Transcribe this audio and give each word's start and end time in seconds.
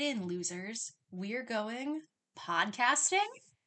it 0.00 0.16
in, 0.16 0.26
losers. 0.26 0.92
We're 1.10 1.44
going 1.44 2.02
podcasting. 2.38 3.26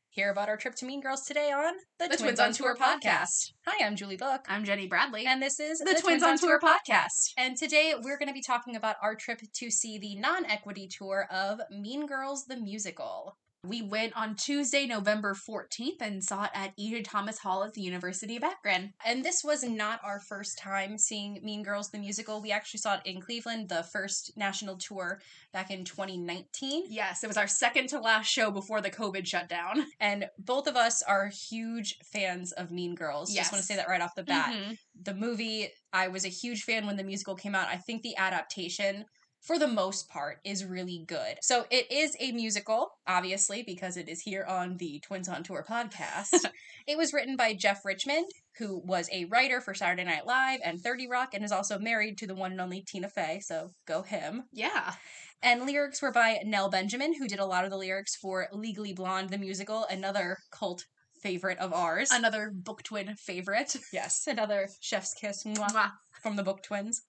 Hear 0.09 0.29
about 0.29 0.49
our 0.49 0.57
trip 0.57 0.75
to 0.75 0.85
Mean 0.85 1.01
Girls 1.01 1.21
today 1.25 1.51
on 1.51 1.73
the, 1.99 2.09
The 2.09 2.17
Twins 2.17 2.39
on 2.39 2.53
Tour 2.53 2.75
podcast. 2.75 3.51
Hi, 3.65 3.85
I'm 3.85 3.95
Julie 3.95 4.17
Book. 4.17 4.45
I'm 4.47 4.63
Jenny 4.63 4.87
Bradley. 4.87 5.25
And 5.25 5.41
this 5.41 5.59
is 5.59 5.79
the, 5.79 5.99
Twins, 6.01 6.23
on 6.23 6.37
Tour 6.37 6.59
podcast. 6.59 7.31
And 7.37 7.57
today 7.57 7.93
we're 8.01 8.17
going 8.17 8.27
to 8.27 8.33
be 8.33 8.41
talking 8.41 8.75
about 8.75 8.97
our 9.01 9.15
trip 9.15 9.41
to 9.55 9.71
see 9.71 9.97
the 9.99 10.15
non 10.19 10.45
equity 10.45 10.87
tour 10.87 11.27
of 11.31 11.59
Mean 11.69 12.07
Girls 12.07 12.45
the 12.45 12.57
Musical. 12.57 13.37
We 13.63 13.83
went 13.83 14.13
on 14.17 14.35
Tuesday, 14.35 14.87
November 14.87 15.35
14th 15.35 16.01
and 16.01 16.23
saw 16.23 16.45
it 16.45 16.49
at 16.55 16.75
EJ 16.79 17.03
Thomas 17.03 17.37
Hall 17.37 17.63
at 17.63 17.73
the 17.73 17.81
University 17.81 18.35
of 18.35 18.43
Akron. 18.43 18.93
And 19.05 19.23
this 19.23 19.43
was 19.43 19.63
not 19.63 19.99
our 20.03 20.19
first 20.19 20.57
time 20.57 20.97
seeing 20.97 21.39
Mean 21.43 21.61
Girls 21.61 21.91
the 21.91 21.99
Musical. 21.99 22.41
We 22.41 22.51
actually 22.51 22.79
saw 22.79 22.95
it 22.95 23.01
in 23.05 23.21
Cleveland, 23.21 23.69
the 23.69 23.83
first 23.83 24.31
national 24.35 24.77
tour 24.77 25.21
back 25.53 25.69
in 25.69 25.85
2019. 25.85 26.85
Yes, 26.89 27.23
it 27.23 27.27
was 27.27 27.37
our 27.37 27.45
second 27.45 27.89
to 27.89 27.99
last 27.99 28.27
show 28.31 28.49
before 28.49 28.81
the 28.81 28.89
COVID 28.89 29.27
shutdown. 29.27 29.85
And 29.99 30.25
both 30.39 30.65
of 30.65 30.75
us 30.75 31.03
are 31.03 31.29
huge 31.49 31.95
fans 32.11 32.51
of 32.53 32.71
Mean 32.71 32.95
Girls. 32.95 33.31
Yes. 33.31 33.43
Just 33.43 33.51
want 33.51 33.61
to 33.61 33.67
say 33.67 33.75
that 33.75 33.87
right 33.87 34.01
off 34.01 34.15
the 34.15 34.23
bat. 34.23 34.55
Mhm. 34.55 34.77
The 35.03 35.13
movie, 35.13 35.69
I 35.93 36.07
was 36.07 36.25
a 36.25 36.29
huge 36.29 36.63
fan 36.63 36.87
when 36.87 36.97
the 36.97 37.03
musical 37.03 37.35
came 37.35 37.53
out. 37.53 37.67
I 37.67 37.77
think 37.77 38.01
the 38.01 38.17
adaptation, 38.17 39.05
for 39.41 39.57
the 39.57 39.67
most 39.67 40.07
part, 40.07 40.37
is 40.45 40.63
really 40.63 41.03
good. 41.07 41.37
So 41.41 41.65
it 41.69 41.91
is 41.91 42.15
a 42.19 42.31
musical, 42.31 42.91
obviously, 43.07 43.63
because 43.63 43.97
it 43.97 44.07
is 44.07 44.21
here 44.21 44.45
on 44.47 44.77
the 44.77 44.99
Twins 44.99 45.27
on 45.27 45.43
Tour 45.43 45.65
podcast. 45.67 46.45
it 46.87 46.97
was 46.97 47.11
written 47.11 47.35
by 47.35 47.53
Jeff 47.53 47.83
Richmond, 47.83 48.27
who 48.57 48.81
was 48.85 49.09
a 49.11 49.25
writer 49.25 49.59
for 49.59 49.73
Saturday 49.73 50.03
Night 50.03 50.25
Live 50.25 50.59
and 50.63 50.79
30 50.79 51.07
Rock, 51.07 51.33
and 51.33 51.43
is 51.43 51.51
also 51.51 51.79
married 51.79 52.17
to 52.19 52.27
the 52.27 52.35
one 52.35 52.51
and 52.51 52.61
only 52.61 52.81
Tina 52.81 53.09
Fey. 53.09 53.39
So 53.43 53.69
go 53.87 54.03
him. 54.03 54.43
Yeah. 54.53 54.93
And 55.41 55.65
lyrics 55.65 56.01
were 56.01 56.11
by 56.11 56.39
Nell 56.45 56.69
Benjamin, 56.69 57.15
who 57.15 57.27
did 57.27 57.39
a 57.39 57.45
lot 57.45 57.65
of 57.65 57.71
the 57.71 57.77
lyrics 57.77 58.15
for 58.15 58.47
Legally 58.53 58.93
Blonde, 58.93 59.31
the 59.31 59.39
musical, 59.39 59.85
another 59.89 60.37
cult 60.51 60.85
favorite 61.21 61.57
of 61.59 61.73
ours. 61.73 62.09
Another 62.11 62.51
book 62.53 62.83
twin 62.83 63.15
favorite. 63.15 63.75
yes, 63.93 64.23
another 64.27 64.67
chef's 64.81 65.13
kiss 65.13 65.43
mwah, 65.43 65.71
Mwah. 65.71 65.91
From 66.21 66.35
the 66.35 66.43
book 66.43 66.63
twins. 66.63 67.03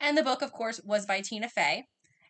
And 0.00 0.16
the 0.16 0.22
book, 0.22 0.42
of 0.42 0.52
course, 0.52 0.80
was 0.84 1.06
by 1.06 1.20
Tina 1.20 1.48
Fey. 1.48 1.86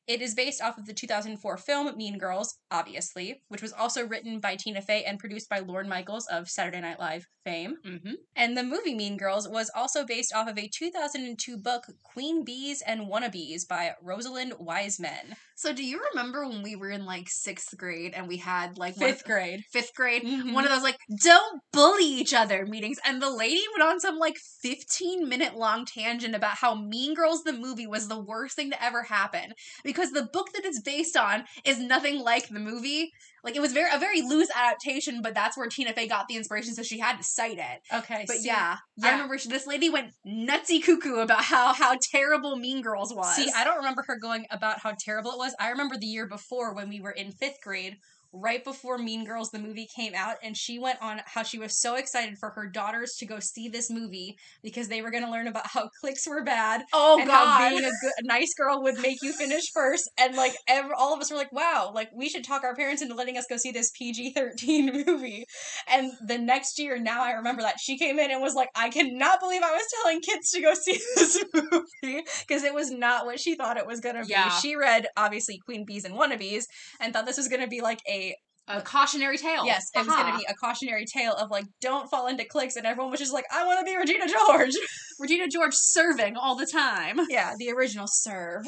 It 0.07 0.21
is 0.21 0.35
based 0.35 0.61
off 0.63 0.77
of 0.77 0.87
the 0.87 0.93
2004 0.93 1.57
film 1.57 1.97
Mean 1.97 2.19
Girls, 2.19 2.59
obviously, 2.71 3.43
which 3.49 3.63
was 3.63 3.73
also 3.73 4.07
written 4.07 4.39
by 4.39 4.57
Tina 4.57 4.83
Fey 4.83 5.05
and 5.05 5.19
produced 5.19 5.49
by 5.49 5.61
Lorne 5.61 5.89
Michaels 5.89 6.27
of 6.27 6.49
Saturday 6.51 6.81
Night 6.81 7.01
Live 7.01 7.27
fame. 7.45 7.77
Mm-hmm. 7.87 8.13
And 8.37 8.57
the 8.57 8.63
movie 8.63 8.95
Mean 8.95 9.17
Girls 9.17 9.49
was 9.49 9.71
also 9.75 10.05
based 10.05 10.35
off 10.35 10.49
of 10.49 10.59
a 10.59 10.69
2002 10.69 11.57
book, 11.57 11.85
Queen 12.03 12.45
Bees 12.45 12.83
and 12.87 13.03
Wannabes 13.03 13.67
by 13.69 13.93
Rosalind 14.03 14.55
Wiseman. 14.59 15.37
So, 15.57 15.73
do 15.73 15.85
you 15.85 16.01
remember 16.11 16.47
when 16.49 16.63
we 16.63 16.75
were 16.75 16.91
in 16.91 17.07
like 17.07 17.29
sixth 17.29 17.77
grade 17.77 18.13
and 18.15 18.27
we 18.27 18.39
had 18.39 18.77
like 18.77 18.97
Fifth 18.97 19.25
grade. 19.25 19.61
fifth 19.73 19.95
grade, 19.95 20.23
Mhm. 20.25 20.53
one 20.53 20.65
of 20.65 20.71
those 20.71 20.83
like 20.83 20.99
don't 21.23 21.61
bully 21.73 22.05
each 22.05 22.35
other 22.35 22.67
meetings, 22.67 22.99
and 23.05 23.23
the 23.23 23.31
lady 23.31 23.63
went 23.73 23.89
on 23.89 24.01
some 24.01 24.19
like 24.19 24.37
fifteen 24.63 25.29
minute 25.29 25.55
long 25.55 25.85
tangent 25.87 26.35
about 26.35 26.57
how 26.57 26.75
Mean 26.75 27.15
Girls 27.15 27.45
the 27.45 27.53
movie 27.53 27.87
was 27.87 28.09
the 28.09 28.19
worst 28.19 28.57
thing 28.57 28.71
to 28.71 28.83
ever 28.83 29.05
happen 29.05 29.53
because 29.85 29.94
the 29.95 30.29
book 30.33 30.53
that 30.55 30.65
it's 30.65 30.81
based 30.81 31.17
on 31.17 31.45
is 31.65 31.79
nothing 31.79 32.19
like 32.21 32.49
the 32.49 32.61
movie. 32.61 33.13
Like 33.43 33.57
it 33.57 33.61
was 33.61 33.73
very 33.73 33.95
a 33.95 33.99
very 33.99 34.23
loose 34.23 34.49
adaptation, 34.57 35.21
but 35.21 35.35
that's 35.35 35.57
where 35.57 35.69
Tina 35.69 35.93
Fey 35.93 36.09
got 36.09 36.29
the 36.29 36.37
inspiration, 36.37 36.75
so 36.75 36.83
she 36.83 36.99
had 36.99 37.19
to 37.19 37.25
cite 37.25 37.59
it. 37.59 37.81
Okay, 37.93 38.25
But 38.27 38.37
see- 38.37 38.47
yeah, 38.47 38.79
I 39.03 39.13
remember 39.13 39.37
she, 39.37 39.49
this 39.51 39.67
lady 39.67 39.91
went 39.91 40.13
nutsy 40.27 40.83
cuckoo 40.83 41.17
about 41.17 41.43
how 41.45 41.75
how 41.75 41.99
terrible 42.11 42.57
Mean 42.57 42.81
Girls 42.81 43.15
was. 43.15 43.37
See, 43.37 43.51
I 43.55 43.65
don't 43.65 43.77
remember 43.77 44.03
her 44.07 44.19
going 44.19 44.47
about 44.51 44.81
how 44.81 44.95
terrible 44.99 45.33
it 45.33 45.39
was. 45.39 45.55
I 45.61 45.69
remember 45.71 45.97
the 45.99 46.07
year 46.07 46.27
before 46.27 46.75
when 46.75 46.89
we 46.89 47.01
were 47.01 47.11
in 47.11 47.33
fifth 47.33 47.61
grade, 47.63 47.97
right 48.35 48.63
before 48.65 48.99
Mean 48.99 49.25
Girls 49.25 49.51
the 49.51 49.59
movie 49.59 49.89
came 49.95 50.13
out, 50.15 50.37
and 50.43 50.57
she 50.57 50.79
went 50.79 51.01
on 51.01 51.21
how 51.25 51.43
she 51.43 51.59
was 51.59 51.81
so 51.81 51.95
excited 51.95 52.39
for 52.39 52.51
her 52.51 52.67
daughters 52.67 53.15
to 53.19 53.27
go 53.27 53.39
see 53.39 53.69
this 53.69 53.91
movie 53.91 54.37
because 54.63 54.89
they 54.89 55.03
were 55.03 55.11
going 55.11 55.25
to 55.25 55.31
learn 55.31 55.47
about 55.47 55.67
how 55.67 55.89
cliques 56.01 56.27
were 56.27 56.43
bad 56.43 56.83
oh 56.93 57.19
and 57.19 57.29
god, 57.29 57.47
how 57.47 57.69
being 57.69 57.85
a, 57.85 57.89
good, 57.89 58.13
a 58.19 58.27
nice 58.27 58.53
girl 58.55 58.83
would 58.83 58.99
make 59.01 59.19
you 59.23 59.33
finish 59.33 59.71
first. 59.73 60.11
And 60.19 60.37
like 60.37 60.55
ev 60.69 60.87
all 60.97 61.15
of 61.15 61.21
us 61.21 61.31
were 61.31 61.37
like, 61.37 61.53
wow, 61.53 61.93
like 61.95 62.11
we 62.15 62.29
should 62.29 62.45
talk 62.45 62.65
our 62.65 62.75
parents 62.75 63.03
into 63.03 63.15
letting 63.15 63.39
us 63.39 63.47
go 63.49 63.57
see 63.57 63.71
this 63.71 63.91
PG 63.97 64.33
thirteen 64.33 65.05
movie. 65.07 65.45
And 65.89 66.13
the 66.27 66.39
next 66.39 66.79
year, 66.79 66.99
now 66.99 67.23
I 67.23 67.33
remember 67.33 67.63
that 67.63 67.79
she 67.81 67.99
came 67.99 68.19
in 68.19 68.31
and 68.31 68.41
was 68.41 68.55
like, 68.55 68.69
I 68.75 68.91
cannot 68.91 69.41
believe 69.41 69.63
I 69.63 69.71
was 69.71 69.85
telling 70.03 70.21
kids 70.21 70.51
to 70.51 70.61
go 70.61 70.75
see 70.81 71.01
this 71.17 71.45
movie 71.55 72.25
because 72.47 72.65
it 72.65 72.75
was 72.75 72.91
not 72.91 73.27
what 73.27 73.41
she 73.41 73.55
thought 73.55 73.77
it 73.77 73.87
was 73.87 74.01
gonna 74.01 74.25
be. 74.25 74.33
Yeah. 74.33 74.49
She 74.49 74.77
read 74.77 75.07
obviously 75.17 75.59
Queen 75.59 75.85
Bees 75.85 76.05
and 76.05 76.15
Wannabes 76.15 76.65
and 77.01 77.13
thought 77.13 77.27
this 77.27 77.37
was 77.37 77.49
gonna 77.49 77.69
be 77.69 77.81
like 77.81 78.01
a 78.09 78.24
a 78.67 78.81
cautionary 78.81 79.37
tale. 79.37 79.67
yes, 79.67 79.91
it 79.95 79.99
was 79.99 80.09
gonna 80.09 80.37
be 80.37 80.47
a 80.49 80.55
cautionary 80.55 81.05
tale 81.05 81.35
of 81.35 81.51
like 81.51 81.65
don't 81.81 82.09
fall 82.09 82.27
into 82.27 82.45
cliques, 82.45 82.77
and 82.77 82.87
everyone 82.87 83.11
was 83.11 83.21
just 83.21 83.33
like, 83.33 83.45
I 83.53 83.67
want 83.67 83.79
to 83.81 83.85
be 83.85 83.97
Regina 83.97 84.27
George. 84.27 84.73
Regina 85.21 85.49
George 85.49 85.75
serving 85.75 86.37
all 86.37 86.57
the 86.57 86.67
time. 86.67 87.21
Yeah, 87.29 87.55
the 87.59 87.71
original 87.71 88.07
serve. 88.09 88.67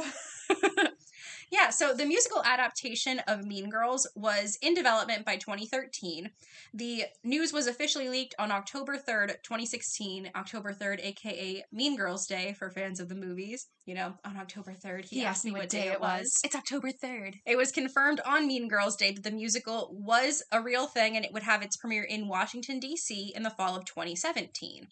yeah, 1.50 1.70
so 1.70 1.94
the 1.94 2.04
musical 2.04 2.42
adaptation 2.44 3.20
of 3.28 3.44
Mean 3.44 3.70
Girls 3.70 4.06
was 4.14 4.58
in 4.62 4.74
development 4.74 5.24
by 5.24 5.36
2013. 5.36 6.30
The 6.74 7.04
news 7.22 7.52
was 7.52 7.66
officially 7.66 8.08
leaked 8.08 8.34
on 8.38 8.50
October 8.50 8.96
3rd, 8.96 9.42
2016. 9.42 10.30
October 10.34 10.72
3rd, 10.72 11.04
aka 11.04 11.64
Mean 11.72 11.96
Girls 11.96 12.26
Day 12.26 12.54
for 12.58 12.70
fans 12.70 13.00
of 13.00 13.08
the 13.08 13.14
movies. 13.14 13.66
You 13.84 13.94
know, 13.94 14.14
on 14.24 14.36
October 14.36 14.72
3rd, 14.72 15.04
he, 15.04 15.24
asked 15.24 15.44
me 15.44 15.52
what 15.52 15.68
day 15.68 15.88
it 15.88 16.00
was. 16.00 16.40
It's 16.42 16.56
October 16.56 16.90
3rd. 16.90 17.36
It 17.46 17.56
was 17.56 17.70
confirmed 17.70 18.20
on 18.26 18.48
Mean 18.48 18.68
Girls 18.68 18.96
Day 18.96 19.12
that 19.12 19.22
the 19.22 19.30
musical 19.30 19.90
was 19.92 20.42
a 20.50 20.60
real 20.60 20.86
thing 20.86 21.16
and 21.16 21.24
it 21.24 21.32
would 21.32 21.44
have 21.44 21.62
its 21.62 21.76
premiere 21.76 22.02
in 22.02 22.26
Washington, 22.26 22.80
D.C. 22.80 23.32
in 23.36 23.44
the 23.44 23.50
fall 23.50 23.76
of 23.76 23.84
2017. 23.84 24.88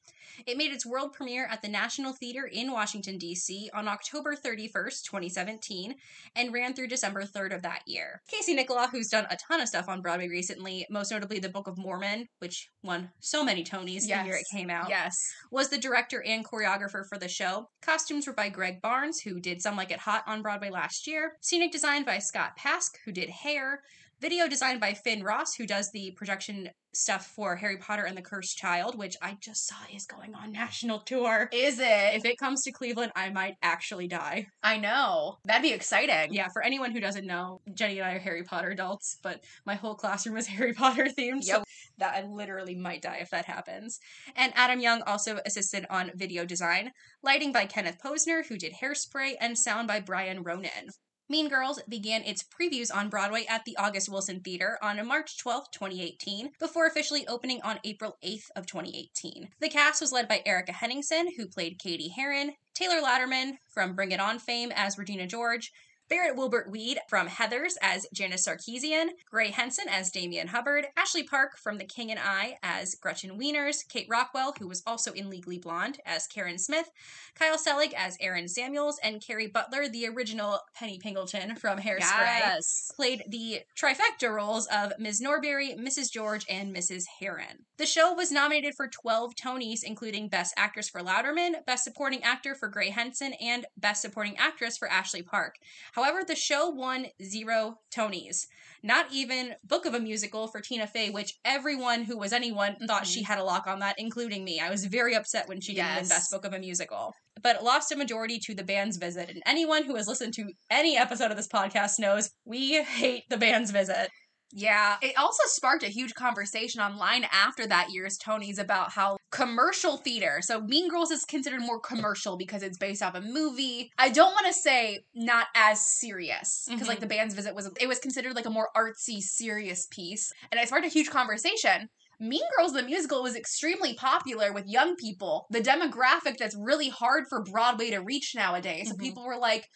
It 0.47 0.57
made 0.57 0.73
its 0.73 0.87
world 0.87 1.13
premiere 1.13 1.47
at 1.47 1.63
the 1.63 1.69
National 1.69 2.13
Theater 2.13 2.45
in 2.45 2.73
Washington, 2.73 3.19
D.C. 3.19 3.71
on 3.73 3.89
October 3.89 4.35
31st, 4.35 5.05
2017, 5.05 5.95
and 6.35 6.44
ran 6.53 6.75
through 6.75 6.89
December 6.89 7.23
3rd 7.25 7.55
of 7.57 7.63
that 7.63 7.83
year. 7.87 8.21
Casey 8.29 8.57
Nicholaw, 8.57 8.91
who's 8.91 9.09
done 9.09 9.27
a 9.31 9.37
ton 9.37 9.61
of 9.61 9.69
stuff 9.69 9.89
on 9.89 10.03
Broadway 10.03 10.29
recently, 10.29 10.87
most 10.91 11.11
notably 11.11 11.39
The 11.39 11.49
Book 11.49 11.67
of 11.67 11.79
Mormon, 11.79 12.27
which 12.39 12.69
won 12.83 13.11
so 13.21 13.45
many 13.45 13.65
Tonys 13.65 14.03
the 14.03 14.25
year 14.25 14.37
it 14.37 14.47
came 14.53 14.71
out 14.71 14.89
Yes. 14.89 15.17
was 15.51 15.69
the 15.69 15.79
director 15.79 16.23
and 16.23 16.45
choreographer 16.45 17.05
for 17.09 17.19
the 17.19 17.29
show. 17.29 17.69
Costumes 17.83 18.27
were 18.27 18.33
by 18.33 18.49
Greg 18.49 18.81
Barnes, 18.83 19.21
who 19.21 19.41
did 19.41 19.63
Some 19.63 19.77
Like 19.77 19.91
It 19.91 20.01
Hot 20.01 20.25
on 20.27 20.43
Broadway 20.43 20.71
last 20.71 21.07
year. 21.07 21.37
Scenic 21.41 21.73
design 21.73 22.05
by 22.05 22.19
Scott 22.19 22.53
Pask, 22.59 22.91
who 23.05 23.13
did 23.13 23.29
hair. 23.31 23.83
Video 24.21 24.49
design 24.49 24.79
by 24.79 24.95
Finn 24.95 25.23
Ross, 25.23 25.55
who 25.55 25.67
does 25.67 25.91
the 25.93 26.13
production 26.13 26.71
stuff 26.95 27.27
for 27.27 27.57
Harry 27.57 27.77
Potter 27.77 28.05
and 28.05 28.17
the 28.17 28.23
Cursed 28.23 28.57
Child, 28.57 28.97
which 28.97 29.17
I 29.21 29.37
just 29.41 29.67
saw 29.67 29.75
is 29.93 30.07
going 30.07 30.35
on 30.35 30.53
national 30.53 31.01
tour. 31.01 31.49
Is 31.53 31.81
it? 31.81 32.15
If 32.15 32.25
it 32.25 32.39
comes 32.39 32.63
to 32.63 32.73
Cleveland, 32.73 33.11
I 33.17 33.31
might 33.31 33.57
actually 33.63 34.07
die. 34.07 34.47
I 34.63 34.79
know. 34.79 35.39
That'd 35.45 35.63
be 35.63 35.73
exciting. 35.73 36.33
Yeah, 36.35 36.49
for 36.49 36.63
anyone 36.63 36.91
who 36.91 36.99
doesn't 36.99 37.29
know, 37.29 37.61
Jenny 37.73 38.01
and 38.01 38.09
I 38.09 38.15
are 38.15 38.19
Harry 38.19 38.43
Potter 38.43 38.71
adults, 38.71 39.19
but 39.23 39.45
my 39.65 39.77
whole 39.77 39.95
classroom 39.95 40.37
is 40.37 40.47
Harry 40.49 40.73
Potter 40.73 41.07
themed, 41.07 41.45
so 41.45 41.63
that 41.99 42.17
I 42.17 42.27
literally 42.27 42.75
might 42.75 43.03
die 43.03 43.19
if 43.21 43.31
that 43.31 43.45
happens. 43.45 44.01
And 44.35 44.53
Adam 44.57 44.81
Young 44.81 45.03
also 45.03 45.39
assisted 45.47 45.87
on 45.89 46.11
video 46.17 46.45
design, 46.45 46.91
lighting 47.23 47.53
by 47.53 47.67
Kenneth 47.67 47.99
Posner, 48.05 48.45
who 48.45 48.59
did 48.59 48.75
hairspray, 48.83 49.35
and 49.41 49.57
sound 49.57 49.87
by 49.87 50.01
Brian 50.01 50.43
Ronan. 50.43 50.91
Mean 51.29 51.49
Girls 51.49 51.81
began 51.89 52.23
its 52.23 52.43
previews 52.43 52.95
on 52.95 53.09
Broadway 53.09 53.47
at 53.49 53.65
the 53.65 53.77
August 53.77 54.11
Wilson 54.11 54.41
Theater 54.41 54.77
on 54.83 55.07
March 55.07 55.39
12, 55.39 55.71
2018, 55.71 56.51
before 56.59 56.87
officially 56.87 57.27
opening 57.29 57.63
on 57.63 57.79
April 57.85 58.19
8th 58.23 58.51
of 58.57 58.67
2018. 58.67 59.49
The 59.61 59.69
cast 59.71 60.03
was 60.03 60.13
led 60.13 60.29
by 60.29 60.43
Erica 60.45 60.73
Henningsen, 60.73 61.29
who 61.37 61.47
played 61.47 61.79
Cady 61.79 62.09
Heron, 62.09 62.55
Taylor 62.75 63.01
Louderman 63.01 63.53
from 63.73 63.95
Bring 63.95 64.11
It 64.11 64.21
On 64.21 64.39
fame 64.39 64.73
as 64.75 64.99
Regina 64.99 65.27
George, 65.27 65.73
Barrett 66.09 66.37
Wilbert 66.37 66.71
Weed 66.71 66.99
from 67.09 67.29
Heathers 67.29 67.75
as 67.81 68.07
Janis 68.13 68.47
Sarkisian, 68.47 69.09
Gray 69.31 69.51
Henson 69.51 69.89
as 69.89 70.11
Damian 70.11 70.49
Hubbard, 70.49 70.87
Ashley 70.97 71.23
Park 71.23 71.57
from 71.57 71.79
The 71.79 71.85
King 71.85 72.11
and 72.11 72.21
I 72.21 72.59
as 72.63 72.95
Gretchen 72.95 73.39
Wieners, 73.39 73.89
Kate 73.89 74.07
Rockwell, 74.11 74.55
who 74.59 74.69
was 74.69 74.83
also 74.87 75.13
in 75.13 75.31
Legally 75.31 75.59
Blonde, 75.59 75.99
as 76.05 76.27
Karen 76.27 76.59
Smith, 76.59 76.91
Kyle 77.35 77.57
Selig 77.57 77.95
as 77.97 78.19
Aaron 78.21 78.49
Samuels, 78.49 79.01
and 79.03 79.25
Kerry 79.25 79.47
Butler, 79.47 79.89
the 79.89 80.07
original 80.07 80.61
Penny 80.75 80.99
Pingleton 80.99 81.57
from 81.57 81.79
Hairspray 81.79 82.01
Yes. 82.01 82.91
played 82.95 83.25
the 83.29 83.63
trifecta 83.77 84.31
roles 84.31 84.67
of 84.67 84.93
Ms. 84.99 85.21
Norbury, 85.23 85.75
Mrs. 85.75 86.13
George, 86.13 86.45
and 86.51 86.75
Mrs. 86.75 87.05
Heron. 87.19 87.65
The 87.79 87.87
show 87.87 88.13
was 88.13 88.31
nominated 88.31 88.75
for 88.77 88.89
12 88.89 89.35
Tonys, 89.35 89.83
including 89.83 90.29
Best 90.29 90.55
Actress 90.57 90.89
for 90.89 91.01
Louderman, 91.01 91.65
Best 91.67 91.83
Supporting 91.85 92.23
Actor 92.23 92.55
for 92.57 92.69
Gray 92.69 92.91
Henson, 92.91 93.33
and 93.41 93.67
Best 93.77 94.03
Supporting 94.03 94.37
Actress 94.37 94.77
for 94.77 94.89
Ashley 94.89 95.23
Park. 95.23 95.57
However, 95.95 96.25
the 96.27 96.35
show 96.35 96.71
won 96.71 97.07
zero 97.23 97.77
Tonys. 97.95 98.47
Not 98.83 99.07
even 99.13 99.55
Book 99.63 99.87
of 99.87 99.95
a 99.95 100.01
Musical 100.01 100.49
for 100.49 100.61
Tina 100.61 100.89
Fey, 100.89 101.11
which 101.11 101.35
everyone 101.45 102.03
who 102.03 102.19
was 102.19 102.33
anyone 102.33 102.77
thought 102.87 103.07
she 103.07 103.23
mm-hmm. 103.23 103.33
had 103.33 103.39
a 103.39 103.45
lock 103.45 103.69
on 103.69 103.79
that, 103.79 103.95
including 103.97 104.45
me. 104.45 104.61
I 104.61 104.71
was 104.71 104.85
very 104.87 105.15
upset 105.15 105.49
when 105.49 105.61
she 105.61 105.75
didn't 105.75 105.95
win 105.95 106.09
Best 106.09 106.33
Book 106.33 106.45
of 106.45 106.53
a 106.53 106.59
Musical. 106.59 107.15
But 107.41 107.63
lost 107.63 107.93
a 107.93 107.97
majority 107.97 108.41
to 108.41 108.55
the 108.55 108.65
band's 108.65 108.97
visit. 108.97 109.31
And 109.31 109.43
anyone 109.47 109.85
who 109.85 109.95
has 109.95 110.09
listened 110.09 110.35
to 110.35 110.51
any 110.69 110.97
episode 110.97 111.31
of 111.31 111.37
this 111.37 111.49
podcast 111.49 112.01
knows 112.01 112.31
we 112.45 112.83
hate 112.83 113.23
the 113.31 113.37
band's 113.37 113.71
visit. 113.71 114.11
Yeah. 114.55 114.97
It 115.03 115.19
also 115.19 115.43
sparked 115.47 115.83
a 115.83 115.89
huge 115.89 116.15
conversation 116.15 116.81
online 116.81 117.27
after 117.33 117.67
that 117.67 117.91
year's 117.91 118.17
Tonys 118.17 118.59
about 118.59 118.93
how 118.93 119.17
commercial 119.33 119.97
theater, 119.97 120.39
so 120.43 120.61
Mean 120.61 120.89
Girls 120.89 121.11
is 121.11 121.25
considered 121.25 121.61
more 121.61 121.81
commercial 121.81 122.37
because 122.37 122.63
it's 122.63 122.79
based 122.79 123.03
off 123.03 123.17
a 123.17 123.21
movie. 123.21 123.91
I 123.99 124.11
don't 124.11 124.33
want 124.33 124.47
to 124.47 124.53
say 124.53 125.01
not 125.13 125.49
as 125.57 125.85
serious 125.85 126.67
because 126.69 126.87
Mhm. 126.87 126.89
like 126.89 127.01
the 127.01 127.07
band's 127.07 127.35
visit 127.35 127.53
was 127.55 127.69
it 127.81 127.89
was 127.89 127.99
considered 127.99 128.37
like 128.37 128.47
a 128.47 128.51
more 128.51 128.71
artsy 128.77 129.21
serious 129.21 129.87
piece 129.91 130.33
and 130.53 130.61
it 130.61 130.69
sparked 130.69 130.87
a 130.87 130.89
huge 130.89 131.11
conversation. 131.11 131.89
Mean 132.21 132.45
Girls 132.57 132.73
the 132.73 132.83
musical 132.85 133.25
was 133.25 133.35
extremely 133.35 133.95
popular 133.95 134.53
with 134.53 134.69
young 134.69 134.95
people, 134.95 135.47
the 135.51 135.61
demographic 135.61 136.37
that's 136.39 136.55
really 136.57 136.89
hard 136.89 137.25
for 137.29 137.43
Broadway 137.43 137.91
to 137.91 137.99
reach 137.99 138.35
nowadays. 138.37 138.89
So 138.89 138.95
Mhm. 138.95 139.01
people 139.01 139.25
were 139.25 139.37
like 139.37 139.69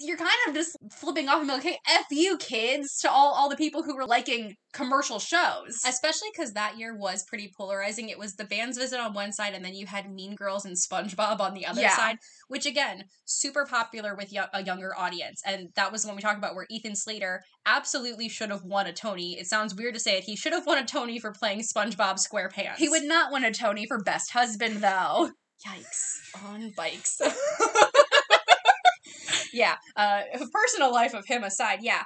you're 0.00 0.16
kind 0.16 0.30
of 0.48 0.54
just 0.54 0.76
flipping 0.92 1.28
off 1.28 1.38
and 1.38 1.48
be 1.48 1.54
like, 1.54 1.62
hey, 1.62 1.78
F 1.88 2.06
you 2.10 2.36
kids 2.38 2.98
to 2.98 3.10
all, 3.10 3.32
all 3.34 3.48
the 3.48 3.56
people 3.56 3.82
who 3.82 3.96
were 3.96 4.06
liking 4.06 4.54
commercial 4.72 5.18
shows. 5.18 5.80
Especially 5.86 6.28
because 6.32 6.52
that 6.52 6.78
year 6.78 6.96
was 6.96 7.24
pretty 7.24 7.50
polarizing. 7.56 8.08
It 8.08 8.18
was 8.18 8.34
the 8.34 8.44
band's 8.44 8.76
visit 8.78 9.00
on 9.00 9.14
one 9.14 9.32
side, 9.32 9.54
and 9.54 9.64
then 9.64 9.74
you 9.74 9.86
had 9.86 10.12
Mean 10.12 10.34
Girls 10.34 10.64
and 10.64 10.76
SpongeBob 10.76 11.40
on 11.40 11.54
the 11.54 11.66
other 11.66 11.80
Yeah. 11.80 11.96
side, 11.96 12.18
which 12.48 12.66
again, 12.66 13.04
super 13.24 13.64
popular 13.66 14.14
with 14.14 14.32
a 14.52 14.62
younger 14.62 14.96
audience. 14.96 15.40
And 15.44 15.68
that 15.74 15.90
was 15.90 16.02
the 16.02 16.08
one 16.08 16.16
we 16.16 16.22
talked 16.22 16.38
about 16.38 16.54
where 16.54 16.66
Ethan 16.70 16.94
Slater 16.94 17.42
absolutely 17.66 18.28
should 18.28 18.50
have 18.50 18.62
won 18.64 18.86
a 18.86 18.92
Tony. 18.92 19.38
It 19.38 19.46
sounds 19.46 19.74
weird 19.74 19.94
to 19.94 20.00
say 20.00 20.18
it. 20.18 20.24
He 20.24 20.36
should 20.36 20.52
have 20.52 20.66
won 20.66 20.78
a 20.78 20.84
Tony 20.86 21.18
for 21.18 21.32
playing 21.32 21.60
SpongeBob 21.62 22.18
SquarePants. 22.24 22.76
he 22.76 22.88
would 22.88 23.04
not 23.04 23.32
win 23.32 23.44
a 23.44 23.52
Tony 23.52 23.86
for 23.86 24.02
Best 24.02 24.30
Husband, 24.32 24.76
though. 24.82 25.30
Yikes. 25.66 26.44
On 26.46 26.70
bikes. 26.76 27.20
yeah. 29.58 29.76
Uh, 29.96 30.22
personal 30.52 30.92
life 30.92 31.14
of 31.14 31.26
him 31.26 31.44
aside, 31.44 31.80
yeah. 31.82 32.02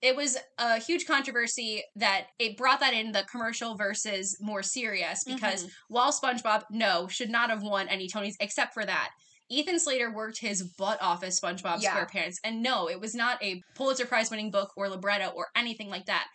It 0.00 0.14
was 0.14 0.36
a 0.58 0.78
huge 0.78 1.06
controversy 1.06 1.82
that 1.96 2.26
it 2.38 2.56
brought 2.56 2.80
that 2.80 2.94
in 2.94 3.10
the 3.12 3.24
commercial 3.30 3.74
versus 3.74 4.36
more 4.40 4.62
serious 4.62 5.24
because 5.24 5.64
Mhm. 5.64 5.70
while 5.88 6.12
SpongeBob, 6.12 6.62
no, 6.70 7.08
should 7.08 7.30
not 7.30 7.50
have 7.50 7.62
won 7.62 7.88
any 7.88 8.08
Tonys 8.08 8.34
except 8.38 8.74
for 8.74 8.84
that. 8.84 9.10
Ethan 9.50 9.80
Slater 9.80 10.12
worked 10.12 10.38
his 10.38 10.62
butt 10.62 11.00
off 11.02 11.24
as 11.24 11.40
SpongeBob 11.40 11.80
Yeah. 11.82 11.96
SquarePants. 11.96 12.36
And 12.44 12.62
no, 12.62 12.88
it 12.88 13.00
was 13.00 13.14
not 13.14 13.42
a 13.42 13.60
Pulitzer 13.74 14.06
Prize 14.06 14.30
winning 14.30 14.50
book 14.52 14.72
or 14.76 14.88
libretto 14.88 15.30
or 15.34 15.48
anything 15.56 15.88
like 15.88 16.06
that. 16.06 16.28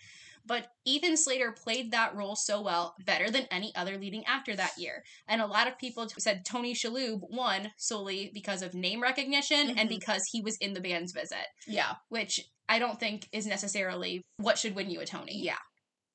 But 0.46 0.68
Ethan 0.86 1.16
Slater 1.18 1.52
played 1.52 1.92
that 1.92 2.16
role 2.16 2.36
so 2.36 2.62
well, 2.62 2.96
better 3.06 3.30
than 3.32 3.48
any 3.50 3.74
other 3.76 3.98
leading 3.98 4.26
actor 4.26 4.56
that 4.56 4.78
year. 4.78 5.04
And 5.28 5.42
a 5.42 5.46
lot 5.48 5.68
of 5.68 5.78
people 5.78 6.08
said 6.18 6.44
Tony 6.46 6.74
Shalhoub 6.74 7.22
won 7.30 7.72
solely 7.78 8.30
because 8.34 8.62
of 8.62 8.74
name 8.74 9.02
recognition 9.02 9.78
and 9.78 9.90
Mhm. 9.90 10.00
because 10.00 10.24
he 10.32 10.42
was 10.42 10.58
in 10.58 10.74
the 10.74 10.82
band's 10.82 11.14
visit, 11.14 11.48
Yeah. 11.66 11.96
which 12.10 12.42
I 12.68 12.80
don't 12.80 13.00
think 13.00 13.28
is 13.32 13.46
necessarily 13.46 14.22
what 14.38 14.58
should 14.58 14.76
win 14.76 14.90
you 14.90 15.00
a 15.00 15.06
Tony. 15.06 15.38
Yeah. 15.42 15.60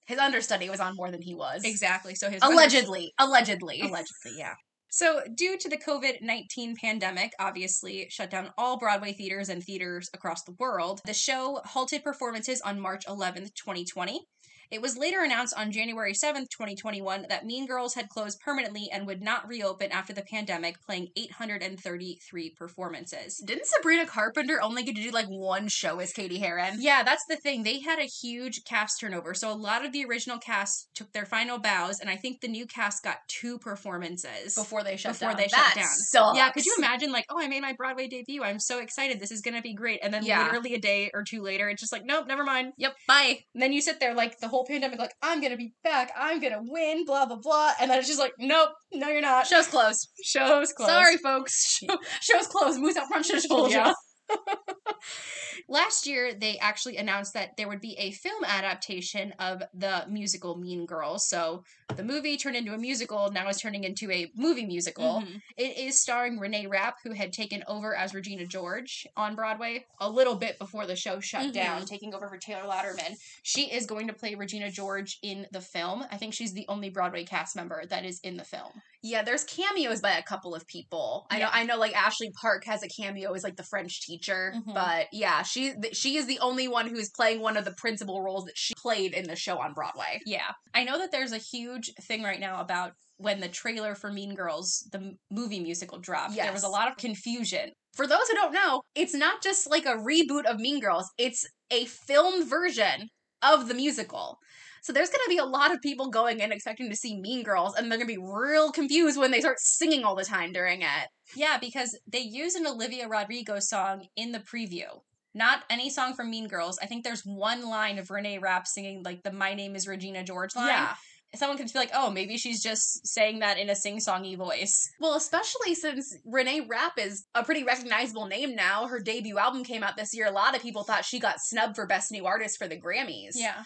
His 0.06 0.18
understudy 0.18 0.70
was 0.70 0.80
on 0.80 0.96
more 0.96 1.10
than 1.10 1.20
he 1.22 1.34
was. 1.34 1.64
Exactly. 1.64 2.14
So 2.14 2.30
his 2.30 2.42
Allegedly. 2.42 3.12
Allegedly. 3.18 3.80
Allegedly, 3.80 4.32
yeah. 4.36 4.54
So, 4.90 5.20
due 5.34 5.58
to 5.58 5.68
the 5.68 5.76
COVID 5.76 6.22
19 6.22 6.76
pandemic, 6.76 7.32
obviously 7.38 8.06
shut 8.08 8.30
down 8.30 8.50
all 8.56 8.78
Broadway 8.78 9.12
theaters 9.12 9.50
and 9.50 9.62
theaters 9.62 10.08
across 10.14 10.44
the 10.44 10.56
world, 10.58 11.00
the 11.04 11.12
show 11.12 11.60
halted 11.64 12.02
performances 12.02 12.62
on 12.62 12.80
March 12.80 13.04
11th, 13.06 13.54
2020. 13.54 14.26
It 14.70 14.82
was 14.82 14.96
later 14.98 15.22
announced 15.22 15.54
on 15.56 15.72
January 15.72 16.12
7th, 16.12 16.50
2021, 16.50 17.26
that 17.28 17.46
Mean 17.46 17.66
Girls 17.66 17.94
had 17.94 18.08
closed 18.08 18.38
permanently 18.40 18.88
and 18.92 19.06
would 19.06 19.22
not 19.22 19.48
reopen 19.48 19.90
after 19.92 20.12
the 20.12 20.22
pandemic, 20.22 20.76
playing 20.84 21.08
833 21.16 22.50
performances. 22.50 23.42
Didn't 23.44 23.66
Sabrina 23.66 24.06
Carpenter 24.06 24.60
only 24.62 24.82
get 24.82 24.96
to 24.96 25.02
do 25.02 25.10
like 25.10 25.26
one 25.28 25.68
show 25.68 25.98
as 26.00 26.12
Cady 26.12 26.38
Heron? 26.38 26.76
Yeah, 26.80 27.02
that's 27.02 27.24
the 27.28 27.36
thing. 27.36 27.62
They 27.62 27.80
had 27.80 27.98
a 27.98 28.04
huge 28.04 28.64
cast 28.64 29.00
turnover. 29.00 29.34
So 29.34 29.50
a 29.50 29.54
lot 29.54 29.84
of 29.84 29.92
the 29.92 30.04
original 30.04 30.38
cast 30.38 30.88
took 30.94 31.12
their 31.12 31.26
final 31.26 31.58
bows, 31.58 32.00
and 32.00 32.10
I 32.10 32.16
think 32.16 32.40
the 32.40 32.48
new 32.48 32.66
cast 32.66 33.02
got 33.02 33.16
two 33.28 33.58
performances. 33.58 34.54
Before 34.54 34.82
they 34.84 34.96
shut 34.96 35.12
Before 35.14 35.28
down. 35.30 35.36
they 35.38 35.48
shut 35.48 35.52
That 35.52 35.72
down. 35.76 35.84
sucks. 35.86 36.36
Yeah, 36.36 36.50
could 36.50 36.66
you 36.66 36.74
imagine 36.78 37.10
like, 37.12 37.24
oh, 37.30 37.40
I 37.40 37.48
made 37.48 37.62
my 37.62 37.72
Broadway 37.72 38.06
debut. 38.08 38.42
I'm 38.42 38.58
so 38.60 38.80
excited. 38.80 39.20
This 39.20 39.30
is 39.30 39.40
gonna 39.40 39.62
be 39.62 39.74
great. 39.74 40.00
And 40.02 40.12
then 40.12 40.24
Yeah. 40.24 40.44
literally 40.44 40.74
a 40.74 40.78
day 40.80 41.10
or 41.14 41.24
two 41.24 41.42
later, 41.42 41.68
it's 41.68 41.80
just 41.80 41.92
like, 41.92 42.04
nope, 42.04 42.26
never 42.26 42.44
mind. 42.44 42.72
Yep. 42.76 42.94
Bye. 43.06 43.40
And 43.54 43.62
then 43.62 43.72
you 43.72 43.80
sit 43.80 44.00
there 44.00 44.14
like 44.14 44.38
the 44.40 44.48
whole 44.48 44.57
pandemic, 44.66 44.98
like, 44.98 45.14
I'm 45.22 45.40
gonna 45.40 45.56
be 45.56 45.74
back. 45.84 46.10
I'm 46.16 46.40
gonna 46.40 46.60
win. 46.62 47.04
Blah 47.04 47.26
blah 47.26 47.36
blah. 47.36 47.72
And 47.80 47.90
then 47.90 47.98
it's 47.98 48.08
just 48.08 48.20
like, 48.20 48.32
nope, 48.38 48.70
no, 48.92 49.08
you're 49.08 49.20
not. 49.22 49.46
Show's 49.46 49.66
closed. 49.68 50.08
Show's 50.24 50.72
closed. 50.72 50.90
Sorry, 50.90 51.16
folks. 51.18 51.78
Show, 51.84 51.96
show's 52.20 52.46
closed. 52.46 52.80
Moose 52.80 52.96
out 52.96 53.08
front 53.08 53.26
should 53.26 53.36
have 53.36 53.48
told 53.48 53.70
Yeah. 53.70 53.88
you. 53.88 53.94
Last 55.70 56.06
year, 56.06 56.32
they 56.32 56.56
actually 56.58 56.96
announced 56.96 57.34
that 57.34 57.56
there 57.56 57.68
would 57.68 57.80
be 57.80 57.94
a 57.98 58.10
film 58.12 58.42
adaptation 58.44 59.34
of 59.38 59.62
the 59.74 60.04
musical 60.08 60.56
Mean 60.56 60.86
Girls. 60.86 61.28
So 61.28 61.64
the 61.94 62.02
movie 62.04 62.36
turned 62.38 62.56
into 62.56 62.72
a 62.72 62.78
musical, 62.78 63.30
now 63.30 63.48
is 63.48 63.60
turning 63.60 63.84
into 63.84 64.10
a 64.10 64.30
movie 64.34 64.64
musical. 64.64 65.22
Mhm. 65.22 65.42
It 65.56 65.76
is 65.76 66.00
starring 66.00 66.38
Renee 66.38 66.66
Rapp, 66.68 66.98
who 67.02 67.12
had 67.12 67.32
taken 67.34 67.64
over 67.66 67.94
as 67.94 68.14
Regina 68.14 68.46
George 68.46 69.06
on 69.16 69.34
Broadway 69.34 69.84
a 70.00 70.08
little 70.08 70.36
bit 70.36 70.58
before 70.58 70.86
the 70.86 70.96
show 70.96 71.20
shut 71.20 71.48
Mhm. 71.48 71.52
down, 71.52 71.84
taking 71.86 72.14
over 72.14 72.28
for 72.28 72.38
Taylor 72.38 72.62
Louderman. 72.62 73.18
She 73.42 73.70
is 73.70 73.84
going 73.84 74.06
to 74.06 74.14
play 74.14 74.34
Regina 74.36 74.70
George 74.70 75.18
in 75.22 75.48
the 75.50 75.60
film. 75.60 76.06
I 76.10 76.16
think 76.16 76.32
she's 76.34 76.54
the 76.54 76.66
only 76.68 76.88
Broadway 76.88 77.24
cast 77.24 77.56
member 77.56 77.84
that 77.86 78.04
is 78.06 78.20
in 78.20 78.36
the 78.38 78.44
film. 78.44 78.80
Yeah, 79.02 79.22
there's 79.22 79.44
cameos 79.44 80.00
by 80.00 80.12
a 80.12 80.22
couple 80.22 80.54
of 80.54 80.66
people. 80.66 81.26
I 81.30 81.38
know. 81.38 81.48
I 81.52 81.64
know. 81.64 81.76
Like 81.76 81.94
Ashley 81.94 82.30
Park 82.40 82.64
has 82.66 82.82
a 82.82 82.88
cameo 82.88 83.32
as 83.32 83.44
like 83.44 83.56
the 83.56 83.62
French 83.62 84.00
teacher, 84.02 84.52
Mhm. 84.56 84.74
but 84.74 85.06
yeah, 85.12 85.42
she 85.42 85.74
she 85.92 86.16
is 86.16 86.26
the 86.26 86.40
only 86.40 86.66
one 86.66 86.88
who's 86.88 87.10
playing 87.10 87.40
one 87.40 87.56
of 87.56 87.64
the 87.64 87.74
principal 87.76 88.22
roles 88.22 88.44
that 88.46 88.56
she 88.56 88.74
played 88.76 89.14
in 89.14 89.28
the 89.28 89.36
show 89.36 89.58
on 89.58 89.72
Broadway. 89.72 90.20
Yeah. 90.26 90.50
I 90.74 90.82
know 90.84 90.98
that 90.98 91.12
there's 91.12 91.32
a 91.32 91.38
huge 91.38 91.92
thing 92.02 92.22
right 92.24 92.40
now 92.40 92.60
about 92.60 92.92
when 93.18 93.40
the 93.40 93.48
trailer 93.48 93.94
for 93.94 94.12
Mean 94.12 94.34
Girls, 94.34 94.88
the 94.92 95.14
movie 95.30 95.60
musical, 95.60 95.98
dropped. 95.98 96.34
There 96.34 96.52
was 96.52 96.64
a 96.64 96.68
lot 96.68 96.88
of 96.90 96.96
confusion. 96.96 97.72
For 97.94 98.06
those 98.06 98.28
who 98.28 98.34
don't 98.34 98.52
know, 98.52 98.82
it's 98.94 99.14
not 99.14 99.42
just 99.42 99.68
like 99.70 99.86
a 99.86 99.96
reboot 99.96 100.44
of 100.44 100.58
Mean 100.58 100.80
Girls; 100.80 101.08
it's 101.18 101.46
a 101.70 101.84
film 101.84 102.48
version 102.48 103.08
of 103.42 103.68
the 103.68 103.74
musical. 103.74 104.38
So 104.82 104.92
there's 104.92 105.10
going 105.10 105.24
to 105.24 105.30
be 105.30 105.38
a 105.38 105.44
lot 105.44 105.72
of 105.72 105.80
people 105.80 106.10
going 106.10 106.40
in 106.40 106.52
expecting 106.52 106.90
to 106.90 106.96
see 106.96 107.20
Mean 107.20 107.42
Girls, 107.42 107.74
and 107.74 107.90
they're 107.90 107.98
going 107.98 108.08
to 108.08 108.14
be 108.14 108.22
real 108.22 108.72
confused 108.72 109.18
when 109.18 109.30
they 109.30 109.40
start 109.40 109.60
singing 109.60 110.04
all 110.04 110.14
the 110.14 110.24
time 110.24 110.52
during 110.52 110.82
it. 110.82 111.08
Yeah, 111.36 111.58
because 111.58 111.98
they 112.06 112.20
use 112.20 112.54
an 112.54 112.66
Olivia 112.66 113.08
Rodrigo 113.08 113.58
song 113.58 114.06
in 114.16 114.32
the 114.32 114.40
preview. 114.40 114.86
Not 115.34 115.64
any 115.70 115.90
song 115.90 116.14
from 116.14 116.30
Mean 116.30 116.48
Girls. 116.48 116.78
I 116.82 116.86
think 116.86 117.04
there's 117.04 117.22
one 117.22 117.68
line 117.68 117.98
of 117.98 118.10
Renee 118.10 118.38
Rapp 118.38 118.66
singing 118.66 119.02
like 119.02 119.22
the 119.22 119.32
"My 119.32 119.54
name 119.54 119.76
is 119.76 119.86
Regina 119.86 120.24
George" 120.24 120.56
line. 120.56 120.68
Yeah. 120.68 120.94
Someone 121.34 121.58
could 121.58 121.70
be 121.70 121.78
like, 121.78 121.90
"Oh, 121.92 122.10
maybe 122.10 122.38
she's 122.38 122.62
just 122.62 123.06
saying 123.06 123.40
that 123.40 123.58
in 123.58 123.68
a 123.68 123.74
sing-songy 123.74 124.38
voice." 124.38 124.88
Well, 124.98 125.14
especially 125.14 125.74
since 125.74 126.16
Renee 126.24 126.62
Rapp 126.62 126.98
is 126.98 127.26
a 127.34 127.44
pretty 127.44 127.62
recognizable 127.64 128.26
name 128.26 128.56
now. 128.56 128.86
Her 128.86 128.98
debut 128.98 129.36
album 129.36 129.62
came 129.62 129.82
out 129.82 129.98
this 129.98 130.14
year. 130.14 130.26
A 130.26 130.30
lot 130.30 130.56
of 130.56 130.62
people 130.62 130.84
thought 130.84 131.04
she 131.04 131.20
got 131.20 131.40
snubbed 131.40 131.76
for 131.76 131.86
Best 131.86 132.10
New 132.10 132.24
Artist 132.24 132.56
for 132.56 132.66
the 132.66 132.80
Grammys. 132.80 133.32
Yeah. 133.34 133.64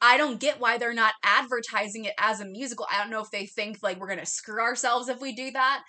I 0.00 0.16
don't 0.16 0.40
get 0.40 0.60
why 0.60 0.78
they're 0.78 0.92
not 0.94 1.14
advertising 1.22 2.04
it 2.04 2.14
as 2.18 2.40
a 2.40 2.44
musical. 2.44 2.86
I 2.92 2.98
don't 3.00 3.10
know 3.10 3.22
if 3.22 3.30
they 3.30 3.46
think 3.46 3.78
like 3.82 3.98
we're 3.98 4.08
gonna 4.08 4.26
screw 4.26 4.60
ourselves 4.60 5.08
if 5.08 5.20
we 5.20 5.34
do 5.34 5.50
that. 5.52 5.82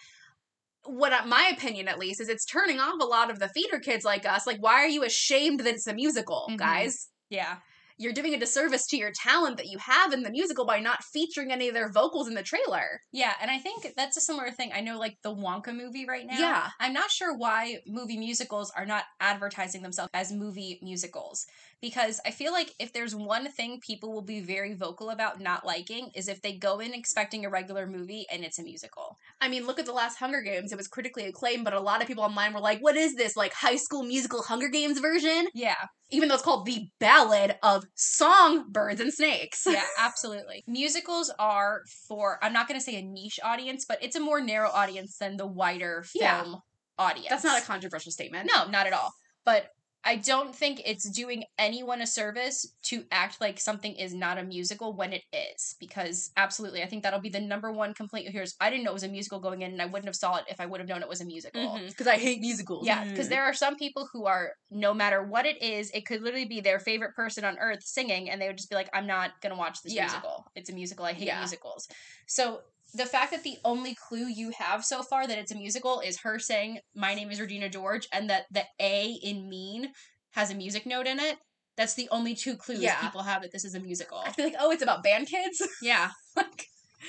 What 0.85 1.27
my 1.27 1.51
opinion, 1.55 1.87
at 1.87 1.97
least, 1.99 2.21
is 2.21 2.29
it's 2.29 2.45
turning 2.45 2.79
off 2.79 3.01
a 3.01 3.05
lot 3.05 3.31
of 3.31 3.39
the 3.39 3.47
theater 3.49 3.79
kids 3.79 4.05
like 4.05 4.25
us. 4.25 4.45
Like, 4.45 4.61
why 4.61 4.75
are 4.75 4.87
you 4.87 5.03
ashamed 5.03 5.61
that 5.61 5.73
it's 5.73 5.87
a 5.87 5.93
musical, 5.95 6.47
Mhm. 6.51 6.57
guys? 6.57 7.09
Yeah. 7.29 7.57
You're 7.97 8.13
doing 8.13 8.33
a 8.33 8.37
disservice 8.37 8.85
to 8.87 8.97
your 8.97 9.11
talent 9.15 9.55
that 9.55 9.67
you 9.67 9.77
have 9.77 10.11
in 10.11 10.21
the 10.21 10.29
musical 10.29 10.65
by 10.65 10.79
not 10.81 11.01
featuring 11.03 11.51
any 11.51 11.69
of 11.69 11.73
their 11.73 11.89
vocals 11.89 12.27
in 12.27 12.33
the 12.33 12.43
trailer. 12.43 12.99
Yeah, 13.13 13.33
and 13.39 13.49
I 13.49 13.57
think 13.57 13.93
that's 13.95 14.17
a 14.17 14.21
similar 14.21 14.51
thing. 14.51 14.71
I 14.73 14.81
know 14.81 14.99
like 14.99 15.15
the 15.23 15.33
Wonka 15.33 15.73
movie 15.73 16.05
right 16.05 16.25
now. 16.25 16.37
Yeah. 16.37 16.69
I'm 16.81 16.91
not 16.91 17.09
sure 17.09 17.35
why 17.37 17.77
movie 17.87 18.17
musicals 18.17 18.69
are 18.75 18.85
not 18.85 19.05
advertising 19.21 19.81
themselves 19.81 20.09
as 20.13 20.31
movie 20.33 20.77
musicals 20.83 21.45
because 21.85 22.19
I 22.25 22.31
feel 22.31 22.51
like 22.51 22.73
if 22.79 22.93
there's 22.93 23.13
one 23.15 23.47
thing 23.51 23.79
people 23.79 24.11
will 24.11 24.23
be 24.23 24.39
very 24.39 24.73
vocal 24.73 25.11
about 25.11 25.39
not 25.39 25.63
liking 25.67 26.09
is 26.15 26.27
if 26.27 26.41
they 26.41 26.53
go 26.57 26.79
in 26.79 26.95
expecting 26.95 27.45
a 27.45 27.49
regular 27.51 27.85
movie 27.85 28.25
and 28.31 28.43
it's 28.43 28.57
a 28.57 28.63
musical. 28.63 29.17
I 29.39 29.49
mean, 29.49 29.67
look 29.67 29.77
at 29.77 29.85
the 29.85 29.93
last 29.93 30.17
Hunger 30.17 30.41
Games. 30.41 30.71
It 30.71 30.77
was 30.77 30.87
critically 30.87 31.25
acclaimed, 31.25 31.63
but 31.63 31.75
a 31.75 31.79
lot 31.79 32.01
of 32.01 32.07
people 32.07 32.23
online 32.23 32.53
were 32.55 32.59
like, 32.59 32.79
what 32.79 32.97
is 32.97 33.13
this? 33.13 33.35
Like 33.37 33.53
high 33.53 33.75
school 33.75 34.01
musical 34.01 34.41
Hunger 34.41 34.67
Games 34.67 34.99
version? 34.99 35.45
Yeah. 35.53 35.75
Even 36.09 36.27
though 36.27 36.33
it's 36.33 36.43
called 36.43 36.65
The 36.65 36.87
Ballad 36.99 37.55
of 37.61 37.85
Songbirds 37.93 38.99
and 38.99 39.13
Snakes. 39.13 39.67
Yeah, 39.69 39.83
absolutely. 39.99 40.63
Musicals 40.65 41.31
are 41.37 41.81
for 42.07 42.39
I'm 42.41 42.51
not 42.53 42.67
going 42.67 42.79
to 42.79 42.83
say 42.83 42.95
a 42.95 43.03
niche 43.03 43.39
audience, 43.43 43.85
but 43.87 43.99
it's 44.01 44.15
a 44.15 44.19
more 44.19 44.41
narrow 44.41 44.69
audience 44.69 45.17
than 45.19 45.37
the 45.37 45.45
wider 45.45 46.01
film 46.03 46.23
Yeah. 46.23 46.55
audience. 46.97 47.29
That's 47.29 47.43
not 47.43 47.61
a 47.61 47.65
controversial 47.65 48.11
statement. 48.11 48.49
No, 48.51 48.67
not 48.67 48.87
at 48.87 48.93
all. 48.93 49.11
But 49.45 49.67
I 50.07 50.17
don't 50.17 50.55
think 50.55 50.81
it's 50.85 51.09
doing 51.09 51.45
anyone 51.57 52.01
a 52.01 52.05
service 52.05 52.73
to 52.83 53.05
act 53.11 53.41
like 53.41 53.59
something 53.59 53.95
is 53.95 54.13
not 54.13 54.37
a 54.37 54.43
musical 54.43 54.93
when 54.93 55.13
it 55.13 55.23
is, 55.33 55.75
because 55.79 56.31
absolutely, 56.37 56.83
I 56.83 56.85
think 56.85 57.01
that'll 57.01 57.19
be 57.19 57.29
the 57.29 57.41
number 57.41 57.71
one 57.71 57.95
complaint 57.95 58.25
you'll 58.25 58.33
hear 58.33 58.43
is 58.43 58.55
I 58.61 58.69
didn't 58.69 58.83
know 58.83 58.91
it 58.91 58.93
was 58.93 59.03
a 59.03 59.07
musical 59.07 59.39
going 59.39 59.63
in, 59.63 59.71
and 59.71 59.81
I 59.81 59.87
wouldn't 59.87 60.05
have 60.05 60.15
saw 60.15 60.35
it 60.35 60.45
if 60.47 60.61
I 60.61 60.67
would 60.67 60.79
have 60.79 60.87
known 60.87 61.01
it 61.01 61.09
was 61.09 61.21
a 61.21 61.25
musical. 61.25 61.61
Mm-hmm. 61.61 61.87
Because 61.87 62.07
I 62.07 62.17
hate 62.17 62.39
musicals. 62.39 62.85
Yeah, 62.85 63.03
because 63.03 63.25
mm-hmm. 63.25 63.33
there 63.33 63.43
are 63.43 63.53
some 63.53 63.77
people 63.77 64.07
who 64.13 64.25
are 64.25 64.51
no 64.69 64.93
matter 64.93 65.23
what 65.23 65.47
it 65.47 65.61
is, 65.61 65.89
it 65.91 66.05
could 66.05 66.21
literally 66.21 66.45
be 66.45 66.61
their 66.61 66.79
favorite 66.79 67.15
person 67.15 67.43
on 67.43 67.57
earth 67.57 67.83
singing, 67.83 68.29
and 68.29 68.39
they 68.39 68.47
would 68.47 68.57
just 68.57 68.69
be 68.69 68.75
like, 68.75 68.89
"I'm 68.93 69.07
not 69.07 69.31
gonna 69.41 69.57
watch 69.57 69.81
this 69.81 69.93
Yeah. 69.93 70.03
musical. 70.03 70.45
It's 70.55 70.69
a 70.69 70.73
musical. 70.73 71.05
I 71.05 71.13
hate 71.13 71.27
Yeah. 71.27 71.39
musicals." 71.39 71.87
So 72.27 72.61
the 72.95 73.05
fact 73.05 73.31
that 73.31 73.43
the 73.43 73.57
only 73.63 73.95
clue 73.95 74.27
you 74.27 74.51
have 74.57 74.83
so 74.85 75.03
far 75.03 75.27
that 75.27 75.37
it's 75.37 75.51
a 75.51 75.55
musical 75.55 75.99
is 75.99 76.19
her 76.21 76.39
saying, 76.39 76.79
"My 76.95 77.13
name 77.15 77.31
is 77.31 77.39
Regina 77.39 77.69
George," 77.69 78.07
and 78.11 78.29
that 78.29 78.45
the 78.51 78.63
A 78.79 79.11
in 79.23 79.49
"mean" 79.49 79.91
has 80.31 80.51
a 80.51 80.55
music 80.55 80.85
note 80.85 81.07
in 81.07 81.19
it. 81.19 81.37
That's 81.77 81.93
the 81.95 82.07
only 82.09 82.35
two 82.35 82.55
clues 82.55 82.81
Yeah. 82.81 82.99
people 83.01 83.23
have 83.23 83.41
that 83.41 83.51
this 83.51 83.65
is 83.65 83.75
a 83.75 83.79
musical. 83.79 84.19
I 84.19 84.31
feel 84.31 84.45
like, 84.45 84.55
oh, 84.59 84.71
it's 84.71 84.83
about 84.83 85.03
band 85.03 85.27
kids. 85.27 85.61
Yeah. 85.81 86.09
Like, 86.35 86.67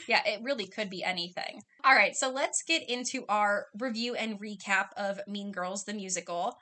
yeah, 0.08 0.22
it 0.26 0.42
really 0.42 0.66
could 0.66 0.90
be 0.90 1.02
anything. 1.02 1.62
All 1.84 1.94
right, 1.94 2.14
so 2.16 2.30
let's 2.30 2.62
get 2.62 2.88
into 2.88 3.24
our 3.28 3.66
review 3.78 4.14
and 4.14 4.40
recap 4.40 4.88
of 4.96 5.20
Mean 5.26 5.52
Girls, 5.52 5.84
the 5.84 5.94
musical 5.94 6.56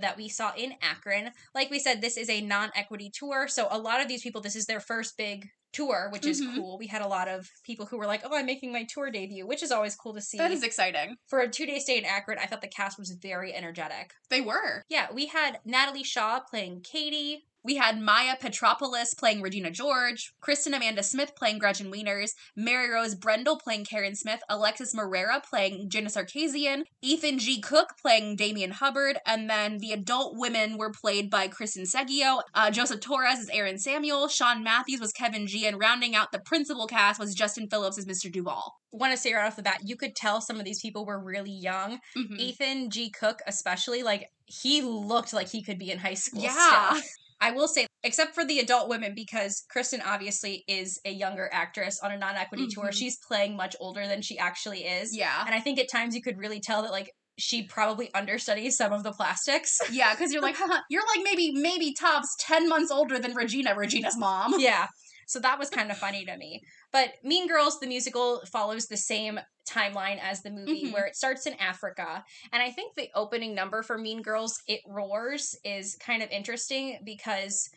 that 0.00 0.16
we 0.16 0.28
saw 0.28 0.52
in 0.56 0.74
Akron. 0.80 1.30
Like 1.54 1.70
we 1.70 1.78
said, 1.78 2.00
this 2.00 2.16
is 2.16 2.30
a 2.30 2.40
non 2.40 2.70
equity 2.74 3.10
tour. 3.12 3.46
So 3.48 3.68
a 3.70 3.78
lot 3.78 4.00
of 4.00 4.08
these 4.08 4.22
people, 4.22 4.40
this 4.40 4.56
is 4.56 4.66
their 4.66 4.80
first 4.80 5.16
big 5.16 5.48
tour, 5.72 6.08
which 6.10 6.26
is 6.26 6.40
Mhm. 6.42 6.54
cool. 6.56 6.78
We 6.78 6.86
had 6.86 7.02
a 7.02 7.06
lot 7.08 7.28
of 7.28 7.48
people 7.64 7.86
who 7.86 7.96
were 7.98 8.06
like, 8.06 8.22
oh, 8.24 8.34
I'm 8.36 8.46
making 8.46 8.72
my 8.72 8.84
tour 8.84 9.10
debut, 9.10 9.46
which 9.46 9.62
is 9.62 9.72
always 9.72 9.94
cool 9.96 10.14
to 10.14 10.20
see. 10.20 10.38
that 10.38 10.50
is 10.50 10.62
exciting. 10.62 11.16
For 11.28 11.40
a 11.40 11.48
two 11.48 11.66
day 11.66 11.78
stay 11.78 11.98
in 11.98 12.04
Akron, 12.04 12.38
I 12.38 12.46
thought 12.46 12.60
the 12.60 12.68
cast 12.68 12.98
was 12.98 13.10
very 13.10 13.54
energetic. 13.54 14.12
They 14.28 14.40
were. 14.40 14.82
Yeah, 14.88 15.10
we 15.12 15.26
had 15.26 15.60
Natalie 15.64 16.04
Shaw 16.04 16.40
playing 16.40 16.82
Cady. 16.82 17.46
We 17.64 17.76
had 17.76 18.00
Maya 18.00 18.34
Petropoulos 18.40 19.16
playing 19.16 19.40
Regina 19.40 19.70
George, 19.70 20.32
Kristen 20.40 20.74
Amanda 20.74 21.02
Smith 21.02 21.32
playing 21.36 21.58
Gretchen 21.58 21.92
Wieners, 21.92 22.30
Mary 22.56 22.90
Rose 22.90 23.14
Brendel 23.14 23.58
playing 23.58 23.84
Karen 23.84 24.16
Smith, 24.16 24.40
Alexis 24.48 24.94
Morera 24.94 25.40
playing 25.42 25.88
Janis 25.88 26.16
Sarkisian, 26.16 26.82
Ethan 27.02 27.38
G. 27.38 27.60
Cook 27.60 27.94
playing 28.00 28.36
Damian 28.36 28.72
Hubbard, 28.72 29.18
and 29.26 29.48
then 29.48 29.78
the 29.78 29.92
adult 29.92 30.36
women 30.36 30.76
were 30.76 30.90
played 30.90 31.30
by 31.30 31.46
Kristen 31.46 31.84
Seggio, 31.84 32.42
uh, 32.54 32.70
Joseph 32.70 33.00
Torres 33.00 33.38
is 33.38 33.48
Aaron 33.50 33.78
Samuel, 33.78 34.28
Sean 34.28 34.64
Matthews 34.64 35.00
was 35.00 35.12
Kevin 35.12 35.46
G, 35.46 35.66
and 35.66 35.78
rounding 35.78 36.16
out 36.16 36.32
the 36.32 36.40
principal 36.40 36.86
cast 36.86 37.20
was 37.20 37.34
Justin 37.34 37.68
Phillips 37.68 37.98
as 37.98 38.06
Mr. 38.06 38.30
Duval. 38.30 38.74
Want 38.90 39.12
to 39.12 39.16
say 39.16 39.32
right 39.32 39.46
off 39.46 39.56
the 39.56 39.62
bat, 39.62 39.80
you 39.84 39.96
could 39.96 40.14
tell 40.16 40.40
some 40.40 40.58
of 40.58 40.64
these 40.64 40.80
people 40.80 41.06
were 41.06 41.22
really 41.22 41.52
young. 41.52 42.00
Mhm. 42.16 42.38
Ethan 42.38 42.90
G. 42.90 43.08
Cook, 43.10 43.40
especially, 43.46 44.02
like 44.02 44.28
he 44.46 44.82
looked 44.82 45.32
like 45.32 45.48
he 45.48 45.62
could 45.62 45.78
be 45.78 45.90
in 45.90 45.98
high 45.98 46.14
school. 46.14 46.42
Yeah. 46.42 47.00
I 47.42 47.50
will 47.50 47.68
say, 47.68 47.86
except 48.04 48.34
for 48.34 48.44
the 48.44 48.60
adult 48.60 48.88
women, 48.88 49.14
because 49.14 49.64
Kristen 49.68 50.00
obviously 50.00 50.64
is 50.68 50.98
a 51.04 51.10
younger 51.10 51.50
actress 51.52 52.00
on 52.02 52.12
a 52.12 52.16
non 52.16 52.36
equity 52.36 52.68
tour. 52.70 52.86
Mhm. 52.90 52.94
She's 52.94 53.18
playing 53.28 53.56
much 53.56 53.74
older 53.80 54.06
than 54.06 54.22
she 54.22 54.38
actually 54.38 54.84
is. 54.84 55.14
Yeah. 55.14 55.44
And 55.44 55.54
I 55.54 55.60
think 55.60 55.78
at 55.78 55.90
times 55.90 56.14
you 56.14 56.22
could 56.22 56.38
really 56.38 56.60
tell 56.60 56.82
that, 56.82 56.92
like, 56.92 57.10
she 57.38 57.62
probably 57.64 58.12
understudies 58.14 58.76
some 58.76 58.92
of 58.92 59.02
the 59.02 59.10
plastics. 59.12 59.78
Yeah, 59.90 60.12
because 60.14 60.32
you're 60.32 60.42
like, 60.42 60.54
haha, 60.62 60.80
you're 60.90 61.02
like 61.16 61.24
maybe 61.24 61.52
maybe 61.52 61.94
tops 61.98 62.28
ten 62.38 62.68
months 62.68 62.90
older 62.92 63.18
than 63.18 63.34
Regina, 63.34 63.74
Regina's 63.74 64.16
mom. 64.16 64.54
yeah. 64.58 64.86
So 65.26 65.38
that 65.40 65.58
was 65.58 65.70
kind 65.70 65.90
of 65.90 65.98
funny 65.98 66.24
to 66.24 66.36
me. 66.36 66.60
But 66.92 67.14
Mean 67.22 67.48
Girls, 67.48 67.78
the 67.80 67.86
musical, 67.86 68.42
follows 68.52 68.86
the 68.86 68.96
same 68.96 69.40
timeline 69.68 70.18
as 70.20 70.42
the 70.42 70.50
movie, 70.50 70.86
Mhm. 70.86 70.92
where 70.92 71.06
it 71.06 71.16
starts 71.16 71.46
in 71.46 71.54
Africa. 71.54 72.24
And 72.52 72.62
I 72.62 72.70
think 72.70 72.94
the 72.94 73.10
opening 73.14 73.54
number 73.54 73.82
for 73.82 73.96
Mean 73.98 74.22
Girls, 74.22 74.60
It 74.66 74.80
Roars, 74.86 75.54
is 75.64 75.96
kind 75.96 76.22
of 76.22 76.30
interesting 76.30 76.98
because 77.04 77.68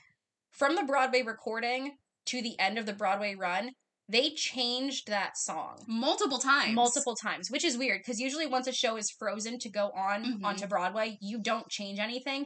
from 0.52 0.76
the 0.76 0.84
Broadway 0.84 1.22
recording 1.22 1.98
to 2.26 2.42
the 2.42 2.58
end 2.60 2.78
of 2.80 2.86
the 2.86 2.94
Broadway 2.94 3.36
run, 3.36 3.72
they 4.08 4.32
changed 4.32 5.08
that 5.08 5.36
song 5.38 5.84
Multiple 5.88 6.38
times. 6.38 6.74
multiple 6.76 7.16
times, 7.16 7.50
which 7.50 7.64
is 7.64 7.76
weird 7.78 8.02
because 8.02 8.20
usually 8.20 8.46
once 8.46 8.68
a 8.68 8.72
show 8.74 8.98
is 8.98 9.10
frozen 9.10 9.58
to 9.60 9.70
go 9.70 9.90
on 9.96 10.24
Mhm. 10.40 10.46
onto 10.46 10.68
Broadway, 10.68 11.18
you 11.22 11.40
don't 11.40 11.70
change 11.70 12.00
anything. 12.00 12.46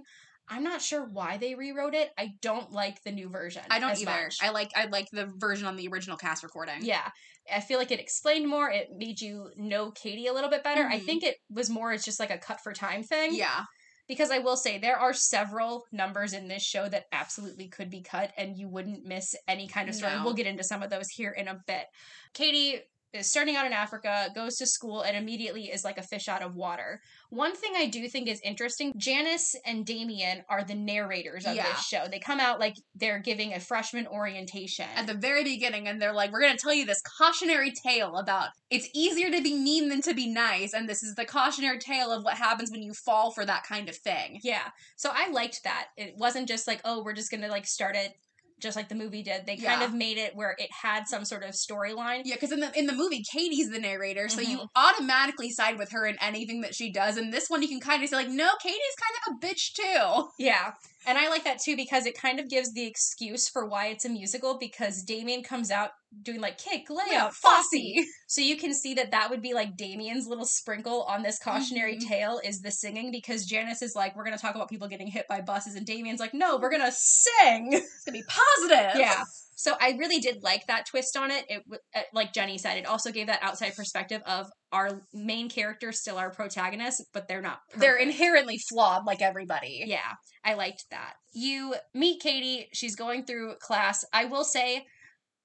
I'm 0.49 0.63
not 0.63 0.81
sure 0.81 1.05
why 1.05 1.37
they 1.37 1.55
rewrote 1.55 1.93
it. 1.93 2.09
I 2.17 2.33
don't 2.41 2.71
like 2.71 3.03
the 3.03 3.11
new 3.11 3.29
version. 3.29 3.61
I 3.69 3.79
don't 3.79 3.91
as 3.91 4.01
either. 4.01 4.11
much. 4.11 4.37
I 4.41 4.49
like 4.49 4.71
I 4.75 4.85
like 4.85 5.07
the 5.11 5.31
version 5.37 5.67
on 5.67 5.75
the 5.75 5.87
original 5.87 6.17
cast 6.17 6.43
recording. 6.43 6.79
Yeah. 6.81 7.09
I 7.53 7.61
feel 7.61 7.79
like 7.79 7.91
it 7.91 7.99
explained 7.99 8.47
more. 8.47 8.69
It 8.69 8.89
made 8.95 9.21
you 9.21 9.51
know 9.55 9.91
Cady 9.91 10.27
a 10.27 10.33
little 10.33 10.49
bit 10.49 10.63
better. 10.63 10.87
I 10.87 10.99
Mhm. 10.99 11.05
think 11.05 11.23
it 11.23 11.37
was 11.49 11.69
more 11.69 11.93
it's 11.93 12.05
just 12.05 12.19
like 12.19 12.31
a 12.31 12.37
cut 12.37 12.61
for 12.61 12.73
time 12.73 13.03
thing. 13.03 13.35
Yeah. 13.35 13.65
Because 14.07 14.31
I 14.31 14.39
will 14.39 14.57
say 14.57 14.79
there 14.79 14.97
are 14.97 15.13
several 15.13 15.85
numbers 15.91 16.33
in 16.33 16.47
this 16.47 16.63
show 16.63 16.89
that 16.89 17.05
absolutely 17.11 17.67
could 17.67 17.91
be 17.91 18.01
cut 18.01 18.31
and 18.37 18.57
you 18.57 18.67
wouldn't 18.67 19.05
miss 19.05 19.35
any 19.47 19.67
kind 19.67 19.87
of 19.87 19.93
story. 19.93 20.13
No. 20.15 20.23
We'll 20.23 20.33
get 20.33 20.47
into 20.47 20.63
some 20.63 20.81
of 20.81 20.89
those 20.89 21.09
here 21.09 21.29
in 21.31 21.47
a 21.47 21.59
bit. 21.67 21.85
Cady 22.33 22.81
is 23.13 23.29
starting 23.29 23.55
out 23.55 23.65
in 23.65 23.73
Africa, 23.73 24.29
goes 24.35 24.57
to 24.57 24.67
school, 24.67 25.01
and 25.01 25.17
immediately 25.17 25.65
is 25.65 25.83
like 25.83 25.97
a 25.97 26.03
fish 26.03 26.27
out 26.27 26.41
of 26.41 26.55
water. 26.55 27.01
One 27.29 27.55
thing 27.55 27.73
I 27.75 27.87
do 27.87 28.07
think 28.07 28.27
is 28.27 28.39
interesting 28.41 28.93
Janis 28.97 29.55
and 29.65 29.85
Damian 29.85 30.43
are 30.47 30.63
the 30.63 30.75
narrators 30.75 31.45
of 31.45 31.55
Yeah. 31.55 31.71
this 31.71 31.85
show. 31.85 32.07
They 32.07 32.19
come 32.19 32.39
out 32.39 32.59
like 32.59 32.75
they're 32.95 33.19
giving 33.19 33.53
a 33.53 33.59
freshman 33.59 34.05
orientation. 34.07 34.87
At 34.95 35.07
the 35.07 35.13
very 35.15 35.43
beginning, 35.43 35.87
and 35.87 36.01
they're 36.01 36.13
like, 36.13 36.31
"We're 36.31 36.41
gonna 36.41 36.57
tell 36.57 36.73
you 36.73 36.85
this 36.85 37.01
cautionary 37.17 37.71
tale 37.71 38.17
about 38.17 38.49
it's 38.69 38.87
easier 38.93 39.31
to 39.31 39.41
be 39.41 39.55
mean 39.55 39.89
than 39.89 40.01
to 40.03 40.13
be 40.13 40.27
nice, 40.27 40.73
and 40.73 40.87
this 40.87 41.01
is 41.01 41.15
the 41.15 41.25
cautionary 41.25 41.79
tale 41.79 42.11
of 42.11 42.23
what 42.23 42.35
happens 42.35 42.69
when 42.69 42.83
you 42.83 42.93
fall 42.93 43.31
for 43.31 43.45
that 43.45 43.63
kind 43.63 43.89
of 43.89 43.95
thing." 43.97 44.39
Yeah. 44.43 44.69
So 44.95 45.11
I 45.13 45.29
liked 45.29 45.63
that. 45.63 45.89
It 45.97 46.15
wasn't 46.15 46.47
just 46.47 46.67
like, 46.67 46.81
oh, 46.85 47.03
we're 47.03 47.13
just 47.13 47.31
going 47.31 47.41
to 47.41 47.47
like 47.47 47.65
start 47.65 47.95
it 47.95 48.15
just 48.59 48.75
like 48.75 48.89
the 48.89 48.95
movie 48.95 49.23
did. 49.23 49.45
They 49.45 49.55
kind 49.57 49.81
Yeah. 49.81 49.85
of 49.85 49.93
made 49.93 50.17
it 50.17 50.35
where 50.35 50.55
it 50.57 50.69
had 50.71 51.07
some 51.07 51.25
sort 51.25 51.43
of 51.43 51.51
storyline. 51.51 52.21
Yeah, 52.25 52.35
because 52.35 52.51
in 52.51 52.59
the 52.59 52.77
in 52.77 52.85
the 52.85 52.93
movie, 52.93 53.23
Cady's 53.31 53.69
the 53.69 53.79
narrator, 53.79 54.29
so 54.29 54.41
you 54.41 54.59
Mhm. 54.59 54.67
automatically 54.75 55.49
side 55.49 55.77
with 55.77 55.91
her 55.91 56.05
in 56.05 56.17
anything 56.21 56.61
that 56.61 56.75
she 56.75 56.91
does. 56.91 57.17
And 57.17 57.33
this 57.33 57.49
one, 57.49 57.61
you 57.61 57.67
can 57.67 57.79
kind 57.79 58.03
of 58.03 58.09
say 58.09 58.15
like, 58.15 58.27
"No, 58.29 58.49
Cady's 58.61 58.95
kind 59.01 59.15
of 59.17 59.33
a 59.33 59.45
bitch 59.47 59.73
too." 59.73 60.29
Yeah. 60.37 60.73
And 61.09 61.17
I 61.17 61.27
like 61.29 61.43
that 61.43 61.59
too 61.59 61.75
because 61.75 62.05
it 62.05 62.15
kind 62.15 62.39
of 62.39 62.47
gives 62.49 62.71
the 62.73 62.85
excuse 62.85 63.49
for 63.49 63.65
why 63.65 63.87
it's 63.87 64.05
a 64.05 64.09
musical 64.09 64.59
because 64.59 65.01
Damian 65.03 65.41
comes 65.43 65.71
out 65.71 65.89
doing 66.21 66.39
like 66.39 66.57
kick, 66.59 66.87
layup, 66.89 67.33
Fosse. 67.33 68.05
So 68.27 68.41
you 68.41 68.55
can 68.57 68.73
see 68.75 68.93
that 68.93 69.09
that 69.11 69.29
would 69.31 69.41
be 69.41 69.53
like 69.55 69.75
Damian's 69.75 70.27
little 70.27 70.45
sprinkle 70.45 71.01
on 71.03 71.23
this 71.23 71.39
cautionary 71.39 71.97
Mhm. 71.97 72.07
tale 72.07 72.41
is 72.43 72.61
the 72.61 72.69
singing 72.71 73.11
because 73.11 73.45
Janis 73.45 73.81
is 73.81 73.95
like, 73.95 74.15
we're 74.15 74.23
going 74.23 74.37
to 74.37 74.41
talk 74.41 74.53
about 74.55 74.69
people 74.69 74.87
getting 74.87 75.07
hit 75.07 75.27
by 75.27 75.41
buses. 75.41 75.73
And 75.75 75.85
Damian's 75.85 76.19
like, 76.19 76.33
no, 76.35 76.57
we're 76.57 76.69
going 76.69 76.85
to 76.85 76.91
sing. 76.91 77.73
It's 77.73 78.03
gonna 78.05 78.17
be 78.19 78.23
positive. 78.27 78.99
yeah. 78.99 79.23
So 79.59 79.75
I 79.81 79.97
really 79.99 80.19
did 80.19 80.41
like 80.41 80.67
that 80.67 80.85
twist 80.85 81.17
on 81.17 81.31
it. 81.31 81.43
It 81.49 81.63
uh, 81.93 81.99
like 82.13 82.31
Jenny 82.31 82.57
said, 82.57 82.77
it 82.77 82.85
also 82.85 83.11
gave 83.11 83.27
that 83.27 83.43
outside 83.43 83.75
perspective 83.75 84.21
of 84.25 84.47
our 84.71 85.01
main 85.13 85.49
characters 85.49 85.99
still 85.99 86.17
our 86.17 86.31
protagonists, 86.31 87.05
but 87.13 87.27
they're 87.27 87.41
not. 87.41 87.59
they're 87.75 87.97
inherently 87.97 88.57
flawed, 88.69 89.05
like 89.05 89.21
everybody. 89.21 89.83
Yeah, 89.85 90.13
I 90.45 90.53
liked 90.53 90.85
that. 90.91 91.15
You 91.33 91.75
meet 91.93 92.21
Cady. 92.21 92.69
She's 92.71 92.95
going 92.95 93.25
through 93.25 93.55
class. 93.59 94.05
I 94.13 94.23
will 94.25 94.45
say, 94.45 94.85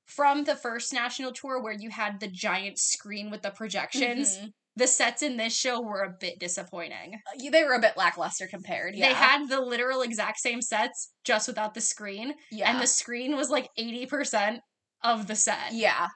from 0.07 0.45
the 0.45 0.55
first 0.55 0.93
national 0.93 1.33
tour 1.33 1.61
where 1.61 1.75
you 1.77 1.91
had 1.91 2.21
the 2.21 2.29
giant 2.29 2.79
screen 2.79 3.33
with 3.33 3.43
the 3.43 3.51
projections, 3.51 4.39
Mhm. 4.39 4.53
The 4.77 4.87
sets 4.87 5.23
in 5.23 5.37
this 5.37 5.57
show 5.57 5.81
were 5.81 6.03
a 6.03 6.15
bit 6.19 6.39
disappointing. 6.41 7.21
Uh, 7.27 7.51
they 7.51 7.65
were 7.65 7.75
a 7.75 7.81
bit 7.81 7.97
lackluster 7.97 8.47
compared. 8.47 8.95
Yeah. 8.95 9.09
They 9.09 9.15
had 9.15 9.49
the 9.49 9.61
literal 9.61 10.03
exact 10.03 10.41
same 10.41 10.61
sets, 10.61 11.13
just 11.25 11.47
without 11.47 11.75
the 11.75 11.81
screen, 11.81 12.35
yeah. 12.51 12.71
and 12.71 12.81
the 12.81 12.87
screen 12.87 13.37
was 13.37 13.51
like 13.51 13.69
eighty 13.77 14.07
percent 14.07 14.61
of 15.03 15.27
the 15.27 15.37
set. 15.37 15.73
yeah. 15.73 16.09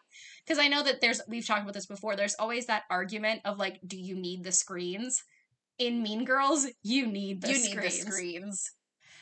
because 0.44 0.58
I 0.58 0.68
know 0.68 0.82
that 0.82 1.00
there's 1.00 1.20
we've 1.28 1.46
talked 1.46 1.62
about 1.62 1.74
this 1.74 1.86
before. 1.86 2.16
There's 2.16 2.36
always 2.38 2.66
that 2.66 2.84
argument 2.90 3.42
of 3.44 3.58
like, 3.58 3.78
do 3.86 3.96
you 3.98 4.16
need 4.16 4.44
the 4.44 4.52
screens? 4.52 5.22
In 5.78 6.02
Mean 6.02 6.24
Girls, 6.24 6.66
you 6.82 7.06
need 7.06 7.42
the 7.42 7.50
you 7.50 7.54
screens. 7.54 7.76
need 7.76 7.84
the 7.84 7.90
screens. 7.90 8.70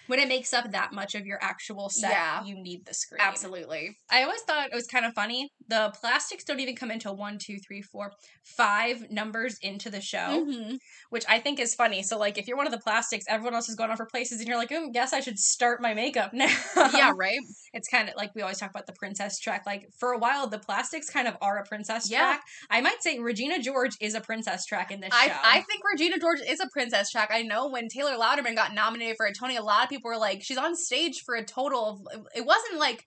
When 0.07 0.19
it 0.19 0.29
makes 0.29 0.53
up 0.53 0.71
that 0.73 0.93
much 0.93 1.15
of 1.15 1.27
your 1.27 1.39
actual 1.43 1.89
set, 1.89 2.11
Yeah. 2.11 2.45
you 2.45 2.55
need 2.61 2.85
the 2.87 2.95
screen. 2.95 3.21
Absolutely. 3.21 3.97
I 4.11 4.23
always 4.23 4.41
thought 4.43 4.67
it 4.71 4.75
was 4.75 4.87
kind 4.87 5.05
of 5.05 5.13
funny. 5.15 5.51
The 5.69 5.93
plastics 6.01 6.45
don't 6.45 6.61
even 6.61 6.77
come 6.77 6.91
into 6.91 7.13
one, 7.13 7.39
two, 7.39 7.59
three, 7.67 7.83
four, 7.83 8.13
five 8.45 9.11
numbers 9.11 9.59
into 9.63 9.91
the 9.91 10.01
show, 10.01 10.45
Mhm. 10.47 10.79
which 11.11 11.25
I 11.29 11.41
think 11.41 11.59
is 11.59 11.75
funny. 11.75 12.03
So, 12.03 12.17
like, 12.19 12.39
if 12.39 12.47
you're 12.47 12.57
one 12.57 12.67
of 12.67 12.73
the 12.73 12.79
plastics, 12.79 13.25
everyone 13.29 13.55
else 13.55 13.69
is 13.69 13.75
going 13.75 13.91
off 13.91 13.97
for 13.97 14.07
places, 14.07 14.39
and 14.39 14.49
you're 14.49 14.57
like, 14.57 14.71
oh, 14.73 14.89
guess 14.91 15.13
I 15.13 15.21
should 15.21 15.39
start 15.39 15.81
my 15.83 15.95
makeup 15.95 16.33
now. 16.33 16.47
yeah, 16.95 17.13
right. 17.17 17.41
it's 17.73 17.89
kind 17.89 18.09
of 18.09 18.15
like 18.17 18.35
we 18.35 18.43
always 18.43 18.59
talk 18.59 18.71
about 18.71 18.87
the 18.87 18.93
princess 18.93 19.39
track. 19.41 19.65
Like 19.67 19.89
for 19.99 20.13
a 20.13 20.19
while, 20.19 20.47
the 20.47 20.59
plastics 20.59 21.11
kind 21.11 21.27
of 21.27 21.37
are 21.41 21.59
a 21.59 21.65
princess 21.65 22.09
Yeah. 22.11 22.19
track. 22.21 22.43
I 22.71 22.81
might 22.81 23.03
say 23.03 23.19
Regina 23.19 23.59
George 23.59 23.97
is 24.01 24.15
a 24.15 24.21
princess 24.21 24.65
track 24.65 24.91
in 24.91 25.01
this 25.01 25.11
I, 25.13 25.29
show. 25.29 25.35
I 25.43 25.61
think 25.63 25.83
Regina 25.91 26.19
George 26.19 26.41
is 26.47 26.61
a 26.61 26.69
princess 26.73 27.11
track. 27.11 27.31
I 27.33 27.43
know 27.43 27.69
when 27.69 27.89
Taylor 27.89 28.13
Louderman 28.17 28.55
got 28.55 28.73
nominated 28.75 29.17
for 29.17 29.27
a 29.27 29.33
Tony, 29.35 29.57
a 29.57 29.63
lot 29.63 29.83
of 29.85 29.89
people 29.89 29.96
were 30.05 30.17
like, 30.17 30.41
she's 30.43 30.59
on 30.59 30.75
stage 30.77 31.23
for 31.25 31.35
a 31.35 31.45
total 31.45 31.89
of. 31.89 32.27
It 32.35 32.45
wasn't 32.47 32.79
like, 32.79 33.05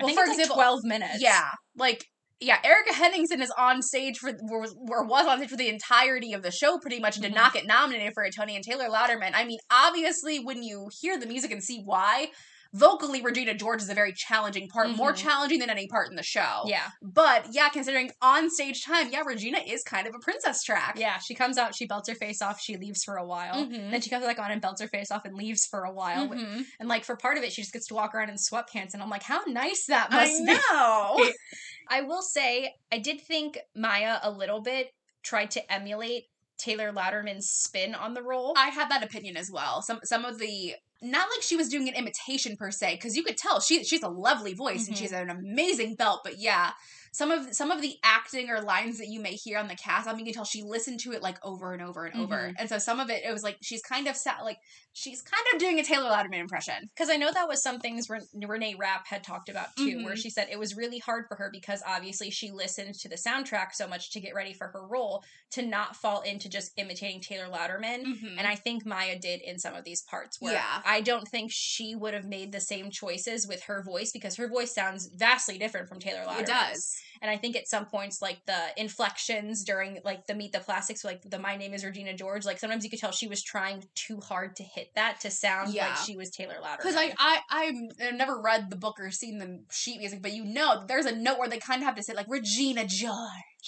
well, 0.00 0.12
for 0.14 0.20
it's 0.22 0.28
like 0.30 0.38
example, 0.38 0.56
twelve 0.56 0.80
minutes. 0.84 1.18
yeah, 1.20 1.50
like 1.76 2.04
yeah, 2.38 2.58
Erica 2.62 2.92
Henningsen 2.92 3.40
is 3.40 3.50
on 3.56 3.80
stage 3.80 4.18
for 4.18 4.30
was, 4.42 4.76
or 4.90 5.06
was 5.06 5.26
on 5.26 5.38
stage 5.38 5.48
for 5.50 5.56
the 5.56 5.68
entirety 5.70 6.34
of 6.34 6.42
the 6.42 6.50
show, 6.50 6.78
pretty 6.78 7.00
much, 7.00 7.16
and 7.16 7.22
did 7.22 7.32
Mhm. 7.32 7.36
not 7.36 7.54
get 7.54 7.66
nominated 7.66 8.12
for 8.12 8.24
a 8.24 8.30
Tony. 8.30 8.54
And 8.56 8.64
Taylor 8.64 8.88
Louderman. 8.90 9.30
I 9.34 9.44
mean, 9.44 9.58
obviously, 9.70 10.38
when 10.38 10.62
you 10.62 10.88
hear 11.00 11.18
the 11.18 11.26
music 11.26 11.50
and 11.50 11.62
see 11.62 11.80
why, 11.82 12.28
vocally, 12.72 13.22
Regina 13.22 13.54
George 13.54 13.82
is 13.82 13.88
a 13.88 13.94
very 13.94 14.12
challenging 14.12 14.68
part, 14.68 14.90
more 14.90 15.12
Mhm. 15.12 15.16
challenging 15.16 15.58
than 15.60 15.70
any 15.70 15.86
part 15.86 16.08
in 16.10 16.16
the 16.16 16.22
show. 16.22 16.62
Yeah. 16.66 16.90
But 17.02 17.46
yeah, 17.52 17.68
considering 17.68 18.10
on 18.20 18.50
stage 18.50 18.84
time, 18.84 19.10
yeah, 19.10 19.22
Regina 19.24 19.58
is 19.58 19.82
kind 19.82 20.06
of 20.06 20.14
a 20.14 20.18
princess 20.18 20.62
track. 20.62 20.96
Yeah. 20.98 21.18
She 21.18 21.34
comes 21.34 21.58
out, 21.58 21.74
she 21.74 21.86
belts 21.86 22.08
her 22.08 22.14
face 22.14 22.42
off, 22.42 22.60
she 22.60 22.76
leaves 22.76 23.02
for 23.04 23.16
a 23.16 23.24
while. 23.26 23.54
Mhm. 23.66 23.90
Then 23.90 24.00
she 24.00 24.10
comes 24.10 24.24
back 24.24 24.38
on 24.38 24.50
and 24.50 24.60
belts 24.60 24.80
her 24.80 24.88
face 24.88 25.10
off 25.10 25.24
and 25.24 25.34
leaves 25.34 25.66
for 25.66 25.84
a 25.84 25.92
while. 25.92 26.28
Mhm. 26.28 26.66
And 26.80 26.88
like 26.88 27.04
for 27.04 27.16
part 27.16 27.38
of 27.38 27.44
it, 27.44 27.52
she 27.52 27.62
just 27.62 27.72
gets 27.72 27.86
to 27.88 27.94
walk 27.94 28.14
around 28.14 28.28
in 28.30 28.36
sweatpants, 28.36 28.94
and 28.94 29.02
I'm 29.02 29.10
like, 29.10 29.22
how 29.22 29.42
nice 29.46 29.86
that 29.86 30.08
I 30.10 30.24
must 30.26 30.38
be. 30.38 30.44
know. 30.70 31.32
I 31.88 32.02
will 32.02 32.22
say, 32.22 32.74
I 32.92 32.98
did 32.98 33.20
think 33.20 33.58
Maya 33.74 34.18
a 34.22 34.30
little 34.30 34.60
bit 34.60 34.92
tried 35.22 35.50
to 35.52 35.72
emulate 35.72 36.24
Taylor 36.58 36.90
Louderman's 36.92 37.50
spin 37.50 37.94
on 37.94 38.14
the 38.14 38.22
role. 38.22 38.54
I 38.56 38.68
had 38.70 38.88
that 38.90 39.02
opinion 39.02 39.36
as 39.36 39.50
well. 39.50 39.82
Some 39.82 40.00
some 40.04 40.24
of 40.24 40.38
the 40.38 40.74
not 41.02 41.28
like 41.30 41.42
she 41.42 41.56
was 41.56 41.68
doing 41.68 41.88
an 41.88 41.94
imitation 41.94 42.56
per 42.56 42.70
se, 42.70 42.94
because 42.96 43.16
you 43.16 43.22
could 43.22 43.36
tell 43.36 43.60
she 43.60 43.84
she's 43.84 44.02
a 44.02 44.08
lovely 44.08 44.54
voice 44.54 44.86
and 44.88 44.96
Mhm. 44.96 45.00
she's 45.00 45.12
an 45.12 45.30
amazing 45.30 45.94
belt. 45.94 46.20
But 46.24 46.38
yeah, 46.38 46.72
some 47.12 47.30
of 47.30 47.54
some 47.54 47.70
of 47.70 47.80
the 47.82 47.96
acting 48.02 48.50
or 48.50 48.60
lines 48.60 48.98
that 48.98 49.08
you 49.08 49.20
may 49.20 49.34
hear 49.34 49.58
on 49.58 49.68
the 49.68 49.74
cast, 49.76 50.06
I 50.08 50.12
mean, 50.12 50.20
you 50.20 50.32
can 50.32 50.34
tell 50.34 50.44
she 50.44 50.62
listened 50.62 51.00
to 51.00 51.12
it 51.12 51.22
like 51.22 51.38
over 51.44 51.72
and 51.72 51.82
over 51.82 52.04
and 52.04 52.20
over. 52.20 52.36
Mhm. 52.50 52.54
And 52.58 52.68
so 52.68 52.78
some 52.78 53.00
of 53.00 53.10
it, 53.10 53.24
it 53.24 53.32
was 53.32 53.42
like 53.42 53.56
she's 53.62 53.82
kind 53.82 54.06
of 54.06 54.16
sat 54.16 54.42
like 54.44 54.58
she's 54.92 55.20
kind 55.20 55.44
of 55.52 55.60
doing 55.60 55.78
a 55.78 55.84
Taylor 55.84 56.08
Louderman 56.10 56.38
impression. 56.40 56.74
Because 56.94 57.10
I 57.10 57.16
know 57.16 57.30
that 57.30 57.48
was 57.48 57.62
some 57.62 57.80
things 57.80 58.08
Ren- 58.08 58.26
Renee 58.34 58.76
Rapp 58.78 59.06
had 59.06 59.22
talked 59.22 59.50
about 59.50 59.76
too, 59.76 60.02
where 60.02 60.14
Mhm. 60.14 60.22
she 60.22 60.30
said 60.30 60.48
it 60.50 60.58
was 60.58 60.74
really 60.74 60.98
hard 60.98 61.26
for 61.28 61.36
her 61.36 61.50
because 61.52 61.82
obviously 61.86 62.30
she 62.30 62.50
listened 62.50 62.94
to 63.00 63.08
the 63.08 63.16
soundtrack 63.16 63.74
so 63.74 63.86
much 63.86 64.10
to 64.12 64.20
get 64.20 64.34
ready 64.34 64.54
for 64.54 64.68
her 64.68 64.86
role 64.86 65.22
to 65.50 65.60
not 65.62 65.96
fall 65.96 66.22
into 66.22 66.48
just 66.48 66.72
imitating 66.78 67.20
Taylor 67.20 67.48
Louderman. 67.50 68.04
Mhm. 68.04 68.36
And 68.38 68.46
I 68.46 68.54
think 68.56 68.86
Maya 68.86 69.18
did 69.18 69.42
in 69.42 69.58
some 69.58 69.74
of 69.74 69.84
these 69.84 70.00
parts 70.02 70.40
where 70.40 70.54
Yeah. 70.54 70.82
I 70.86 71.00
don't 71.00 71.26
think 71.26 71.50
she 71.52 71.94
would 71.96 72.14
have 72.14 72.24
made 72.24 72.52
the 72.52 72.60
same 72.60 72.90
choices 72.90 73.46
with 73.46 73.62
her 73.64 73.82
voice 73.82 74.12
because 74.12 74.36
her 74.36 74.48
voice 74.48 74.72
sounds 74.72 75.10
vastly 75.14 75.58
different 75.58 75.88
from 75.88 75.98
Taylor 75.98 76.24
Louderman's. 76.24 76.40
it 76.40 76.46
does. 76.46 76.96
And 77.22 77.30
I 77.30 77.36
think 77.38 77.56
at 77.56 77.66
some 77.66 77.86
points, 77.86 78.22
like 78.22 78.38
the 78.46 78.58
inflections 78.76 79.64
during 79.64 79.98
like 80.04 80.26
the 80.26 80.34
Meet 80.34 80.52
the 80.52 80.60
Plastics, 80.60 81.04
like 81.04 81.22
the 81.28 81.38
My 81.38 81.56
Name 81.56 81.74
is 81.74 81.84
Regina 81.84 82.14
George, 82.14 82.44
like 82.44 82.58
sometimes 82.58 82.84
you 82.84 82.90
could 82.90 82.98
tell 83.00 83.10
she 83.10 83.26
was 83.26 83.42
trying 83.42 83.84
too 83.94 84.20
hard 84.20 84.54
to 84.56 84.62
hit 84.62 84.88
that 84.94 85.20
to 85.20 85.30
sound 85.30 85.72
Yeah. 85.74 85.88
like 85.88 85.96
she 85.96 86.16
was 86.16 86.30
Taylor 86.30 86.56
Louderman. 86.62 86.76
Because 86.76 86.96
I, 86.96 87.12
I, 87.18 87.40
I've 87.50 88.14
never 88.14 88.40
read 88.40 88.70
the 88.70 88.76
book 88.76 89.00
or 89.00 89.10
seen 89.10 89.38
the 89.38 89.60
sheet 89.72 89.98
music, 89.98 90.22
but 90.22 90.32
you 90.32 90.44
know, 90.44 90.84
there's 90.86 91.06
a 91.06 91.16
note 91.16 91.38
where 91.38 91.48
they 91.48 91.58
kind 91.58 91.80
of 91.82 91.86
have 91.86 91.96
to 91.96 92.02
say, 92.02 92.12
like, 92.14 92.26
Regina 92.28 92.86
George, 92.86 93.16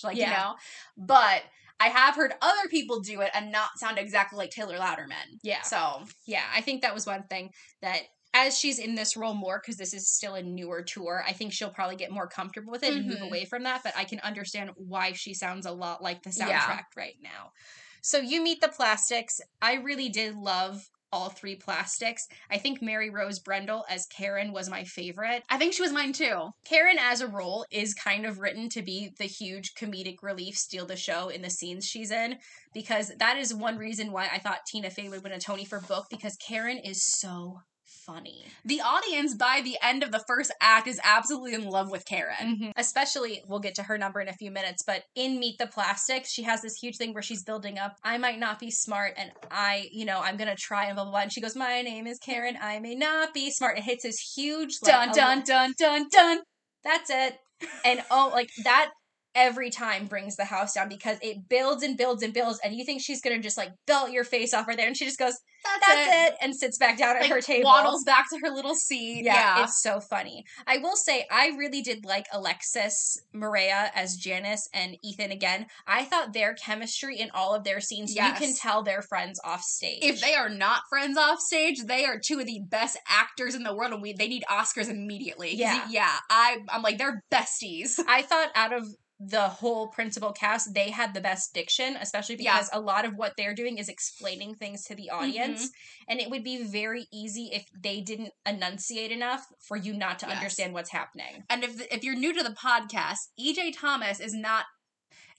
like, 0.05 0.17
you 0.17 0.27
know? 0.27 0.55
But 0.97 1.43
I 1.80 1.88
have 1.88 2.16
heard 2.16 2.35
other 2.42 2.68
people 2.68 3.00
do 3.00 3.20
it 3.20 3.30
and 3.35 3.52
not 3.52 3.78
sound 3.78 3.99
exactly 3.99 4.37
like 4.37 4.50
Taylor 4.50 4.78
Louderman. 4.78 5.38
yeah, 5.42 5.62
So, 5.62 6.04
yeah, 6.26 6.44
I 6.52 6.61
think 6.61 6.82
that 6.82 6.94
was 6.94 7.06
one 7.06 7.25
thing 7.28 7.50
that 7.82 8.02
as 8.35 8.58
she's 8.58 8.78
in 8.78 8.94
this 8.94 9.16
role 9.16 9.35
more 9.35 9.61
because 9.62 9.76
this 9.78 9.94
is 9.94 10.08
still 10.11 10.35
a 10.35 10.42
newer 10.42 10.82
tour, 10.82 11.25
I 11.26 11.32
think 11.32 11.52
she'll 11.52 11.70
probably 11.70 11.97
get 11.97 12.11
more 12.11 12.28
comfortable 12.28 12.70
with 12.70 12.82
it 12.82 12.94
and 12.94 13.06
move 13.06 13.20
Mhm. 13.20 13.23
away 13.23 13.44
from 13.47 13.62
that. 13.64 13.82
But 13.82 13.97
I 13.97 14.04
can 14.04 14.20
understand 14.20 14.70
why 14.76 15.12
she 15.12 15.35
sounds 15.35 15.66
a 15.66 15.73
lot 15.73 16.02
like 16.02 16.23
the 16.23 16.30
soundtrack 16.30 16.82
Yeah. 16.82 16.85
right 16.97 17.16
now. 17.20 17.52
So 18.02 18.18
you 18.18 18.42
meet 18.42 18.61
the 18.61 18.68
plastics. 18.68 19.40
I 19.62 19.75
really 19.75 20.08
did 20.08 20.37
love 20.37 20.88
all 21.12 21.29
three 21.31 21.57
plastics. 21.57 22.27
I 22.50 22.59
think 22.59 22.83
Mary 22.83 23.11
Rose 23.11 23.38
Brendel 23.38 23.85
as 23.88 24.07
Karen 24.07 24.53
was 24.53 24.69
my 24.69 24.85
favorite. 24.85 25.43
I 25.49 25.59
think 25.59 25.73
she 25.73 25.83
was 25.83 25.93
mine 25.93 26.12
too. 26.12 26.50
Karen 26.65 26.99
as 26.99 27.21
a 27.21 27.27
role 27.27 27.65
is 27.71 27.95
kind 27.95 28.27
of 28.27 28.38
written 28.38 28.69
to 28.71 28.83
be 28.83 29.12
the 29.19 29.25
huge 29.25 29.75
comedic 29.75 30.17
relief, 30.23 30.57
steal 30.57 30.87
the 30.87 30.97
show 30.97 31.29
in 31.29 31.43
the 31.43 31.50
scenes 31.50 31.87
she's 31.87 32.11
in, 32.11 32.37
because 32.75 33.12
that 33.19 33.37
is 33.37 33.55
one 33.55 33.79
reason 33.79 34.12
why 34.12 34.29
I 34.33 34.38
thought 34.38 34.67
Tina 34.67 34.91
Fey 34.91 35.09
would 35.09 35.23
win 35.23 35.33
a 35.33 35.41
Tony 35.41 35.65
for 35.65 35.81
book 35.81 36.07
because 36.11 36.37
Karen 36.37 36.79
is 36.79 37.05
so 37.05 37.61
funny. 38.09 38.47
The 38.65 38.81
audience, 38.81 39.35
by 39.35 39.61
the 39.62 39.77
end 39.83 40.03
of 40.03 40.12
the 40.12 40.25
first 40.27 40.50
act, 40.61 40.88
is 40.88 40.99
absolutely 41.05 41.55
in 41.55 41.69
love 41.69 41.91
with 41.91 42.07
Karen. 42.07 42.35
Mm-hmm. 42.43 42.71
Especially, 42.77 43.43
we'll 43.47 43.61
get 43.61 43.75
to 43.77 43.83
her 43.83 43.99
number 43.99 44.21
in 44.21 44.29
a 44.29 44.33
few 44.33 44.50
minutes, 44.50 44.83
but 44.85 45.05
in 45.15 45.38
Meet 45.38 45.59
the 45.59 45.67
Plastics, 45.67 46.33
she 46.33 46.43
has 46.45 46.62
this 46.62 46.77
huge 46.77 46.97
thing 46.97 47.12
where 47.12 47.23
she's 47.23 47.45
building 47.45 47.79
up, 47.79 47.97
I 48.03 48.17
might 48.17 48.38
not 48.38 48.59
be 48.59 48.71
smart 48.71 49.15
and 49.17 49.31
I, 49.50 49.88
you 49.93 50.07
know, 50.07 50.21
I'm 50.21 50.37
gonna 50.37 50.57
try 50.57 50.87
and 50.87 50.97
blah 50.97 51.05
blah 51.05 51.12
blah. 51.12 51.21
And 51.21 51.33
she 51.33 51.41
goes, 51.41 51.55
My 51.55 51.83
name 51.83 52.07
is 52.07 52.19
Karen, 52.19 52.57
I 52.61 52.79
may 52.81 52.95
not 52.95 53.35
be 53.35 53.50
smart. 53.50 53.79
It 53.79 53.85
hits 53.85 54.05
this 54.05 54.33
huge 54.35 54.79
like, 54.83 54.93
Dun, 54.93 55.15
dun, 55.15 55.43
dun, 55.45 55.75
dun, 55.79 56.07
dun. 56.11 56.38
That's 56.83 57.11
it. 57.11 57.38
And 57.85 58.02
oh, 58.11 58.30
like 58.32 58.50
that 58.65 58.91
every 59.39 59.71
time 59.71 60.07
brings 60.07 60.35
the 60.37 60.45
house 60.45 60.75
down 60.75 60.89
because 60.89 61.17
it 61.23 61.49
builds 61.49 61.83
and 61.83 61.97
builds 61.97 62.23
and 62.23 62.35
builds, 62.35 62.59
and 62.65 62.75
you 62.75 62.85
think 62.85 63.01
she's 63.03 63.21
gonna 63.23 63.39
just 63.39 63.57
like 63.57 63.71
belt 63.87 64.11
your 64.11 64.25
face 64.25 64.53
off 64.53 64.67
right 64.67 64.77
there, 64.77 64.87
and 64.89 64.97
she 64.97 65.05
just 65.05 65.19
goes, 65.19 65.35
That's, 65.65 65.87
"That's 65.87 66.31
it,", 66.33 66.37
and 66.41 66.55
sits 66.55 66.79
back 66.79 66.99
down 66.99 67.17
at 67.17 67.23
Like, 67.23 67.31
her 67.31 67.41
table. 67.41 67.65
waddles 67.65 68.05
back 68.05 68.27
to 68.33 68.39
her 68.43 68.51
little 68.51 68.75
seat. 68.75 69.23
Yeah, 69.25 69.35
Yeah. 69.59 69.65
it's 69.65 69.81
so 69.83 70.01
funny. 70.01 70.45
I 70.67 70.79
will 70.79 70.97
say 70.97 71.27
I 71.31 71.49
really 71.49 71.83
did 71.83 72.05
like 72.05 72.27
Alexis 72.33 73.19
Maria 73.33 73.91
as 73.95 74.17
Janis 74.17 74.69
and 74.73 74.97
Ethan 75.05 75.31
again. 75.31 75.67
I 75.87 76.05
thought 76.05 76.33
their 76.33 76.55
chemistry 76.55 77.19
in 77.19 77.31
all 77.33 77.55
of 77.55 77.65
their 77.65 77.81
scenes, 77.81 78.15
Yes. 78.15 78.41
you 78.41 78.47
can 78.47 78.57
tell 78.57 78.83
they're 78.83 79.03
friends 79.03 79.41
off 79.45 79.63
stage. 79.63 80.03
if 80.03 80.21
they 80.21 80.35
are 80.35 80.49
not 80.49 80.83
friends 80.89 81.17
off 81.19 81.41
stage, 81.41 81.83
they 81.87 82.05
are 82.05 82.19
two 82.19 82.41
of 82.41 82.47
the 82.47 82.61
best 82.69 82.97
actors 83.09 83.55
in 83.55 83.63
the 83.63 83.75
world, 83.75 83.93
and 83.93 84.03
we 84.03 84.13
they 84.13 84.29
need 84.29 84.45
Oscars 84.51 84.89
immediately. 84.89 85.55
Yeah. 85.55 85.87
yeah. 85.89 86.19
I 86.31 86.59
I'm 86.69 86.83
like 86.83 86.99
they're 86.99 87.23
besties. 87.33 87.99
I 88.09 88.23
thought 88.23 88.51
out 88.55 88.73
of 88.73 88.85
the 89.21 89.49
whole 89.49 89.89
principal 89.89 90.33
cast, 90.33 90.75
they 90.75 90.91
had 90.91 91.13
the 91.13 91.21
best 91.21 91.52
diction, 91.52 91.97
especially 92.00 92.37
Yeah. 92.39 92.54
because 92.54 92.71
a 92.73 92.81
lot 92.81 93.04
of 93.04 93.17
what 93.17 93.35
they're 93.37 93.54
doing 93.54 93.78
is 93.78 93.89
explaining 93.89 94.54
things 94.54 94.85
to 94.85 94.95
the 94.95 95.11
mm-hmm. 95.13 95.23
audience. 95.23 95.71
And 96.09 96.21
it 96.21 96.31
would 96.31 96.45
be 96.45 96.63
very 96.63 97.09
easy 97.13 97.50
if 97.52 97.67
they 97.83 98.00
didn't 98.00 98.33
enunciate 98.47 99.11
enough 99.11 99.47
for 99.61 99.76
you 99.76 99.93
not 99.93 100.21
to 100.21 100.26
Yes. 100.26 100.37
understand 100.37 100.73
what's 100.73 100.91
happening. 100.91 101.45
And 101.50 101.65
if 101.65 101.81
if 101.91 102.04
you're 102.04 102.15
new 102.15 102.33
to 102.33 102.45
the 102.45 102.50
podcast, 102.50 103.28
EJ 103.39 103.76
Thomas 103.76 104.21
is 104.21 104.35
not 104.35 104.67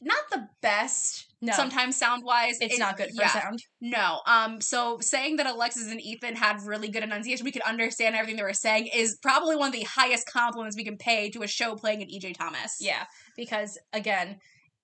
not 0.01 0.29
the 0.29 0.49
best. 0.61 1.28
No. 1.41 1.53
Sometimes 1.53 1.95
sound 1.95 2.23
wise, 2.25 2.57
It's 2.59 2.77
not 2.77 2.97
good 2.97 3.09
for 3.15 3.21
yeah, 3.21 3.29
sound. 3.29 3.63
No. 3.79 4.19
Um. 4.25 4.59
So 4.59 4.97
saying 4.99 5.37
that 5.37 5.45
Alexis 5.45 5.89
and 5.89 6.01
Ethan 6.01 6.35
had 6.35 6.61
really 6.63 6.89
good 6.89 7.03
enunciation, 7.03 7.45
we 7.45 7.51
could 7.51 7.61
understand 7.61 8.15
everything 8.15 8.35
they 8.35 8.43
were 8.43 8.53
saying, 8.53 8.87
is 8.87 9.17
probably 9.21 9.55
one 9.55 9.67
of 9.67 9.73
the 9.73 9.83
highest 9.83 10.27
compliments 10.27 10.75
we 10.75 10.83
can 10.83 10.97
pay 10.97 11.29
to 11.29 11.43
a 11.43 11.47
show 11.47 11.75
playing 11.75 12.01
an 12.01 12.09
EJ 12.09 12.37
Thomas. 12.37 12.77
Yeah. 12.81 13.05
Because 13.37 13.77
again, 13.93 14.39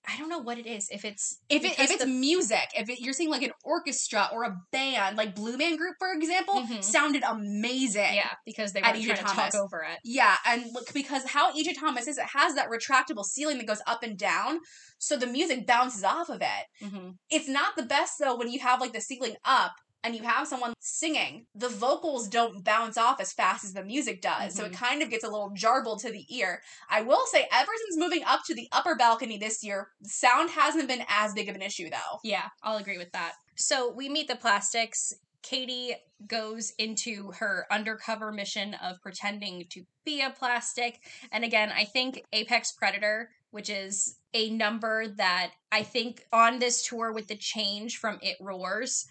I 0.08 0.16
don't 0.18 0.28
know 0.28 0.38
what 0.38 0.58
it 0.58 0.66
is. 0.66 0.88
If 0.90 1.04
it's 1.04 1.38
If 1.48 1.64
it, 1.64 1.72
if 1.78 1.90
it's 1.90 1.98
the- 2.04 2.06
music, 2.06 2.68
if 2.76 2.88
it, 2.88 3.00
you're 3.00 3.12
seeing 3.12 3.28
like 3.30 3.42
an 3.42 3.50
orchestra 3.64 4.28
or 4.32 4.44
a 4.44 4.56
band, 4.70 5.16
like 5.16 5.34
Blue 5.34 5.56
Man 5.56 5.76
Group, 5.76 5.96
for 5.98 6.12
example, 6.12 6.54
Mhm. 6.62 6.82
sounded 6.84 7.22
amazing. 7.24 8.14
yeah, 8.14 8.30
because 8.44 8.72
they 8.72 8.80
were 8.80 8.86
trying 8.88 9.02
to 9.02 9.14
Thomas. 9.14 9.52
talk 9.52 9.54
over 9.54 9.82
it. 9.82 9.98
Yeah, 10.04 10.36
and 10.46 10.72
look 10.72 10.92
because 10.92 11.24
how 11.24 11.52
EJ 11.52 11.72
Thomas 11.74 12.06
is, 12.06 12.18
it 12.18 12.26
has 12.34 12.54
that 12.54 12.68
retractable 12.70 13.24
ceiling 13.24 13.58
that 13.58 13.66
goes 13.66 13.82
up 13.86 14.02
and 14.02 14.16
down, 14.18 14.60
so 14.98 15.16
the 15.16 15.26
music 15.26 15.66
bounces 15.66 16.04
off 16.04 16.28
of 16.28 16.40
it. 16.40 16.84
Mm-hmm. 16.84 17.10
It's 17.30 17.48
not 17.48 17.76
the 17.76 17.82
best 17.82 18.14
though 18.18 18.36
when 18.36 18.50
you 18.50 18.60
have 18.60 18.80
like 18.80 18.92
the 18.92 19.00
ceiling 19.00 19.36
up 19.44 19.72
and 20.06 20.14
you 20.14 20.22
have 20.22 20.46
someone 20.46 20.72
singing. 20.78 21.46
The 21.56 21.68
vocals 21.68 22.28
don't 22.28 22.62
bounce 22.62 22.96
off 22.96 23.20
as 23.20 23.32
fast 23.32 23.64
as 23.64 23.72
the 23.72 23.82
music 23.84 24.22
does, 24.22 24.54
so 24.54 24.64
it 24.64 24.72
Mhm. 24.72 24.76
kind 24.76 25.02
of 25.02 25.10
gets 25.10 25.24
a 25.24 25.28
little 25.28 25.50
jarbled 25.50 26.00
to 26.02 26.12
the 26.12 26.24
ear. 26.34 26.62
I 26.88 27.02
will 27.02 27.26
say, 27.26 27.48
ever 27.50 27.72
since 27.84 27.96
moving 27.98 28.22
up 28.24 28.44
to 28.46 28.54
the 28.54 28.68
upper 28.70 28.94
balcony 28.94 29.36
this 29.36 29.64
year, 29.64 29.90
sound 30.04 30.50
hasn't 30.50 30.86
been 30.86 31.04
as 31.08 31.32
big 31.34 31.48
of 31.48 31.56
an 31.56 31.62
issue 31.62 31.90
though. 31.90 32.20
Yeah, 32.22 32.50
I'll 32.62 32.76
agree 32.76 32.98
with 32.98 33.10
that. 33.12 33.34
So 33.56 33.90
we 33.90 34.08
meet 34.08 34.28
the 34.28 34.36
plastics. 34.36 35.12
Cady 35.42 35.96
goes 36.26 36.70
into 36.78 37.32
her 37.32 37.66
undercover 37.70 38.30
mission 38.30 38.74
of 38.74 39.00
pretending 39.02 39.66
to 39.70 39.84
be 40.04 40.20
a 40.20 40.30
plastic. 40.30 41.00
And 41.32 41.44
again, 41.44 41.72
I 41.72 41.84
think 41.84 42.22
Apex 42.32 42.72
Predator, 42.72 43.30
which 43.50 43.70
is 43.70 44.18
a 44.34 44.50
number 44.50 45.08
that 45.08 45.52
I 45.72 45.82
think 45.82 46.24
on 46.32 46.58
this 46.60 46.86
tour 46.86 47.12
with 47.12 47.26
the 47.26 47.36
change 47.36 47.98
from 47.98 48.18
It 48.22 48.36
Roars 48.40 49.06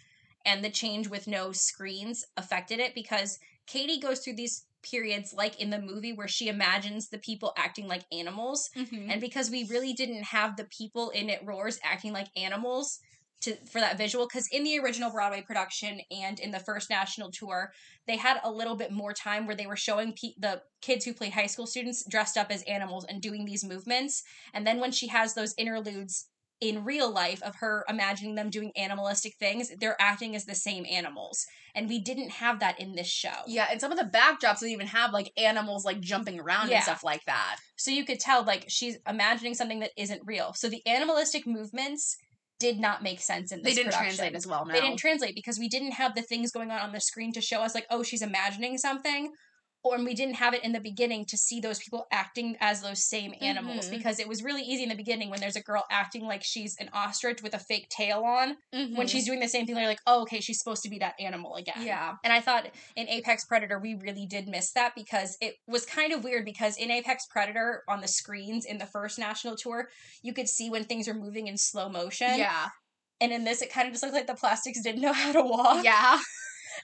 and 0.46 0.64
the 0.64 0.70
change 0.70 1.08
with 1.08 1.28
no 1.28 1.52
screens 1.52 2.26
affected 2.38 2.80
it 2.80 2.94
because 2.96 3.40
Cady 3.68 4.00
goes 4.00 4.20
through 4.20 4.36
these 4.36 4.66
periods 4.84 5.34
like 5.34 5.60
in 5.60 5.72
the 5.72 5.82
movie 5.82 6.14
where 6.14 6.28
she 6.28 6.48
imagines 6.48 7.10
the 7.10 7.18
people 7.18 7.52
acting 7.58 7.88
like 7.88 8.04
animals 8.12 8.70
Mm-hmm. 8.78 9.10
and 9.10 9.20
because 9.20 9.50
we 9.50 9.64
really 9.64 9.94
didn't 9.94 10.24
have 10.24 10.56
the 10.58 10.66
people 10.66 11.10
in 11.10 11.30
it 11.30 11.42
roars 11.44 11.80
acting 11.84 12.14
like 12.14 12.28
animals 12.38 13.00
to 13.42 13.56
for 13.66 13.80
that 13.82 13.98
visual 13.98 14.28
because 14.28 14.48
in 14.52 14.64
the 14.64 14.78
original 14.80 15.12
broadway 15.12 15.42
production 15.42 16.00
and 16.12 16.40
in 16.40 16.52
the 16.52 16.60
first 16.60 16.90
national 16.92 17.32
tour 17.32 17.72
they 18.08 18.16
had 18.16 18.38
a 18.44 18.52
little 18.52 18.76
bit 18.76 18.92
more 18.92 19.12
time 19.12 19.48
where 19.48 19.56
they 19.56 19.66
were 19.66 19.76
showing 19.76 20.14
pe- 20.14 20.36
the 20.38 20.62
kids 20.82 21.04
who 21.04 21.14
played 21.14 21.34
high 21.34 21.48
school 21.48 21.66
students 21.68 22.06
dressed 22.08 22.38
up 22.38 22.52
as 22.52 22.62
animals 22.64 23.06
and 23.10 23.22
doing 23.24 23.44
these 23.46 23.64
movements 23.64 24.24
and 24.54 24.68
then 24.68 24.80
when 24.80 24.92
she 24.92 25.08
has 25.08 25.34
those 25.34 25.56
interludes 25.58 26.28
in 26.62 26.84
real 26.86 27.12
life 27.12 27.42
of 27.44 27.56
her 27.58 27.84
imagining 27.90 28.36
them 28.36 28.50
doing 28.50 28.72
animalistic 28.78 29.34
things, 29.40 29.72
they're 29.80 30.00
acting 30.02 30.36
as 30.36 30.46
the 30.46 30.56
same 30.56 30.86
animals. 30.90 31.46
And 31.76 31.90
we 31.90 32.00
didn't 32.00 32.30
have 32.30 32.62
that 32.62 32.80
in 32.80 32.96
this 32.96 33.08
show. 33.10 33.34
Yeah, 33.48 33.68
and 33.70 33.82
some 33.82 33.92
of 33.92 33.98
the 33.98 34.06
backdrops 34.06 34.62
would 34.62 34.70
even 34.72 34.88
have 34.88 35.12
like 35.12 35.32
animals 35.38 35.84
like 35.84 36.00
jumping 36.00 36.40
around 36.40 36.70
Yeah. 36.70 36.76
and 36.78 36.84
stuff 36.84 37.04
like 37.04 37.26
that. 37.26 37.58
So 37.76 37.92
you 37.92 38.06
could 38.06 38.20
tell 38.20 38.44
like 38.44 38.66
she's 38.70 38.98
imagining 39.08 39.54
something 39.54 39.82
that 39.82 39.92
isn't 39.98 40.22
real. 40.26 40.54
So 40.54 40.70
the 40.70 40.82
animalistic 40.88 41.46
movements 41.46 42.16
did 42.58 42.80
not 42.80 43.04
make 43.04 43.20
sense 43.20 43.52
in 43.52 43.62
this 43.62 43.72
They 43.76 43.82
didn't 43.82 43.92
production. 43.94 44.16
translate 44.16 44.36
as 44.36 44.48
well. 44.48 44.66
No, 44.66 44.74
They 44.74 44.80
didn't 44.80 44.98
translate 45.00 45.36
because 45.36 45.60
we 45.60 45.68
didn't 45.68 45.92
have 45.92 46.16
the 46.16 46.22
things 46.22 46.52
going 46.54 46.72
on 46.72 46.80
on 46.80 46.94
the 46.94 47.02
screen 47.02 47.34
to 47.34 47.42
show 47.42 47.62
us 47.62 47.76
like, 47.76 47.86
oh, 47.90 48.02
she's 48.02 48.22
imagining 48.22 48.78
something, 48.78 49.34
or 49.86 50.04
we 50.04 50.16
didn't 50.16 50.34
have 50.36 50.54
it 50.56 50.64
in 50.64 50.72
the 50.72 50.80
beginning 50.80 51.26
to 51.28 51.38
see 51.38 51.60
those 51.62 51.78
people 51.80 52.08
acting 52.12 52.58
as 52.60 52.82
those 52.82 53.06
same 53.08 53.34
animals 53.40 53.88
Mhm. 53.88 53.92
because 53.92 54.20
it 54.20 54.28
was 54.28 54.42
really 54.44 54.64
easy 54.64 54.82
in 54.84 54.90
the 54.90 54.96
beginning 54.96 55.30
when 55.30 55.40
there's 55.40 55.56
a 55.56 55.62
girl 55.62 55.86
acting 55.92 56.26
like 56.26 56.44
she's 56.44 56.76
an 56.80 56.90
ostrich 56.92 57.44
with 57.44 57.54
a 57.54 57.60
fake 57.60 57.88
tail 57.90 58.24
on 58.24 58.58
when 58.72 58.94
Mhm. 58.96 59.10
she's 59.10 59.26
doing 59.26 59.40
the 59.40 59.48
same 59.48 59.66
thing. 59.66 59.76
They're 59.76 59.88
like, 59.88 60.02
oh, 60.08 60.24
okay, 60.24 60.40
she's 60.42 60.58
supposed 60.58 60.82
to 60.84 60.90
be 60.90 60.98
that 61.00 61.14
animal 61.20 61.56
again. 61.56 61.76
yeah, 61.86 62.16
And 62.24 62.34
I 62.34 62.42
thought 62.42 62.66
in 62.96 63.08
Apex 63.08 63.46
Predator, 63.46 63.78
we 63.80 63.94
really 63.94 64.26
did 64.26 64.48
miss 64.48 64.72
that 64.72 64.96
because 64.96 65.38
it 65.40 65.58
was 65.68 65.86
kind 65.86 66.12
of 66.12 66.24
weird 66.24 66.46
because 66.46 66.76
in 66.78 66.90
Apex 66.90 67.28
Predator, 67.28 67.84
on 67.88 68.02
the 68.02 68.08
screens 68.08 68.66
in 68.66 68.80
the 68.80 68.88
first 68.88 69.20
national 69.20 69.56
tour, 69.56 69.90
you 70.24 70.34
could 70.34 70.50
see 70.50 70.70
when 70.72 70.84
things 70.86 71.08
are 71.08 71.14
moving 71.14 71.46
in 71.48 71.58
slow 71.58 71.88
motion. 71.90 72.38
yeah, 72.40 72.70
And 73.22 73.32
in 73.32 73.44
this, 73.44 73.62
it 73.62 73.72
kind 73.72 73.88
of 73.88 73.94
just 73.94 74.04
looked 74.04 74.16
like 74.16 74.28
the 74.28 74.34
plastics 74.36 74.82
didn't 74.82 75.02
know 75.02 75.14
how 75.14 75.32
to 75.32 75.42
walk. 75.44 75.84
yeah. 75.86 76.20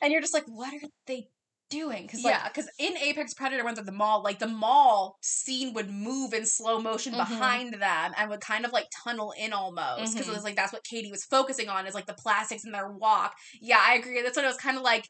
And 0.01 0.13
you're 0.13 0.21
just 0.21 0.33
like, 0.33 0.45
what 0.45 0.73
are 0.73 0.79
they 1.07 1.27
doing? 1.71 2.03
Because, 2.03 2.23
like, 2.23 2.33
yeah, 2.33 2.47
because 2.47 2.69
in 2.77 2.95
Apex 2.97 3.33
Predator, 3.33 3.63
went 3.63 3.77
to 3.77 3.83
the 3.83 3.91
mall, 3.91 4.21
like 4.21 4.37
the 4.37 4.47
mall 4.47 5.17
scene 5.21 5.73
would 5.73 5.89
move 5.89 6.33
in 6.33 6.45
slow 6.45 6.79
motion 6.79 7.13
Mhm. 7.13 7.17
behind 7.17 7.73
them 7.73 8.13
and 8.15 8.29
would 8.29 8.41
kind 8.41 8.65
of 8.65 8.71
like 8.71 8.87
tunnel 9.03 9.33
in 9.39 9.53
almost 9.53 10.13
because 10.13 10.27
Mhm. 10.27 10.31
it 10.31 10.35
was 10.35 10.43
like 10.43 10.55
that's 10.55 10.71
what 10.73 10.83
Cady 10.83 11.09
was 11.09 11.23
focusing 11.25 11.69
on 11.69 11.87
is 11.87 11.95
like 11.95 12.05
the 12.05 12.13
plastics 12.13 12.63
in 12.63 12.71
their 12.71 12.89
walk. 12.91 13.35
Yeah, 13.59 13.79
I 13.83 13.95
agree. 13.95 14.21
That's 14.21 14.35
what 14.35 14.45
it 14.45 14.49
was 14.49 14.57
kind 14.57 14.77
of 14.77 14.83
like. 14.83 15.07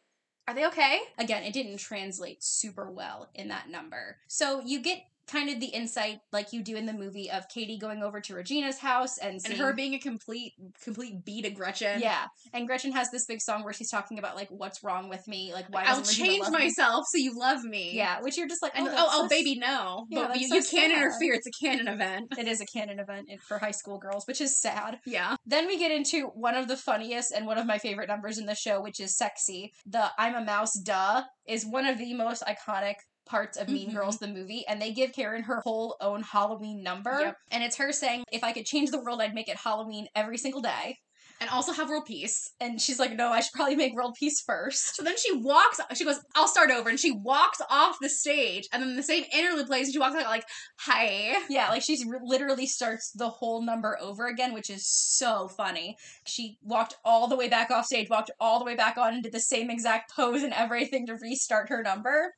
Are 0.48 0.54
they 0.56 0.66
okay? 0.68 1.02
again, 1.18 1.44
it 1.44 1.54
didn't 1.54 1.78
translate 1.78 2.44
super 2.44 2.90
well 2.92 3.30
in 3.36 3.50
that 3.50 3.70
number. 3.70 4.18
So 4.28 4.62
you 4.66 4.82
get 4.82 5.04
kind 5.32 5.50
of 5.50 5.60
the 5.60 5.68
insight, 5.68 6.20
like 6.32 6.54
you 6.54 6.62
do 6.64 6.76
in 6.76 6.86
the 6.86 6.94
movie, 6.94 7.30
of 7.30 7.48
Cady 7.48 7.78
going 7.78 8.04
over 8.04 8.20
to 8.22 8.36
Regina's 8.36 8.80
house 8.80 9.18
and 9.18 9.34
And 9.34 9.42
seeing 9.42 9.60
her 9.60 9.74
being 9.74 9.94
a 9.94 10.00
complete, 10.00 10.54
complete 10.84 11.24
beat 11.26 11.46
of 11.46 11.54
Gretchen. 11.54 12.02
Yeah, 12.02 12.26
and 12.54 12.68
Gretchen 12.68 12.92
has 12.92 13.10
this 13.12 13.26
big 13.26 13.42
song 13.42 13.64
where 13.64 13.74
she's 13.74 13.90
talking 13.90 14.20
about 14.20 14.36
like 14.36 14.50
what's 14.50 14.84
wrong 14.84 15.10
with 15.10 15.28
me, 15.28 15.54
like 15.54 15.66
why 15.70 15.84
I'll 15.86 16.02
change 16.02 16.42
love 16.42 16.52
me? 16.52 16.60
myself 16.60 17.06
so 17.08 17.18
you 17.18 17.38
love 17.38 17.64
me. 17.64 17.96
Yeah, 17.96 18.22
which 18.22 18.38
you're 18.38 18.48
just 18.48 18.62
like, 18.62 18.74
And 18.76 18.88
oh, 18.88 18.94
oh, 18.96 19.08
oh, 19.12 19.22
so 19.24 19.30
baby, 19.30 19.56
no. 19.56 20.06
Yeah, 20.10 20.28
but 20.28 20.40
you, 20.40 20.48
so 20.48 20.56
you 20.56 20.64
can't 20.64 20.94
interfere. 20.94 21.34
It's 21.34 21.48
a 21.48 21.52
canon 21.52 21.88
event. 21.88 22.34
It 22.38 22.48
is 22.48 22.62
a 22.62 22.66
canon 22.66 23.00
event 23.00 23.30
for 23.48 23.58
high 23.58 23.72
school 23.72 23.98
girls, 23.98 24.26
which 24.28 24.42
is 24.42 24.60
sad. 24.60 25.00
Yeah. 25.06 25.36
Then 25.46 25.68
we 25.68 25.78
get 25.78 25.92
into 25.92 26.28
one 26.28 26.56
of 26.56 26.68
the 26.68 26.78
funniest 26.78 27.32
and 27.32 27.46
one 27.46 27.58
of 27.58 27.66
my 27.66 27.78
favorite 27.78 28.08
numbers 28.08 28.38
in 28.38 28.46
the 28.46 28.56
show, 28.56 28.82
which 28.82 29.00
is 29.00 29.16
sexy. 29.18 29.74
The 29.86 30.12
I'm 30.18 30.36
a 30.36 30.44
mouse, 30.44 30.74
duh, 30.74 31.24
is 31.48 31.66
one 31.66 31.86
of 31.86 31.98
the 31.98 32.14
most 32.14 32.44
iconic 32.44 32.96
parts 33.32 33.58
of 33.58 33.70
Mean 33.70 33.90
Mhm. 33.90 33.94
Girls, 33.94 34.18
the 34.20 34.28
movie. 34.28 34.66
And 34.68 34.82
they 34.82 34.92
give 34.92 35.14
Karen 35.14 35.44
her 35.44 35.62
whole 35.64 35.96
own 36.02 36.22
Halloween 36.22 36.84
number. 36.84 37.18
Yep. 37.20 37.38
And 37.52 37.64
it's 37.64 37.78
her 37.78 37.92
saying, 37.94 38.26
if 38.32 38.44
I 38.44 38.52
could 38.52 38.66
change 38.66 38.92
the 38.92 39.02
world, 39.02 39.22
I'd 39.22 39.34
make 39.34 39.48
it 39.50 39.58
Halloween 39.58 40.08
every 40.16 40.38
single 40.38 40.62
day. 40.62 40.98
And 41.40 41.50
also 41.50 41.74
have 41.74 41.90
world 41.90 42.06
peace. 42.06 42.52
And 42.60 42.80
she's 42.80 43.00
like, 43.00 43.14
no, 43.16 43.30
I 43.30 43.40
should 43.40 43.54
probably 43.54 43.76
make 43.76 43.96
world 43.96 44.16
peace 44.20 44.42
first. 44.42 44.96
So 44.96 45.02
then 45.02 45.18
she 45.18 45.36
walks, 45.38 45.80
she 45.96 46.06
goes, 46.06 46.20
I'll 46.36 46.48
start 46.48 46.70
over. 46.70 46.88
And 46.88 47.00
she 47.00 47.10
walks 47.10 47.60
off 47.68 47.98
the 48.00 48.10
stage. 48.10 48.68
And 48.72 48.84
then 48.84 48.96
the 48.96 49.02
same 49.02 49.24
interlude 49.36 49.66
plays. 49.66 49.88
And 49.88 49.94
she 49.94 50.00
walks 50.00 50.16
out 50.16 50.26
like, 50.26 50.46
hi. 50.78 51.34
Yeah, 51.50 51.70
like 51.70 51.82
she 51.82 51.98
literally 52.24 52.68
starts 52.68 53.12
the 53.16 53.30
whole 53.30 53.64
number 53.64 53.98
over 54.00 54.28
again, 54.28 54.54
which 54.54 54.70
is 54.70 54.88
so 54.88 55.48
funny. 55.48 55.98
She 56.28 56.60
walked 56.62 56.98
all 57.04 57.28
the 57.28 57.38
way 57.38 57.50
back 57.50 57.72
off 57.72 57.88
stage, 57.88 58.08
walked 58.08 58.30
all 58.40 58.60
the 58.60 58.66
way 58.66 58.76
back 58.76 58.98
on, 59.00 59.16
and 59.16 59.24
did 59.24 59.34
the 59.34 59.40
same 59.40 59.72
exact 59.72 60.14
pose 60.16 60.44
and 60.44 60.54
everything 60.54 61.08
to 61.08 61.16
restart 61.16 61.70
her 61.70 61.82
number, 61.82 62.36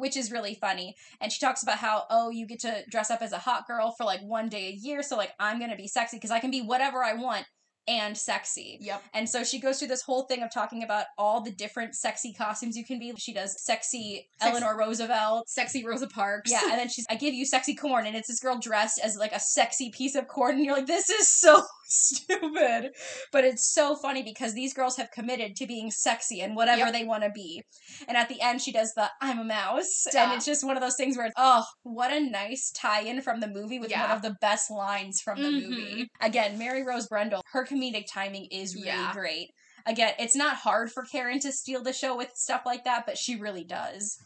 which 0.00 0.16
is 0.16 0.32
really 0.32 0.54
funny. 0.54 0.94
And 1.20 1.32
she 1.32 1.38
talks 1.38 1.62
about 1.62 1.78
how, 1.78 2.04
oh, 2.10 2.30
you 2.30 2.46
get 2.46 2.60
to 2.60 2.82
dress 2.90 3.10
up 3.10 3.22
as 3.22 3.32
a 3.32 3.38
hot 3.38 3.66
girl 3.66 3.94
for 3.96 4.04
like 4.04 4.20
one 4.22 4.48
day 4.48 4.68
a 4.68 4.72
year, 4.72 5.02
so 5.02 5.16
like 5.16 5.32
I'm 5.38 5.60
gonna 5.60 5.76
be 5.76 5.88
sexy 5.88 6.16
because 6.16 6.30
I 6.30 6.40
can 6.40 6.50
be 6.50 6.62
whatever 6.62 7.04
I 7.04 7.14
want 7.14 7.46
and 7.88 8.16
sexy. 8.16 8.78
Yep. 8.80 9.02
And 9.14 9.28
so 9.28 9.42
she 9.42 9.58
goes 9.58 9.78
through 9.78 9.88
this 9.88 10.02
whole 10.02 10.24
thing 10.24 10.42
of 10.42 10.52
talking 10.52 10.82
about 10.82 11.06
all 11.18 11.40
the 11.40 11.50
different 11.50 11.94
sexy 11.94 12.32
costumes 12.32 12.76
you 12.76 12.84
can 12.84 12.98
be. 12.98 13.12
She 13.16 13.32
does 13.32 13.62
sexy 13.64 14.28
Sex- 14.40 14.50
Eleanor 14.50 14.78
Roosevelt. 14.78 15.48
Sexy 15.48 15.84
Rosa 15.84 16.06
Parks. 16.06 16.50
Yeah, 16.50 16.60
and 16.62 16.78
then 16.78 16.88
she's, 16.94 17.06
I 17.10 17.16
give 17.16 17.34
you 17.34 17.44
sexy 17.44 17.74
corn, 17.74 18.06
and 18.06 18.16
it's 18.16 18.28
this 18.28 18.40
girl 18.40 18.58
dressed 18.58 19.00
as 19.02 19.16
like 19.16 19.32
a 19.32 19.40
sexy 19.40 19.90
piece 19.90 20.14
of 20.14 20.28
corn, 20.28 20.56
and 20.56 20.64
you're 20.64 20.76
like, 20.76 20.86
this 20.86 21.10
is 21.10 21.28
so 21.28 21.62
stupid. 22.30 22.92
But 23.32 23.44
it's 23.44 23.72
so 23.72 23.94
funny 23.96 24.22
because 24.22 24.54
these 24.54 24.72
girls 24.74 24.96
have 24.96 25.10
committed 25.10 25.56
to 25.56 25.66
being 25.66 25.90
sexy 25.90 26.40
and 26.40 26.56
whatever 26.56 26.78
Yep. 26.86 26.92
they 26.92 27.04
want 27.04 27.24
to 27.24 27.30
be. 27.30 27.62
And 28.08 28.16
at 28.16 28.28
the 28.28 28.40
end, 28.40 28.60
she 28.62 28.72
does 28.72 28.92
the 28.94 29.10
I'm 29.20 29.38
a 29.38 29.44
mouse. 29.44 30.06
And 30.14 30.32
it's 30.32 30.46
just 30.46 30.64
one 30.64 30.76
of 30.76 30.82
those 30.82 30.96
things 30.96 31.16
where, 31.16 31.30
oh, 31.36 31.64
what 31.82 32.12
a 32.12 32.20
nice 32.20 32.70
tie 32.70 33.02
in 33.02 33.20
from 33.22 33.40
the 33.40 33.48
movie 33.48 33.78
with 33.78 33.90
one 33.92 34.10
of 34.10 34.22
the 34.22 34.36
best 34.40 34.70
lines 34.70 35.20
from 35.20 35.42
the 35.42 35.48
Mhm. 35.48 35.68
movie. 35.68 36.08
Again, 36.20 36.58
Mary 36.58 36.82
Rose 36.84 37.08
Brendel, 37.08 37.42
her 37.52 37.66
comedic 37.66 38.04
timing 38.12 38.46
is 38.50 38.74
really 38.74 38.86
Yeah. 38.86 39.12
great. 39.12 39.50
Again, 39.86 40.14
it's 40.18 40.36
not 40.36 40.56
hard 40.56 40.92
for 40.92 41.04
Karen 41.04 41.40
to 41.40 41.50
steal 41.52 41.82
the 41.82 41.92
show 41.92 42.14
with 42.16 42.30
stuff 42.36 42.62
like 42.66 42.84
that, 42.84 43.04
but 43.06 43.16
she 43.18 43.36
really 43.36 43.64
does. 43.64 44.18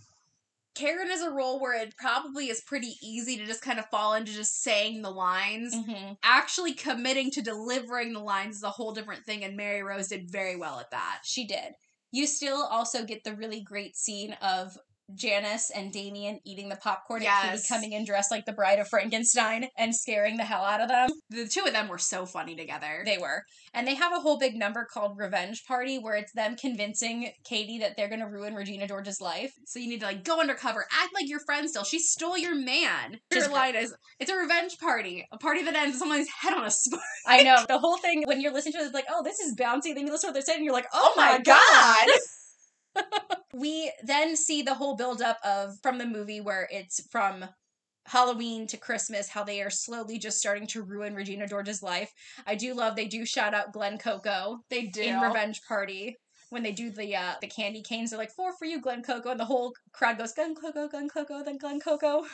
Karen 0.75 1.11
is 1.11 1.23
a 1.23 1.31
role 1.31 1.61
where 1.61 1.81
it 1.81 1.97
probably 1.97 2.49
is 2.49 2.61
pretty 2.61 2.95
easy 3.03 3.37
to 3.37 3.47
just 3.47 3.63
kind 3.63 3.79
of 3.79 3.87
fall 3.87 4.15
into 4.15 4.33
just 4.33 4.63
saying 4.63 5.03
the 5.03 5.11
lines. 5.11 5.75
Mm-hmm. 5.75 6.15
Actually 6.23 6.75
committing 6.75 7.31
to 7.33 7.43
delivering 7.43 8.13
the 8.13 8.21
lines 8.21 8.57
is 8.57 8.63
a 8.63 8.71
whole 8.71 8.93
different 8.93 9.25
thing, 9.25 9.45
and 9.45 9.57
Mary 9.57 9.83
Rose 9.83 10.09
did 10.09 10.31
very 10.31 10.57
well 10.57 10.81
at 10.81 10.91
that. 10.91 11.21
She 11.25 11.47
did. 11.47 11.75
You 12.11 12.27
still 12.27 12.63
also 12.71 13.05
get 13.05 13.25
the 13.25 13.35
really 13.35 13.61
great 13.61 13.97
scene 13.97 14.37
of 14.43 14.77
Janis 15.15 15.71
and 15.71 15.93
Damian 15.93 16.41
eating 16.45 16.69
the 16.69 16.77
popcorn 16.77 17.23
and 17.23 17.51
Cady 17.51 17.63
coming 17.69 17.93
in 17.93 18.05
dressed 18.05 18.31
like 18.31 18.47
the 18.47 18.53
bride 18.53 18.79
of 18.79 18.89
Frankenstein 18.89 19.69
and 19.77 19.95
scaring 19.95 20.37
the 20.37 20.45
hell 20.45 20.65
out 20.65 20.81
of 20.81 20.89
them. 20.89 21.11
The 21.31 21.47
two 21.47 21.65
of 21.65 21.73
them 21.73 21.89
were 21.89 21.99
so 21.99 22.27
funny 22.27 22.57
together. 22.57 23.03
They 23.05 23.19
were. 23.19 23.45
And 23.73 23.87
they 23.87 23.95
have 23.95 24.13
a 24.13 24.21
whole 24.21 24.39
big 24.39 24.55
number 24.55 24.85
called 24.85 25.19
Revenge 25.19 25.65
Party 25.67 25.99
where 25.99 26.15
it's 26.15 26.33
them 26.33 26.57
convincing 26.57 27.31
Cady 27.45 27.79
that 27.79 27.97
they're 27.97 28.09
going 28.09 28.21
to 28.21 28.27
ruin 28.27 28.55
Regina 28.55 28.87
George's 28.87 29.21
life. 29.21 29.53
So 29.67 29.79
you 29.79 29.89
need 29.89 30.01
to 30.01 30.07
like 30.07 30.25
go 30.25 30.41
undercover, 30.41 30.87
act 30.93 31.15
like 31.15 31.29
your 31.29 31.41
friend 31.41 31.69
still. 31.69 31.85
She 31.85 31.99
stole 31.99 32.39
your 32.39 32.55
man. 32.55 33.21
Just 33.33 33.49
Her 33.49 33.53
line 33.53 33.75
is, 33.75 33.95
"It's 34.21 34.31
a 34.31 34.37
revenge 34.37 34.79
party, 34.79 35.27
a 35.33 35.39
party 35.39 35.63
that 35.63 35.75
ends 35.75 35.95
with 35.95 35.99
someone's 35.99 36.29
head 36.29 36.55
on 36.55 36.65
a 36.65 36.71
spike." 36.71 37.01
I 37.27 37.43
know. 37.43 37.65
The 37.67 37.79
whole 37.79 37.97
thing, 37.99 38.23
when 38.27 38.41
you're 38.41 38.53
listening 38.53 38.75
to 38.75 38.79
it, 38.81 38.85
it's 38.85 38.95
like, 38.95 39.07
oh, 39.11 39.23
this 39.23 39.41
is 39.41 39.55
bouncy. 39.57 39.95
Then 39.95 40.07
you 40.07 40.13
listen 40.13 40.29
to 40.29 40.31
what 40.31 40.35
they're 40.35 40.43
saying 40.43 40.59
and 40.59 40.65
you're 40.65 40.75
like, 40.75 40.89
oh, 40.93 41.05
Oh 41.05 41.21
my 41.21 41.33
my 41.33 41.39
God. 41.39 42.09
we 43.55 43.93
then 44.03 44.37
see 44.37 44.63
the 44.63 44.75
whole 44.75 44.97
buildup 44.97 45.39
of 45.45 45.79
from 45.83 45.99
the 45.99 46.07
movie 46.07 46.41
where 46.41 46.69
it's 46.71 47.07
from 47.11 47.45
Halloween 48.07 48.67
to 48.67 48.77
Christmas, 48.77 49.29
how 49.29 49.45
they 49.45 49.63
are 49.63 49.71
slowly 49.71 50.19
just 50.19 50.39
starting 50.39 50.67
to 50.69 50.83
ruin 50.83 51.15
Regina 51.15 51.47
George's 51.47 51.83
life. 51.83 52.13
I 52.47 52.55
do 52.55 52.75
love 52.75 52.97
they 52.97 53.07
do 53.07 53.25
shout 53.25 53.55
out 53.55 53.73
Glenn 53.73 53.99
Coco 53.99 54.61
They 54.71 54.87
do. 54.87 55.03
in 55.03 55.21
Revenge 55.21 55.63
Party. 55.67 56.19
When 56.51 56.63
they 56.63 56.73
do 56.73 56.91
the 56.91 57.17
uh, 57.17 57.35
the 57.41 57.47
candy 57.49 57.83
canes, 57.83 58.11
they're 58.11 58.19
like 58.19 58.31
four 58.31 58.53
for 58.57 58.67
you, 58.67 58.81
Glenn 58.81 59.03
Coco, 59.03 59.31
and 59.31 59.41
the 59.41 59.45
whole 59.45 59.75
crowd 59.93 60.19
goes 60.19 60.33
Glenn 60.33 60.55
Coco, 60.55 60.87
Glenn 60.87 61.09
Coco, 61.09 61.43
then 61.43 61.59
Glenn 61.59 61.81
Coco. 61.81 62.25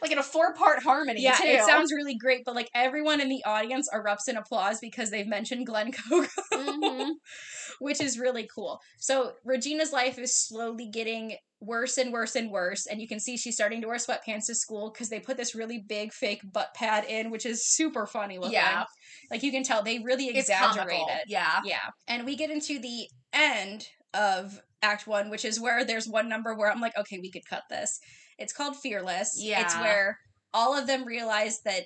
Like 0.00 0.10
in 0.10 0.18
a 0.18 0.22
four 0.22 0.54
part 0.54 0.82
harmony. 0.82 1.22
Yeah, 1.22 1.36
too. 1.36 1.44
it 1.46 1.64
sounds 1.64 1.92
really 1.92 2.14
great, 2.16 2.42
but 2.44 2.54
like 2.54 2.68
everyone 2.74 3.20
in 3.20 3.28
the 3.28 3.42
audience 3.44 3.88
erupts 3.92 4.28
in 4.28 4.36
applause 4.36 4.78
because 4.80 5.10
they've 5.10 5.26
mentioned 5.26 5.66
Glenn 5.66 5.92
Coco 5.92 6.26
Mhm. 6.52 7.10
which 7.78 8.00
is 8.00 8.18
really 8.18 8.48
cool. 8.54 8.80
So 8.98 9.32
Regina's 9.44 9.92
life 9.92 10.18
is 10.18 10.36
slowly 10.36 10.88
getting 10.88 11.36
worse 11.60 11.96
and 11.98 12.12
worse 12.12 12.34
and 12.34 12.50
worse, 12.50 12.86
and 12.86 13.00
you 13.00 13.06
can 13.08 13.20
see 13.20 13.36
she's 13.36 13.54
starting 13.54 13.80
to 13.82 13.86
wear 13.88 13.96
sweatpants 13.96 14.46
to 14.46 14.54
school 14.54 14.90
because 14.92 15.08
they 15.08 15.20
put 15.20 15.36
this 15.36 15.54
really 15.54 15.78
big 15.78 16.12
fake 16.12 16.40
butt 16.52 16.74
pad 16.74 17.04
in, 17.08 17.30
which 17.30 17.46
is 17.46 17.66
super 17.66 18.06
funny 18.06 18.38
looking. 18.38 18.54
Yeah. 18.54 18.84
like 19.30 19.42
you 19.42 19.52
can 19.52 19.62
tell 19.62 19.82
they 19.82 20.00
really 20.00 20.28
exaggerate 20.28 21.00
it. 21.08 21.24
Yeah. 21.28 21.60
Yeah, 21.64 21.78
and 22.08 22.24
we 22.26 22.36
get 22.36 22.50
into 22.50 22.78
the 22.78 23.08
end 23.32 23.86
of 24.14 24.60
Act 24.82 25.06
One, 25.06 25.30
which 25.30 25.44
is 25.44 25.60
where 25.60 25.84
there's 25.84 26.08
one 26.08 26.28
number 26.28 26.54
where 26.54 26.70
I'm 26.70 26.80
like, 26.80 26.96
okay, 26.98 27.18
we 27.20 27.30
could 27.30 27.46
cut 27.48 27.62
this. 27.70 28.00
It's 28.38 28.52
called 28.52 28.76
Fearless. 28.76 29.36
Yeah. 29.38 29.62
It's 29.62 29.74
where 29.76 30.18
all 30.52 30.76
of 30.76 30.86
them 30.86 31.04
realize 31.04 31.60
that. 31.64 31.84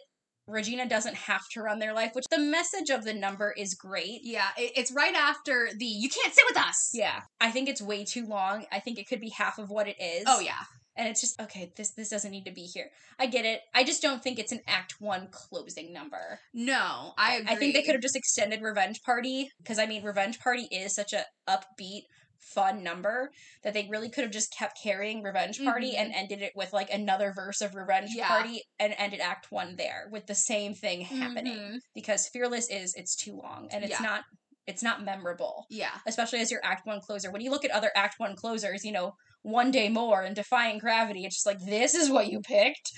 Regina 0.48 0.88
doesn't 0.88 1.16
have 1.16 1.48
to 1.48 1.60
run 1.60 1.80
their 1.80 1.92
life, 1.92 2.12
which 2.14 2.26
the 2.30 2.38
message 2.38 2.88
of 2.90 3.04
the 3.04 3.12
number 3.12 3.52
is 3.58 3.74
great. 3.74 4.20
Yeah. 4.22 4.46
It, 4.56 4.74
it's 4.76 4.92
right 4.92 5.12
after 5.12 5.70
the 5.76 5.84
"You 5.84 6.08
can't 6.08 6.32
sit 6.32 6.44
with 6.48 6.56
us." 6.56 6.90
Yeah. 6.94 7.22
I 7.40 7.50
think 7.50 7.68
it's 7.68 7.82
way 7.82 8.04
too 8.04 8.26
long. 8.26 8.64
I 8.70 8.78
think 8.78 9.00
it 9.00 9.08
could 9.08 9.20
be 9.20 9.30
half 9.30 9.58
of 9.58 9.70
what 9.70 9.88
it 9.88 9.96
is. 10.00 10.22
Oh 10.24 10.38
yeah. 10.38 10.62
And 10.96 11.08
it's 11.08 11.20
just 11.20 11.40
okay, 11.40 11.72
this 11.76 11.90
this 11.94 12.10
doesn't 12.10 12.30
need 12.30 12.44
to 12.44 12.52
be 12.52 12.62
here. 12.62 12.90
I 13.18 13.26
get 13.26 13.44
it. 13.44 13.60
I 13.74 13.82
just 13.82 14.00
don't 14.00 14.22
think 14.22 14.38
it's 14.38 14.52
an 14.52 14.60
act 14.68 15.00
1 15.00 15.30
closing 15.32 15.92
number. 15.92 16.38
No, 16.54 17.12
I 17.18 17.38
agree. 17.38 17.52
I 17.52 17.56
think 17.56 17.74
they 17.74 17.82
could 17.82 17.96
have 17.96 18.02
just 18.02 18.14
extended 18.14 18.62
Revenge 18.62 19.02
Party 19.02 19.50
because 19.60 19.80
I 19.80 19.86
mean 19.86 20.04
Revenge 20.04 20.38
Party 20.38 20.68
is 20.70 20.94
such 20.94 21.12
a 21.12 21.24
upbeat 21.48 22.02
fun 22.40 22.82
number 22.82 23.30
that 23.62 23.74
they 23.74 23.86
really 23.88 24.08
could 24.08 24.24
have 24.24 24.32
just 24.32 24.52
kept 24.56 24.78
carrying 24.82 25.22
Revenge 25.22 25.62
Party 25.62 25.92
Mhm. 25.92 25.98
and 25.98 26.14
ended 26.14 26.42
it 26.42 26.52
with 26.54 26.72
like 26.72 26.90
another 26.90 27.32
verse 27.34 27.60
of 27.60 27.74
Revenge 27.74 28.10
Yeah. 28.14 28.28
Party 28.28 28.62
and 28.78 28.94
ended 28.98 29.20
Act 29.20 29.50
One 29.50 29.76
there 29.76 30.08
with 30.10 30.26
the 30.26 30.34
same 30.34 30.74
thing 30.74 31.02
happening 31.02 31.56
Mhm. 31.58 31.78
because 31.94 32.28
Fearless 32.28 32.68
is 32.70 32.94
it's 32.94 33.16
too 33.16 33.36
long 33.36 33.68
and 33.72 33.84
it's 33.84 33.92
Yeah. 34.00 34.06
not 34.06 34.24
it's 34.66 34.82
not 34.82 35.00
memorable 35.04 35.64
Yeah. 35.70 35.96
especially 36.06 36.40
as 36.40 36.50
your 36.50 36.58
act 36.64 36.86
one 36.86 37.00
closer. 37.00 37.30
When 37.30 37.40
you 37.40 37.52
look 37.52 37.64
at 37.64 37.70
other 37.70 37.92
act 37.94 38.18
one 38.18 38.34
closers, 38.34 38.84
you 38.84 38.90
know, 38.90 39.14
one 39.46 39.70
day 39.70 39.88
more 39.88 40.22
and 40.22 40.34
defying 40.36 40.78
gravity, 40.78 41.24
it's 41.24 41.36
just 41.36 41.46
like 41.46 41.60
this 41.64 41.94
is 41.94 42.10
what 42.10 42.30
you 42.30 42.40
picked. 42.40 42.92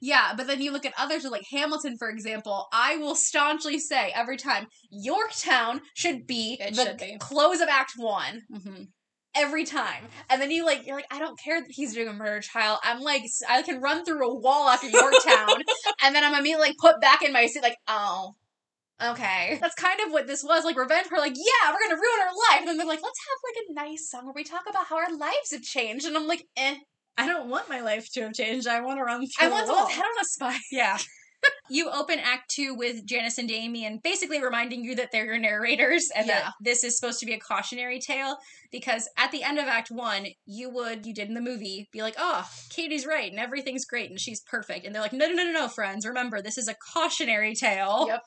Yeah, 0.00 0.32
but 0.36 0.46
then 0.46 0.60
you 0.62 0.72
look 0.72 0.86
at 0.86 0.94
others 0.98 1.24
like 1.24 1.44
Hamilton, 1.50 1.96
for 1.98 2.08
example. 2.08 2.66
I 2.72 2.96
will 2.96 3.14
staunchly 3.14 3.78
say 3.78 4.10
every 4.14 4.36
time 4.36 4.66
Yorktown 4.90 5.80
should 5.94 6.26
be 6.26 6.56
It 6.60 6.74
the 6.74 6.84
should 6.84 6.96
be. 6.98 7.16
close 7.20 7.60
of 7.60 7.68
Act 7.68 7.92
One 7.96 8.42
Mm-hmm. 8.52 8.82
every 9.34 9.64
time. 9.64 10.04
And 10.30 10.40
then 10.40 10.50
you 10.50 10.64
like 10.64 10.86
you're 10.86 10.96
like 10.96 11.06
I 11.12 11.18
don't 11.18 11.38
care 11.38 11.60
that 11.60 11.70
he's 11.70 11.94
doing 11.94 12.08
a 12.08 12.12
murder 12.12 12.40
trial. 12.40 12.80
I'm 12.82 13.00
like 13.00 13.24
i 13.48 13.62
can 13.62 13.80
run 13.80 14.04
through 14.04 14.26
a 14.28 14.34
wall 14.34 14.68
after 14.68 14.88
Yorktown, 14.88 15.62
and 16.02 16.14
then 16.14 16.24
I'm 16.24 16.34
immediately 16.34 16.68
like 16.68 16.76
put 16.78 17.00
back 17.00 17.22
in 17.22 17.32
my 17.32 17.46
seat 17.46 17.62
like 17.62 17.76
oh. 17.88 18.34
Okay. 19.02 19.58
That's 19.60 19.74
kind 19.74 20.00
of 20.06 20.12
what 20.12 20.26
this 20.26 20.42
was. 20.44 20.64
Like 20.64 20.76
revenge 20.78 21.06
for 21.08 21.18
like, 21.18 21.34
yeah, 21.36 21.72
we're 21.72 21.88
gonna 21.88 22.00
ruin 22.00 22.20
our 22.20 22.34
life. 22.50 22.60
And 22.60 22.68
then 22.68 22.76
they're 22.76 22.86
like, 22.86 23.02
let's 23.02 23.18
have 23.20 23.38
like 23.44 23.64
a 23.68 23.88
nice 23.90 24.10
song 24.10 24.24
where 24.24 24.34
we 24.34 24.44
talk 24.44 24.62
about 24.68 24.86
how 24.86 24.96
our 24.96 25.16
lives 25.16 25.50
have 25.52 25.62
changed. 25.62 26.06
And 26.06 26.16
I'm 26.16 26.26
like, 26.26 26.44
eh. 26.56 26.76
I 27.18 27.26
don't 27.26 27.50
want 27.50 27.68
my 27.68 27.80
life 27.80 28.08
to 28.14 28.22
have 28.22 28.32
changed. 28.32 28.66
I 28.66 28.80
want 28.80 28.98
to 28.98 29.04
run 29.04 29.20
through 29.20 29.46
I 29.46 29.50
want 29.50 29.66
someone's 29.66 29.92
head 29.92 30.02
on 30.04 30.20
a 30.20 30.24
spike. 30.24 30.60
Yeah. 30.72 30.98
you 31.68 31.90
open 31.90 32.20
Act 32.20 32.50
Two 32.50 32.72
with 32.74 33.04
Janis 33.04 33.36
and 33.36 33.48
Damian 33.48 33.98
basically 34.04 34.40
reminding 34.42 34.84
you 34.84 34.94
that 34.94 35.10
they're 35.10 35.24
your 35.24 35.38
narrators 35.38 36.08
and 36.14 36.28
Yeah. 36.28 36.40
that 36.40 36.52
this 36.60 36.84
is 36.84 36.96
supposed 36.96 37.18
to 37.18 37.26
be 37.26 37.32
a 37.32 37.40
cautionary 37.40 37.98
tale 37.98 38.36
because 38.70 39.08
at 39.18 39.32
the 39.32 39.42
end 39.42 39.58
of 39.58 39.66
Act 39.66 39.90
One, 39.90 40.28
you 40.46 40.70
would, 40.70 41.04
you 41.04 41.12
did 41.12 41.26
in 41.28 41.34
the 41.34 41.40
movie, 41.40 41.88
be 41.92 42.00
like, 42.00 42.14
oh, 42.16 42.46
Cady's 42.70 43.06
right 43.06 43.30
and 43.30 43.40
everything's 43.40 43.84
great 43.84 44.08
and 44.08 44.20
she's 44.20 44.40
perfect. 44.40 44.86
And 44.86 44.94
they're 44.94 45.02
like, 45.02 45.12
no, 45.12 45.26
no, 45.26 45.34
no, 45.34 45.44
no, 45.44 45.52
no, 45.52 45.68
friends. 45.68 46.06
Remember, 46.06 46.40
this 46.40 46.56
is 46.58 46.68
a 46.68 46.76
cautionary 46.94 47.54
tale. 47.56 48.04
Yep. 48.08 48.22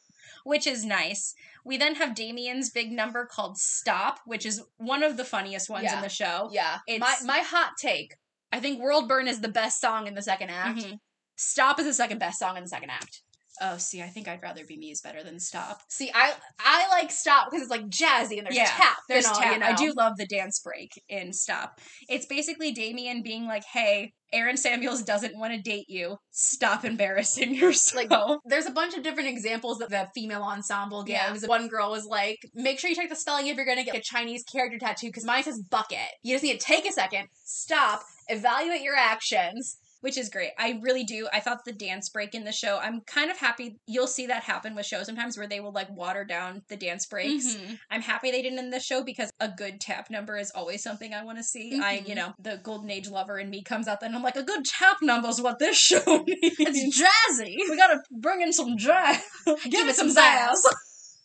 Which 0.46 0.68
is 0.68 0.86
nice. 0.86 1.34
We 1.66 1.76
then 1.76 1.96
have 1.96 2.14
Damian's 2.14 2.70
big 2.70 2.92
number 2.92 3.26
called 3.26 3.58
Stop, 3.58 4.20
which 4.26 4.46
is 4.46 4.62
one 4.78 5.02
of 5.02 5.18
the 5.18 5.26
funniest 5.26 5.70
ones 5.72 5.86
Yeah. 5.86 5.96
in 5.98 6.02
the 6.04 6.10
show. 6.10 6.50
Yeah. 6.54 6.78
My 6.88 6.94
It's- 6.96 7.24
my 7.24 7.40
hot 7.40 7.72
take. 7.80 8.14
I 8.52 8.60
think 8.60 8.80
World 8.80 9.08
Burn 9.10 9.28
is 9.28 9.42
the 9.42 9.48
best 9.50 9.82
song 9.82 10.06
in 10.06 10.14
the 10.14 10.22
second 10.22 10.52
act. 10.52 10.78
Mhm. 10.78 11.00
Stop 11.36 11.80
is 11.80 11.86
the 11.88 11.94
second 11.96 12.20
best 12.20 12.38
song 12.38 12.58
in 12.58 12.64
the 12.64 12.70
second 12.70 12.92
act. 12.92 13.24
Oh, 13.62 13.78
see, 13.78 14.02
I 14.02 14.08
think 14.08 14.28
I'd 14.28 14.42
rather 14.44 14.66
be 14.66 14.78
me 14.78 14.92
is 14.92 15.02
better 15.02 15.24
than 15.24 15.40
Stop. 15.40 15.82
See, 15.90 16.12
I 16.14 16.34
I 16.60 16.88
like 16.90 17.12
Stop 17.12 17.48
because 17.50 17.62
it's 17.62 17.72
like 17.72 17.88
jazzy 17.88 18.38
and 18.38 18.46
there's 18.48 18.56
Yeah, 18.56 18.66
tap. 18.66 18.98
There's 19.08 19.26
all, 19.26 19.40
tap. 19.40 19.54
You 19.54 19.60
know? 19.60 19.68
I 19.68 19.74
do 19.74 19.94
love 19.96 20.14
the 20.18 20.26
dance 20.28 20.60
break 20.60 20.92
in 21.10 21.34
Stop. 21.34 21.80
It's 22.10 22.26
basically 22.26 22.72
Damian 22.72 23.22
being 23.24 23.46
like, 23.46 23.64
"Hey, 23.72 24.14
Aaron 24.34 24.58
Samuels 24.58 25.04
doesn't 25.04 25.38
want 25.38 25.54
to 25.54 25.62
date 25.62 25.86
you. 25.88 26.18
Stop 26.32 26.84
embarrassing 26.86 27.56
yourself." 27.56 28.10
Like, 28.10 28.40
There's 28.46 28.66
a 28.66 28.72
bunch 28.72 28.96
of 28.96 29.04
different 29.04 29.30
examples 29.30 29.80
that 29.80 29.90
the 29.90 30.08
female 30.14 30.44
ensemble 30.44 31.06
Yeah. 31.08 31.32
gives. 31.32 31.48
One 31.48 31.68
girl 31.68 31.92
was 31.92 32.06
like, 32.06 32.38
make 32.54 32.80
sure 32.80 32.90
you 32.90 32.96
check 32.96 33.10
the 33.10 33.16
spelling 33.16 33.48
if 33.48 33.56
you're 33.56 33.66
going 33.66 33.78
to 33.78 33.84
get 33.84 33.96
a 33.96 34.02
Chinese 34.02 34.44
character 34.44 34.78
tattoo 34.78 35.08
because 35.08 35.26
mine 35.26 35.44
says 35.44 35.62
bucket. 35.70 36.00
You 36.24 36.34
just 36.36 36.44
need 36.44 36.60
to 36.60 36.66
take 36.66 36.88
a 36.88 36.92
second, 36.92 37.28
stop, 37.46 38.02
evaluate 38.28 38.82
your 38.82 38.96
actions. 38.96 39.78
Which 40.06 40.20
is 40.20 40.30
great. 40.30 40.52
I 40.60 40.80
really 40.84 41.04
do. 41.04 41.28
I 41.34 41.40
thought 41.40 41.66
the 41.66 41.74
dance 41.74 42.10
break 42.10 42.36
in 42.36 42.44
the 42.44 42.52
show. 42.52 42.78
I'm 42.80 43.02
kind 43.08 43.32
of 43.32 43.38
happy 43.38 43.80
you'll 43.88 44.06
see 44.06 44.28
that 44.28 44.44
happen 44.44 44.76
with 44.76 44.86
shows 44.86 45.08
sometimes 45.08 45.36
where 45.36 45.48
they 45.48 45.60
will 45.60 45.72
like 45.72 45.90
water 45.90 46.24
down 46.24 46.62
the 46.70 46.78
dance 46.78 47.08
breaks. 47.08 47.56
Mhm. 47.56 47.80
I'm 47.90 48.02
happy 48.02 48.30
they 48.30 48.44
didn't 48.44 48.60
in 48.60 48.70
this 48.70 48.86
show 48.86 49.04
because 49.04 49.32
a 49.40 49.50
good 49.50 49.82
tap 49.82 50.12
number 50.12 50.38
is 50.38 50.52
always 50.54 50.84
something 50.84 51.12
I 51.12 51.24
want 51.24 51.40
to 51.40 51.44
see. 51.44 51.80
I, 51.82 51.98
Mhm. 51.98 52.08
you 52.10 52.16
know, 52.16 52.34
the 52.38 52.58
golden 52.64 52.92
age 52.92 53.10
lover 53.10 53.40
in 53.40 53.50
me 53.50 53.64
comes 53.64 53.88
out 53.88 54.00
then 54.00 54.14
I'm 54.14 54.22
like, 54.22 54.36
a 54.36 54.44
good 54.44 54.64
tap 54.66 54.98
number 55.02 55.28
is 55.28 55.42
what 55.42 55.58
this 55.58 55.76
show 55.76 56.24
needs. 56.28 56.56
It's 56.60 57.02
jazzy. 57.02 57.56
we 57.70 57.76
gotta 57.76 58.00
bring 58.12 58.42
in 58.42 58.54
some 58.54 58.78
jazz. 58.78 59.20
Give, 59.64 59.88
it 59.88 59.96
some 59.96 60.10
zazz. 60.14 60.58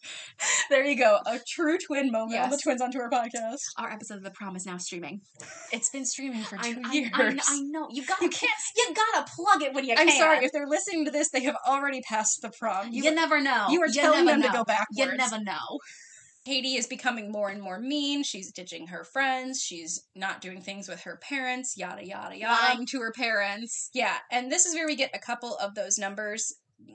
there 0.70 0.84
you 0.84 0.96
go. 0.96 1.18
A 1.26 1.38
true 1.46 1.78
twin 1.78 2.10
moment 2.10 2.40
on 2.40 2.50
the 2.50 2.58
Twins 2.62 2.80
on 2.80 2.90
Tour 2.90 3.08
podcast. 3.10 3.58
Our 3.78 3.90
episode 3.90 4.18
of 4.18 4.22
The 4.24 4.30
Prom 4.30 4.56
is 4.56 4.66
now 4.66 4.78
streaming. 4.78 5.20
It's 5.72 5.88
been 5.90 6.04
streaming 6.04 6.42
for 6.42 6.56
two 6.56 6.80
I- 6.84 6.92
years. 6.92 7.12
I, 7.16 7.38
I 7.48 7.60
know. 7.62 7.86
You 7.90 8.04
gotta, 8.04 8.24
You 8.24 8.30
can't- 8.30 8.52
you 8.76 8.94
gotta 8.94 9.30
plug 9.36 9.62
it 9.62 9.72
when 9.74 9.84
you 9.84 9.94
I'm 9.96 10.08
can. 10.08 10.18
sorry, 10.18 10.44
if 10.44 10.50
they're 10.52 10.66
listening 10.66 11.04
to 11.04 11.10
this, 11.10 11.30
they 11.30 11.42
have 11.44 11.56
already 11.66 12.00
passed 12.02 12.40
the 12.42 12.50
prom. 12.58 12.88
You, 12.90 13.14
never 13.14 13.40
know. 13.40 13.66
you 13.70 13.80
are 13.82 13.88
telling 13.88 14.24
never 14.24 14.40
them 14.40 14.42
to 14.42 14.48
know. 14.48 14.58
go 14.60 14.64
backwards. 14.64 14.98
You 14.98 15.16
never 15.16 15.40
know. 15.42 15.78
Cady 16.46 16.74
is 16.76 16.86
becoming 16.86 17.30
more 17.30 17.50
and 17.50 17.60
more 17.62 17.78
mean. 17.78 18.22
She's 18.24 18.50
ditching 18.50 18.88
her 18.88 19.04
friends. 19.04 19.60
She's 19.62 20.06
not 20.16 20.40
doing 20.40 20.60
things 20.62 20.88
with 20.88 21.02
her 21.02 21.18
parents. 21.22 21.74
Yada 21.76 22.04
yada 22.04 22.36
yada. 22.36 22.60
Lying 22.74 22.86
to 22.86 23.00
her 23.00 23.12
parents. 23.12 23.90
Yeah, 23.92 24.16
and 24.32 24.50
this 24.50 24.64
is 24.66 24.74
where 24.74 24.86
we 24.86 24.96
get 24.96 25.10
a 25.14 25.18
couple 25.18 25.56
of 25.58 25.74
those 25.74 25.98
numbers, 25.98 26.54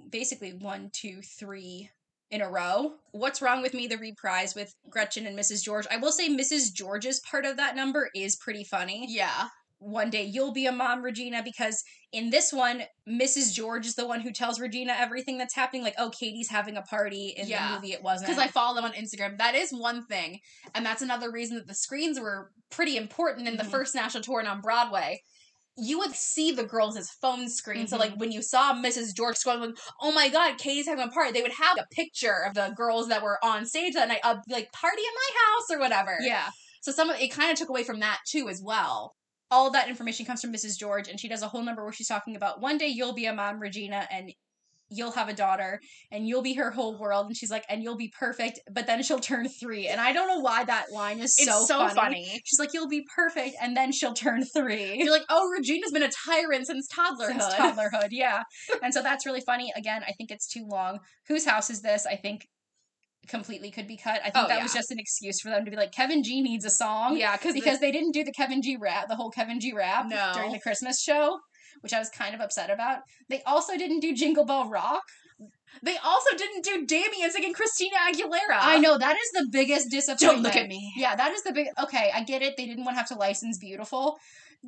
basically 0.09 0.51
one, 0.53 0.89
two, 0.93 1.21
three 1.39 1.89
in 2.31 2.41
a 2.41 2.49
row. 2.49 2.93
What's 3.11 3.41
wrong 3.41 3.61
with 3.61 3.73
me? 3.73 3.87
The 3.87 3.97
reprise 3.97 4.55
with 4.55 4.73
Gretchen 4.89 5.25
and 5.27 5.37
Mrs. 5.37 5.63
George. 5.63 5.85
I 5.91 5.97
will 5.97 6.11
say 6.11 6.29
Mrs. 6.29 6.73
George's 6.73 7.19
part 7.21 7.45
of 7.45 7.57
that 7.57 7.75
number 7.75 8.09
is 8.15 8.35
pretty 8.35 8.63
funny. 8.63 9.05
Yeah. 9.09 9.47
One 9.79 10.09
day 10.09 10.23
you'll 10.23 10.53
be 10.53 10.65
a 10.65 10.71
mom, 10.71 11.03
Regina, 11.03 11.43
because 11.43 11.83
in 12.11 12.29
this 12.29 12.51
one, 12.53 12.83
Mrs. 13.07 13.53
George 13.53 13.85
is 13.85 13.95
the 13.95 14.07
one 14.07 14.21
who 14.21 14.31
tells 14.31 14.59
Regina 14.59 14.95
everything 14.97 15.37
that's 15.37 15.53
happening. 15.53 15.83
Like, 15.83 15.95
oh, 15.99 16.09
Cady's 16.09 16.49
having 16.49 16.77
a 16.77 16.81
party. 16.81 17.33
In 17.37 17.47
Yeah. 17.47 17.67
the 17.67 17.75
movie, 17.75 17.93
it 17.93 18.01
wasn't. 18.01 18.29
Because 18.29 18.41
I 18.41 18.47
follow 18.47 18.75
them 18.75 18.85
on 18.85 18.93
Instagram. 18.93 19.37
That 19.37 19.53
is 19.53 19.71
one 19.71 20.05
thing. 20.07 20.39
And 20.73 20.85
that's 20.85 21.01
another 21.01 21.29
reason 21.29 21.57
that 21.57 21.67
the 21.67 21.75
screens 21.75 22.19
were 22.19 22.51
pretty 22.71 22.97
important 22.97 23.47
in 23.47 23.57
the 23.57 23.63
Mhm. 23.63 23.71
first 23.71 23.93
national 23.93 24.23
tour 24.23 24.39
and 24.39 24.47
on 24.47 24.61
Broadway. 24.61 25.21
You 25.77 25.99
would 25.99 26.15
see 26.15 26.51
the 26.51 26.63
girls' 26.63 27.09
phone 27.21 27.49
screen. 27.49 27.87
So, 27.87 27.97
Mhm. 27.97 27.99
like, 27.99 28.15
when 28.15 28.31
you 28.31 28.41
saw 28.41 28.73
Mrs. 28.73 29.13
George 29.13 29.43
going, 29.43 29.59
like, 29.59 29.77
oh 30.01 30.11
my 30.11 30.29
God, 30.29 30.57
Cady's 30.57 30.85
having 30.87 31.05
a 31.07 31.11
party, 31.11 31.31
they 31.33 31.41
would 31.41 31.51
have 31.53 31.77
a 31.77 31.85
picture 31.91 32.43
of 32.45 32.53
the 32.53 32.69
girls 32.75 33.09
that 33.09 33.21
were 33.21 33.43
on 33.43 33.65
stage 33.65 33.93
that 33.93 34.07
night, 34.07 34.21
uh, 34.23 34.37
like, 34.47 34.71
party 34.71 35.01
at 35.01 35.13
my 35.13 35.39
house 35.41 35.71
or 35.71 35.79
whatever. 35.79 36.17
yeah. 36.21 36.49
So, 36.81 36.91
some 36.91 37.09
of 37.09 37.19
it 37.19 37.29
kind 37.29 37.51
of 37.51 37.57
took 37.57 37.69
away 37.69 37.83
from 37.83 37.99
that, 38.01 38.19
too, 38.27 38.47
as 38.49 38.61
well. 38.61 39.15
all 39.51 39.69
that 39.69 39.87
information 39.87 40.25
comes 40.25 40.41
from 40.41 40.51
Mrs. 40.51 40.75
George, 40.77 41.07
and 41.07 41.19
she 41.19 41.27
does 41.27 41.43
a 41.43 41.47
whole 41.47 41.61
number 41.61 41.83
where 41.83 41.93
she's 41.93 42.07
talking 42.07 42.35
about 42.35 42.61
one 42.61 42.79
day 42.79 42.87
you'll 42.87 43.13
be 43.13 43.25
a 43.27 43.33
mom, 43.33 43.59
Regina, 43.59 44.07
and 44.09 44.33
you'll 44.89 45.11
have 45.11 45.29
a 45.29 45.33
daughter, 45.33 45.79
and 46.11 46.27
you'll 46.27 46.41
be 46.43 46.53
her 46.53 46.69
whole 46.71 46.97
world. 46.99 47.25
And 47.25 47.35
she's 47.35 47.49
like, 47.49 47.63
and 47.69 47.81
you'll 47.81 47.97
be 47.97 48.11
perfect, 48.19 48.59
but 48.71 48.85
then 48.85 49.01
she'll 49.03 49.19
turn 49.19 49.47
three. 49.49 49.87
And 49.87 49.99
I 49.99 50.13
don't 50.13 50.27
know 50.27 50.39
why 50.39 50.63
that 50.63 50.91
line 50.91 51.19
is 51.19 51.35
It's 51.39 51.45
so, 51.49 51.65
so 51.65 51.79
funny. 51.79 51.95
funny. 51.95 52.41
She's 52.45 52.59
like, 52.59 52.69
you'll 52.73 52.87
be 52.87 53.03
perfect, 53.15 53.55
and 53.61 53.75
then 53.75 53.91
she'll 53.91 54.13
turn 54.13 54.43
three. 54.55 54.95
You're 54.97 55.11
like, 55.11 55.25
oh, 55.29 55.49
Regina's 55.51 55.91
been 55.91 56.03
a 56.03 56.11
tyrant 56.25 56.67
since 56.67 56.87
toddlerhood. 56.87 57.41
Since 57.41 57.53
toddlerhood, 57.55 58.09
yeah. 58.11 58.43
and 58.83 58.93
so 58.93 59.01
that's 59.01 59.25
really 59.25 59.41
funny. 59.41 59.71
Again, 59.75 60.03
I 60.07 60.11
think 60.13 60.29
it's 60.31 60.47
too 60.47 60.65
long. 60.69 60.99
Whose 61.27 61.45
house 61.45 61.69
is 61.69 61.81
this? 61.81 62.05
I 62.05 62.15
think 62.15 62.45
completely 63.27 63.71
could 63.71 63.87
be 63.87 63.97
cut. 63.97 64.21
I 64.23 64.29
think 64.29 64.45
Oh, 64.45 64.47
that 64.47 64.57
yeah. 64.57 64.63
was 64.63 64.73
just 64.73 64.91
an 64.91 64.99
excuse 64.99 65.39
for 65.41 65.49
them 65.49 65.65
to 65.65 65.71
be 65.71 65.77
like, 65.77 65.91
Kevin 65.91 66.21
G 66.21 66.41
needs 66.41 66.63
a 66.63 66.69
song 66.69 67.17
Yeah, 67.17 67.35
because 67.35 67.53
because 67.55 67.79
they 67.79 67.91
didn't 67.91 68.11
do 68.11 68.23
the 68.23 68.31
Kevin 68.31 68.61
G 68.61 68.77
rap, 68.79 69.07
the 69.07 69.15
whole 69.15 69.31
Kevin 69.31 69.59
G 69.59 69.73
rap 69.73 70.05
No. 70.07 70.31
during 70.35 70.51
the 70.51 70.59
Christmas 70.59 71.01
show, 71.01 71.39
which 71.81 71.93
I 71.93 71.99
was 71.99 72.09
kind 72.09 72.33
of 72.35 72.41
upset 72.41 72.69
about. 72.69 72.99
They 73.29 73.41
also 73.43 73.77
didn't 73.77 73.99
do 73.99 74.13
Jingle 74.15 74.45
Bell 74.45 74.69
Rock. 74.69 75.03
they 75.83 75.97
also 75.97 76.35
didn't 76.37 76.63
do 76.63 76.85
Damian 76.85 77.29
singing 77.31 77.53
Christina 77.53 77.97
Aguilera. 78.09 78.57
I 78.61 78.79
know 78.79 78.97
that 78.97 79.15
is 79.17 79.31
the 79.33 79.47
biggest 79.51 79.89
disappointment. 79.91 80.35
Don't 80.35 80.43
look 80.43 80.55
at 80.55 80.67
me. 80.67 80.93
Yeah, 80.95 81.15
that 81.15 81.31
is 81.33 81.43
the 81.43 81.51
big. 81.51 81.67
Okay, 81.83 82.11
I 82.13 82.23
get 82.23 82.41
it. 82.41 82.55
They 82.57 82.65
didn't 82.65 82.85
want 82.85 82.95
to 82.95 82.99
have 82.99 83.09
to 83.09 83.15
license 83.15 83.57
Beautiful. 83.59 84.17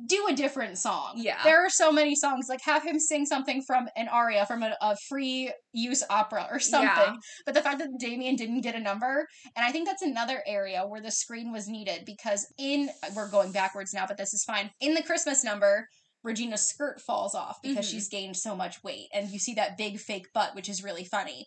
Do 0.06 0.26
a 0.28 0.32
different 0.34 0.78
song. 0.78 1.14
Yeah. 1.16 1.42
there 1.42 1.64
are 1.64 1.70
so 1.70 1.90
many 1.90 2.14
songs. 2.14 2.46
Like 2.48 2.60
have 2.64 2.84
him 2.84 3.00
sing 3.00 3.26
something 3.26 3.62
from 3.66 3.88
an 3.96 4.06
aria 4.06 4.46
from 4.46 4.62
a, 4.62 4.76
a 4.80 4.94
free 5.08 5.52
use 5.72 6.04
opera 6.08 6.46
or 6.52 6.60
something. 6.60 6.88
Yeah. 6.88 7.16
But 7.44 7.54
the 7.54 7.62
fact 7.62 7.80
that 7.80 7.88
Damian 7.98 8.36
didn't 8.36 8.60
get 8.60 8.76
a 8.76 8.80
number, 8.80 9.26
and 9.56 9.64
I 9.66 9.72
think 9.72 9.88
that's 9.88 10.02
another 10.02 10.44
area 10.46 10.84
where 10.86 11.00
the 11.00 11.10
screen 11.10 11.50
was 11.50 11.66
needed 11.66 12.02
because 12.06 12.46
in 12.58 12.90
we're 13.16 13.28
going 13.30 13.50
backwards 13.50 13.92
now, 13.92 14.06
but 14.06 14.18
this 14.18 14.32
is 14.32 14.44
fine. 14.44 14.70
In 14.80 14.94
the 14.94 15.02
Christmas 15.02 15.42
number. 15.42 15.88
Regina's 16.22 16.68
skirt 16.68 17.00
falls 17.00 17.34
off 17.34 17.58
because 17.62 17.86
Mhm. 17.86 17.90
she's 17.90 18.08
gained 18.08 18.36
so 18.36 18.56
much 18.56 18.82
weight, 18.82 19.08
and 19.12 19.30
you 19.30 19.38
see 19.38 19.54
that 19.54 19.76
big 19.76 19.98
fake 20.00 20.26
butt, 20.32 20.54
which 20.54 20.68
is 20.68 20.82
really 20.82 21.04
funny 21.04 21.46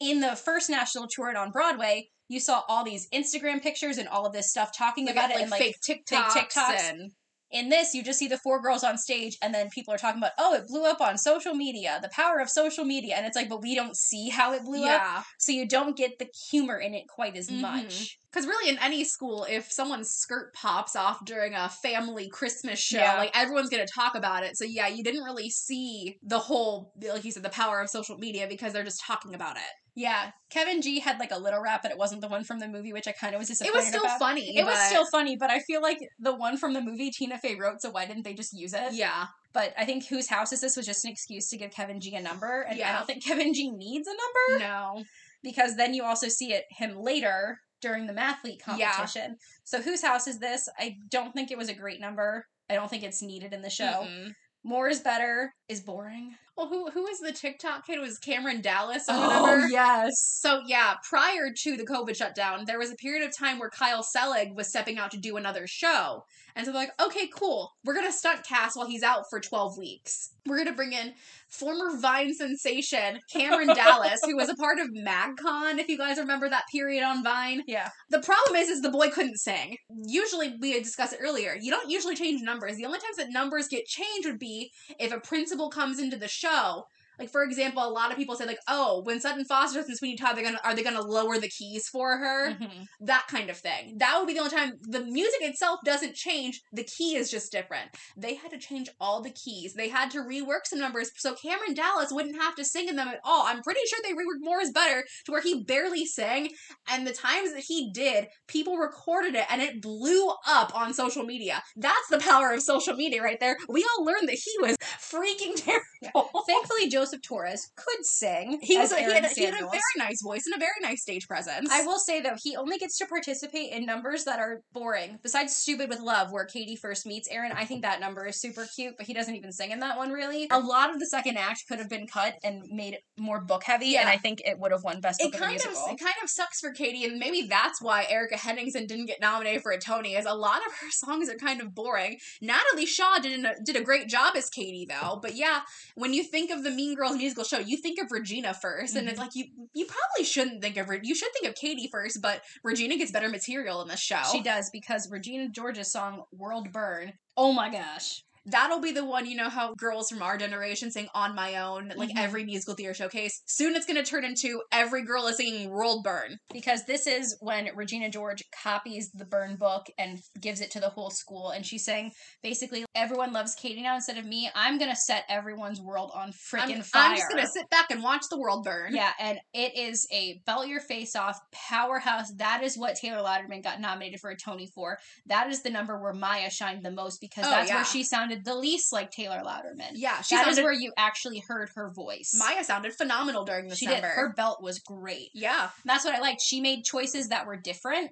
in 0.00 0.18
the 0.20 0.34
first 0.34 0.68
national 0.68 1.06
tour 1.08 1.28
and 1.28 1.38
on 1.38 1.52
Broadway, 1.52 2.08
you 2.26 2.40
saw 2.40 2.64
all 2.66 2.82
these 2.82 3.08
Instagram 3.10 3.62
pictures 3.62 3.98
and 3.98 4.08
all 4.08 4.26
of 4.26 4.32
this 4.32 4.50
stuff 4.50 4.76
talking 4.76 5.06
Like, 5.06 5.14
about 5.14 5.30
it 5.30 5.34
like 5.34 5.42
and 5.42 5.50
like 5.52 5.62
fake 5.62 5.76
TikToks, 6.06 6.30
TikToks. 6.30 6.80
and 6.80 7.12
in 7.52 7.68
this 7.68 7.94
you 7.94 8.02
just 8.02 8.18
see 8.18 8.28
the 8.28 8.38
four 8.38 8.60
girls 8.60 8.82
on 8.82 8.96
stage 8.98 9.36
and 9.42 9.54
then 9.54 9.68
people 9.70 9.92
are 9.92 9.98
talking 9.98 10.18
about 10.18 10.32
oh 10.38 10.54
it 10.54 10.66
blew 10.66 10.84
up 10.84 11.00
on 11.00 11.16
social 11.18 11.54
media 11.54 11.98
the 12.02 12.08
power 12.10 12.38
of 12.40 12.48
social 12.50 12.84
media 12.84 13.14
and 13.16 13.26
it's 13.26 13.36
like 13.36 13.48
but 13.48 13.62
we 13.62 13.74
don't 13.74 13.96
see 13.96 14.28
how 14.28 14.52
it 14.52 14.64
blew 14.64 14.84
up 14.84 15.24
so 15.38 15.52
you 15.52 15.66
don't 15.66 15.96
get 15.96 16.18
the 16.18 16.26
humor 16.50 16.78
in 16.78 16.94
it 16.94 17.04
quite 17.08 17.36
as 17.36 17.48
Mhm. 17.48 17.60
much 17.60 18.18
Because 18.32 18.46
really, 18.46 18.70
in 18.70 18.78
any 18.78 19.04
school, 19.04 19.44
if 19.44 19.70
someone's 19.70 20.08
skirt 20.08 20.54
pops 20.54 20.96
off 20.96 21.22
during 21.26 21.52
a 21.54 21.68
family 21.68 22.30
Christmas 22.30 22.78
show, 22.78 22.96
Yeah. 22.96 23.18
like 23.18 23.30
everyone's 23.36 23.68
going 23.68 23.86
to 23.86 23.92
talk 23.92 24.14
about 24.14 24.42
it. 24.42 24.56
So 24.56 24.64
yeah, 24.64 24.88
you 24.88 25.04
didn't 25.04 25.22
really 25.24 25.50
see 25.50 26.16
the 26.22 26.38
whole, 26.38 26.94
like 27.02 27.24
you 27.26 27.30
said, 27.30 27.42
the 27.42 27.50
power 27.50 27.82
of 27.82 27.90
social 27.90 28.16
media 28.16 28.46
because 28.48 28.72
they're 28.72 28.84
just 28.84 29.02
talking 29.04 29.34
about 29.34 29.58
it. 29.58 29.72
Yeah, 29.94 30.30
Kevin 30.50 30.80
G 30.80 31.00
had 31.00 31.18
like 31.18 31.32
a 31.32 31.38
little 31.38 31.60
rap, 31.60 31.82
but 31.82 31.90
it 31.90 31.98
wasn't 31.98 32.22
the 32.22 32.28
one 32.28 32.44
from 32.44 32.60
the 32.60 32.68
movie, 32.68 32.92
which 32.94 33.06
I 33.06 33.12
kind 33.12 33.34
of 33.34 33.38
was 33.40 33.48
disappointed. 33.48 33.74
It 33.74 33.76
was 33.78 33.86
still 33.88 34.04
about. 34.04 34.18
funny. 34.18 34.56
It 34.56 34.64
was 34.64 34.78
still 34.88 35.04
funny, 35.10 35.36
but 35.36 35.50
I 35.50 35.58
feel 35.60 35.82
like 35.82 35.98
the 36.18 36.34
one 36.34 36.56
from 36.56 36.72
the 36.72 36.80
movie 36.80 37.10
Tina 37.10 37.36
Fey 37.38 37.56
wrote, 37.56 37.82
so 37.82 37.90
why 37.90 38.06
didn't 38.06 38.22
they 38.22 38.32
just 38.32 38.52
use 38.54 38.72
it? 38.72 38.94
Yeah. 38.94 39.26
But 39.52 39.74
I 39.76 39.84
think 39.84 40.06
whose 40.06 40.28
house 40.28 40.50
is 40.52 40.62
this 40.62 40.76
was 40.78 40.86
just 40.86 41.04
an 41.04 41.10
excuse 41.10 41.48
to 41.50 41.58
give 41.58 41.72
Kevin 41.72 42.00
G 42.00 42.14
a 42.14 42.22
number, 42.22 42.62
and 42.62 42.80
I 42.82 42.92
don't 42.96 43.06
think 43.06 43.22
Kevin 43.24 43.52
G 43.52 43.70
needs 43.70 44.08
a 44.08 44.12
number 44.12 44.64
No. 44.64 45.04
because 45.42 45.76
then 45.76 45.92
you 45.92 46.04
also 46.04 46.28
see 46.28 46.52
it 46.54 46.64
him 46.70 46.96
later 46.96 47.58
during 47.82 48.06
the 48.06 48.14
mathlete 48.14 48.60
Yeah. 48.78 48.92
competition. 48.92 49.36
So 49.64 49.82
whose 49.82 50.02
house 50.02 50.26
is 50.26 50.38
this? 50.38 50.68
I 50.78 50.96
don't 51.10 51.32
think 51.34 51.50
it 51.50 51.58
was 51.58 51.68
a 51.68 51.74
great 51.74 52.00
number. 52.00 52.46
I 52.70 52.76
don't 52.76 52.88
think 52.88 53.02
it's 53.02 53.20
needed 53.20 53.52
in 53.52 53.60
the 53.60 53.68
show. 53.68 54.06
Mm-mm. 54.08 54.32
More 54.64 54.88
is 54.88 55.00
better 55.00 55.52
is 55.68 55.80
boring. 55.80 56.36
Well, 56.56 56.68
who 56.68 56.90
who 56.90 57.02
was 57.02 57.18
the 57.18 57.32
TikTok 57.32 57.86
kid? 57.86 57.96
It 57.96 58.02
was 58.02 58.18
Cameron 58.18 58.60
Dallas 58.60 59.04
or 59.08 59.14
oh, 59.14 59.42
whatever. 59.42 59.62
Oh 59.62 59.66
yes. 59.68 60.12
So 60.40 60.60
yeah, 60.66 60.94
prior 61.08 61.50
to 61.54 61.76
the 61.76 61.86
COVID 61.86 62.14
shutdown, 62.14 62.64
there 62.66 62.78
was 62.78 62.90
a 62.90 62.96
period 62.96 63.26
of 63.26 63.36
time 63.36 63.58
where 63.58 63.70
Kyle 63.70 64.02
Selig 64.02 64.54
was 64.54 64.68
stepping 64.68 64.98
out 64.98 65.10
to 65.12 65.16
do 65.16 65.36
another 65.36 65.66
show. 65.66 66.24
And 66.54 66.66
so 66.66 66.72
they're 66.72 66.82
like, 66.82 67.02
okay, 67.02 67.28
cool. 67.34 67.72
We're 67.84 67.94
gonna 67.94 68.12
stunt 68.12 68.44
cast 68.46 68.76
while 68.76 68.86
he's 68.86 69.02
out 69.02 69.24
for 69.30 69.40
12 69.40 69.78
weeks. 69.78 70.30
We're 70.46 70.58
gonna 70.58 70.76
bring 70.76 70.92
in 70.92 71.14
former 71.48 71.96
Vine 71.96 72.34
sensation 72.34 73.20
Cameron 73.32 73.68
Dallas, 73.74 74.20
who 74.24 74.36
was 74.36 74.48
a 74.48 74.54
part 74.54 74.78
of 74.78 74.88
MagCon, 74.88 75.78
if 75.78 75.88
you 75.88 75.96
guys 75.96 76.18
remember 76.18 76.48
that 76.48 76.64
period 76.72 77.02
on 77.02 77.22
Vine. 77.22 77.62
Yeah. 77.66 77.88
The 78.10 78.20
problem 78.20 78.56
is, 78.56 78.68
is 78.68 78.82
the 78.82 78.90
boy 78.90 79.08
couldn't 79.08 79.38
sing. 79.38 79.76
Usually, 80.06 80.54
we 80.60 80.72
had 80.72 80.82
discussed 80.82 81.12
it 81.14 81.20
earlier. 81.22 81.56
You 81.60 81.70
don't 81.70 81.90
usually 81.90 82.14
change 82.14 82.42
numbers. 82.42 82.76
The 82.76 82.86
only 82.86 82.98
times 82.98 83.16
that 83.16 83.32
numbers 83.32 83.68
get 83.68 83.86
changed 83.86 84.26
would 84.26 84.38
be 84.38 84.70
if 84.98 85.12
a 85.12 85.20
principal 85.20 85.70
comes 85.70 85.98
into 85.98 86.16
the 86.16 86.28
show 86.28 86.41
show 86.42 86.86
like 87.22 87.30
for 87.30 87.44
example, 87.44 87.84
a 87.84 87.88
lot 87.88 88.10
of 88.10 88.16
people 88.16 88.34
say 88.34 88.46
like, 88.46 88.58
"Oh, 88.66 89.02
when 89.04 89.20
Sutton 89.20 89.44
Foster 89.44 89.78
and 89.78 89.96
Sweeney 89.96 90.16
Todd, 90.16 90.36
they're 90.36 90.42
gonna 90.44 90.58
are 90.64 90.74
they 90.74 90.82
gonna 90.82 91.00
lower 91.02 91.38
the 91.38 91.48
keys 91.48 91.88
for 91.88 92.16
her?" 92.18 92.50
Mhm. 92.50 92.86
That 93.00 93.26
kind 93.28 93.48
of 93.48 93.56
thing. 93.56 93.98
That 93.98 94.18
would 94.18 94.26
be 94.26 94.32
the 94.34 94.40
only 94.40 94.50
time 94.50 94.72
the 94.82 95.04
music 95.04 95.40
itself 95.42 95.78
doesn't 95.84 96.16
change. 96.16 96.60
The 96.72 96.82
key 96.82 97.14
is 97.14 97.30
just 97.30 97.52
different. 97.52 97.90
They 98.16 98.34
had 98.34 98.50
to 98.50 98.58
change 98.58 98.88
all 99.00 99.20
the 99.22 99.30
keys. 99.30 99.74
They 99.74 99.88
had 99.88 100.10
to 100.12 100.18
rework 100.18 100.66
some 100.66 100.80
numbers 100.80 101.12
so 101.16 101.34
Cameron 101.36 101.74
Dallas 101.74 102.10
wouldn't 102.12 102.40
have 102.42 102.56
to 102.56 102.64
sing 102.64 102.88
in 102.88 102.96
them 102.96 103.06
at 103.08 103.20
all. 103.24 103.46
I'm 103.46 103.62
pretty 103.62 103.80
sure 103.88 104.00
they 104.02 104.14
reworked 104.14 104.40
more 104.40 104.60
is 104.60 104.72
better 104.72 105.04
to 105.26 105.32
where 105.32 105.42
he 105.42 105.62
barely 105.62 106.04
sang, 106.06 106.48
and 106.88 107.06
the 107.06 107.12
times 107.12 107.52
that 107.52 107.62
he 107.68 107.92
did, 107.92 108.26
people 108.48 108.78
recorded 108.78 109.36
it 109.36 109.46
and 109.48 109.62
it 109.62 109.80
blew 109.80 110.30
up 110.48 110.74
on 110.74 110.92
social 110.92 111.22
media. 111.24 111.62
That's 111.76 112.08
the 112.10 112.18
power 112.18 112.52
of 112.52 112.62
social 112.62 112.94
media 112.96 113.22
right 113.22 113.38
there. 113.38 113.56
We 113.68 113.86
all 113.96 114.04
learned 114.04 114.28
that 114.28 114.40
he 114.44 114.52
was 114.60 114.76
freaking 115.00 115.54
terrible. 116.02 116.30
Thankfully, 116.46 116.88
Joseph 117.12 117.22
Torres 117.22 117.70
could 117.76 118.04
sing. 118.04 118.58
He 118.62 118.78
was 118.78 118.92
as 118.92 118.98
a, 118.98 119.02
he, 119.02 119.12
had, 119.12 119.24
a- 119.24 119.28
he 119.28 119.44
had 119.44 119.54
a 119.54 119.68
very 119.68 119.80
nice 119.98 120.22
voice 120.22 120.42
and 120.46 120.54
a 120.54 120.58
very 120.58 120.70
nice 120.80 121.02
stage 121.02 121.26
presence. 121.28 121.68
I 121.70 121.82
will 121.82 121.98
say 121.98 122.20
though, 122.20 122.36
he 122.42 122.56
only 122.56 122.78
gets 122.78 122.96
to 122.98 123.06
participate 123.06 123.72
in 123.72 123.84
numbers 123.84 124.24
that 124.24 124.38
are 124.38 124.62
boring. 124.72 125.18
Besides 125.22 125.54
"Stupid 125.54 125.88
with 125.88 126.00
Love," 126.00 126.32
where 126.32 126.44
Cady 126.44 126.76
first 126.76 127.06
meets 127.06 127.28
Aaron, 127.30 127.52
I 127.52 127.64
think 127.64 127.82
that 127.82 128.00
number 128.00 128.26
is 128.26 128.40
super 128.40 128.66
cute, 128.74 128.94
but 128.96 129.06
he 129.06 129.14
doesn't 129.14 129.34
even 129.34 129.52
sing 129.52 129.70
in 129.70 129.80
that 129.80 129.98
one 129.98 130.10
really. 130.10 130.46
A 130.50 130.58
lot 130.58 130.90
of 130.90 130.98
the 130.98 131.06
second 131.06 131.36
act 131.36 131.64
could 131.68 131.78
have 131.78 131.88
been 131.88 132.06
cut 132.06 132.34
and 132.42 132.62
made 132.70 132.94
it 132.94 133.00
more 133.18 133.40
book 133.40 133.64
heavy, 133.64 133.96
and 133.96 134.08
I 134.08 134.16
think 134.16 134.40
it 134.44 134.58
would 134.58 134.72
have 134.72 134.82
won 134.82 135.00
Best 135.00 135.20
it 135.20 135.32
Book 135.32 135.34
of 135.34 135.40
the 135.40 135.46
kind 135.46 135.60
of 135.60 135.72
it 135.90 135.98
kind 136.00 136.14
of 136.22 136.30
sucks 136.30 136.60
for 136.60 136.70
Cady, 136.72 137.04
and 137.04 137.18
maybe 137.18 137.42
that's 137.46 137.82
why 137.82 138.06
Erika 138.08 138.36
Henningsen 138.36 138.86
didn't 138.86 139.06
get 139.06 139.20
nominated 139.20 139.62
for 139.62 139.72
a 139.72 139.78
Tony. 139.78 140.14
Is 140.14 140.26
a 140.26 140.34
lot 140.34 140.58
of 140.66 140.72
her 140.80 140.90
songs 140.90 141.28
are 141.28 141.36
kind 141.36 141.60
of 141.60 141.74
boring. 141.74 142.18
Natalie 142.40 142.86
Shaw 142.86 143.18
did 143.18 143.44
an, 143.44 143.52
did 143.64 143.76
a 143.76 143.82
great 143.82 144.08
job 144.08 144.34
as 144.36 144.48
Cady 144.48 144.86
though, 144.88 145.18
but 145.20 145.36
yeah, 145.36 145.60
when 145.94 146.14
you 146.14 146.22
think 146.22 146.50
of 146.50 146.62
the 146.62 146.70
Mean 146.70 146.91
Girls 146.94 147.16
musical 147.16 147.44
show, 147.44 147.58
you 147.58 147.76
think 147.76 148.00
of 148.00 148.10
Regina 148.10 148.56
1st 148.64 148.96
and 148.96 149.08
it's 149.08 149.12
mm-hmm. 149.12 149.20
like 149.20 149.34
you 149.34 149.46
you 149.74 149.86
probably 149.86 150.24
shouldn't 150.24 150.62
think 150.62 150.76
of 150.76 150.88
Re- 150.88 151.00
you 151.02 151.14
should 151.14 151.32
think 151.32 151.46
of 151.46 151.54
Cady 151.54 151.88
first, 151.90 152.20
but 152.22 152.42
Regina 152.62 152.96
gets 152.96 153.10
better 153.10 153.28
material 153.28 153.82
in 153.82 153.88
the 153.88 153.96
show. 153.96 154.22
She 154.30 154.42
does 154.42 154.70
because 154.70 155.10
Regina 155.10 155.48
George's 155.48 155.90
song 155.90 156.24
"World 156.32 156.72
Burn." 156.72 157.14
Oh 157.36 157.52
my 157.52 157.70
gosh. 157.70 158.22
That'll 158.44 158.80
be 158.80 158.92
the 158.92 159.04
one, 159.04 159.26
you 159.26 159.36
know 159.36 159.48
how 159.48 159.74
girls 159.74 160.08
from 160.10 160.22
our 160.22 160.36
generation 160.36 160.90
sing 160.90 161.08
On 161.14 161.34
My 161.34 161.56
Own, 161.56 161.92
like 161.96 162.10
Mhm. 162.10 162.18
every 162.18 162.44
musical 162.44 162.74
theater 162.74 162.92
showcase. 162.94 163.40
Soon 163.46 163.76
it's 163.76 163.86
gonna 163.86 164.02
turn 164.04 164.24
into 164.24 164.62
every 164.72 165.02
girl 165.04 165.26
is 165.28 165.36
singing 165.36 165.70
World 165.70 166.02
Burn. 166.04 166.38
because 166.52 166.84
this 166.86 167.06
is 167.06 167.36
when 167.40 167.70
Regina 167.74 168.10
George 168.10 168.42
copies 168.62 169.10
the 169.12 169.24
burn 169.24 169.56
book 169.56 169.86
and 169.98 170.20
gives 170.40 170.60
it 170.60 170.70
to 170.72 170.80
the 170.80 170.90
whole 170.90 171.10
school. 171.10 171.50
And 171.50 171.64
she's 171.64 171.84
saying 171.84 172.12
basically, 172.42 172.84
everyone 172.94 173.32
loves 173.32 173.54
Cady 173.54 173.82
now 173.82 173.94
instead 173.94 174.18
of 174.18 174.24
me. 174.26 174.50
I'm 174.54 174.78
gonna 174.78 174.96
set 174.96 175.24
everyone's 175.28 175.80
world 175.80 176.10
on 176.14 176.32
freaking 176.32 176.84
fire. 176.84 177.10
I'm 177.10 177.16
just 177.16 177.28
gonna 177.30 177.46
sit 177.46 177.68
back 177.70 177.90
and 177.90 178.02
watch 178.02 178.22
the 178.30 178.38
world 178.38 178.64
burn. 178.64 178.94
Yeah, 178.94 179.12
and 179.18 179.38
it 179.54 179.76
is 179.76 180.06
a 180.12 180.38
belt 180.46 180.66
your 180.68 180.80
face 180.80 181.14
off 181.16 181.38
powerhouse. 181.52 182.32
That 182.36 182.62
is 182.62 182.76
what 182.76 182.96
Taylor 182.96 183.22
Louderman 183.22 183.62
got 183.62 183.80
nominated 183.80 184.20
for 184.20 184.30
a 184.30 184.36
Tony 184.36 184.66
for. 184.74 184.98
That 185.26 185.48
is 185.50 185.62
the 185.62 185.70
number 185.70 185.98
where 186.00 186.12
Maya 186.12 186.50
shined 186.50 186.84
the 186.84 186.90
most 186.90 187.20
because 187.20 187.44
Oh, 187.46 187.50
that's 187.50 187.68
yeah. 187.68 187.76
where 187.76 187.84
she 187.84 188.04
sounded 188.04 188.31
the 188.36 188.54
least 188.54 188.92
like 188.92 189.10
Taylor 189.10 189.42
Louderman. 189.44 189.92
Yeah, 189.94 190.20
she 190.22 190.34
That 190.34 190.46
is 190.48 190.56
sounded, 190.56 190.64
where 190.64 190.72
you 190.72 190.92
actually 190.96 191.42
heard 191.46 191.70
her 191.74 191.90
voice. 191.94 192.34
Maya 192.38 192.64
sounded 192.64 192.92
phenomenal 192.94 193.44
during 193.44 193.68
this 193.68 193.78
she 193.78 193.86
did. 193.86 194.02
Her 194.02 194.32
belt 194.34 194.62
was 194.62 194.78
great. 194.80 195.30
yeah, 195.34 195.70
That's 195.84 196.04
what 196.04 196.14
I 196.14 196.20
liked. 196.20 196.40
She 196.42 196.60
made 196.60 196.84
choices 196.84 197.28
that 197.28 197.46
were 197.46 197.56
different, 197.56 198.10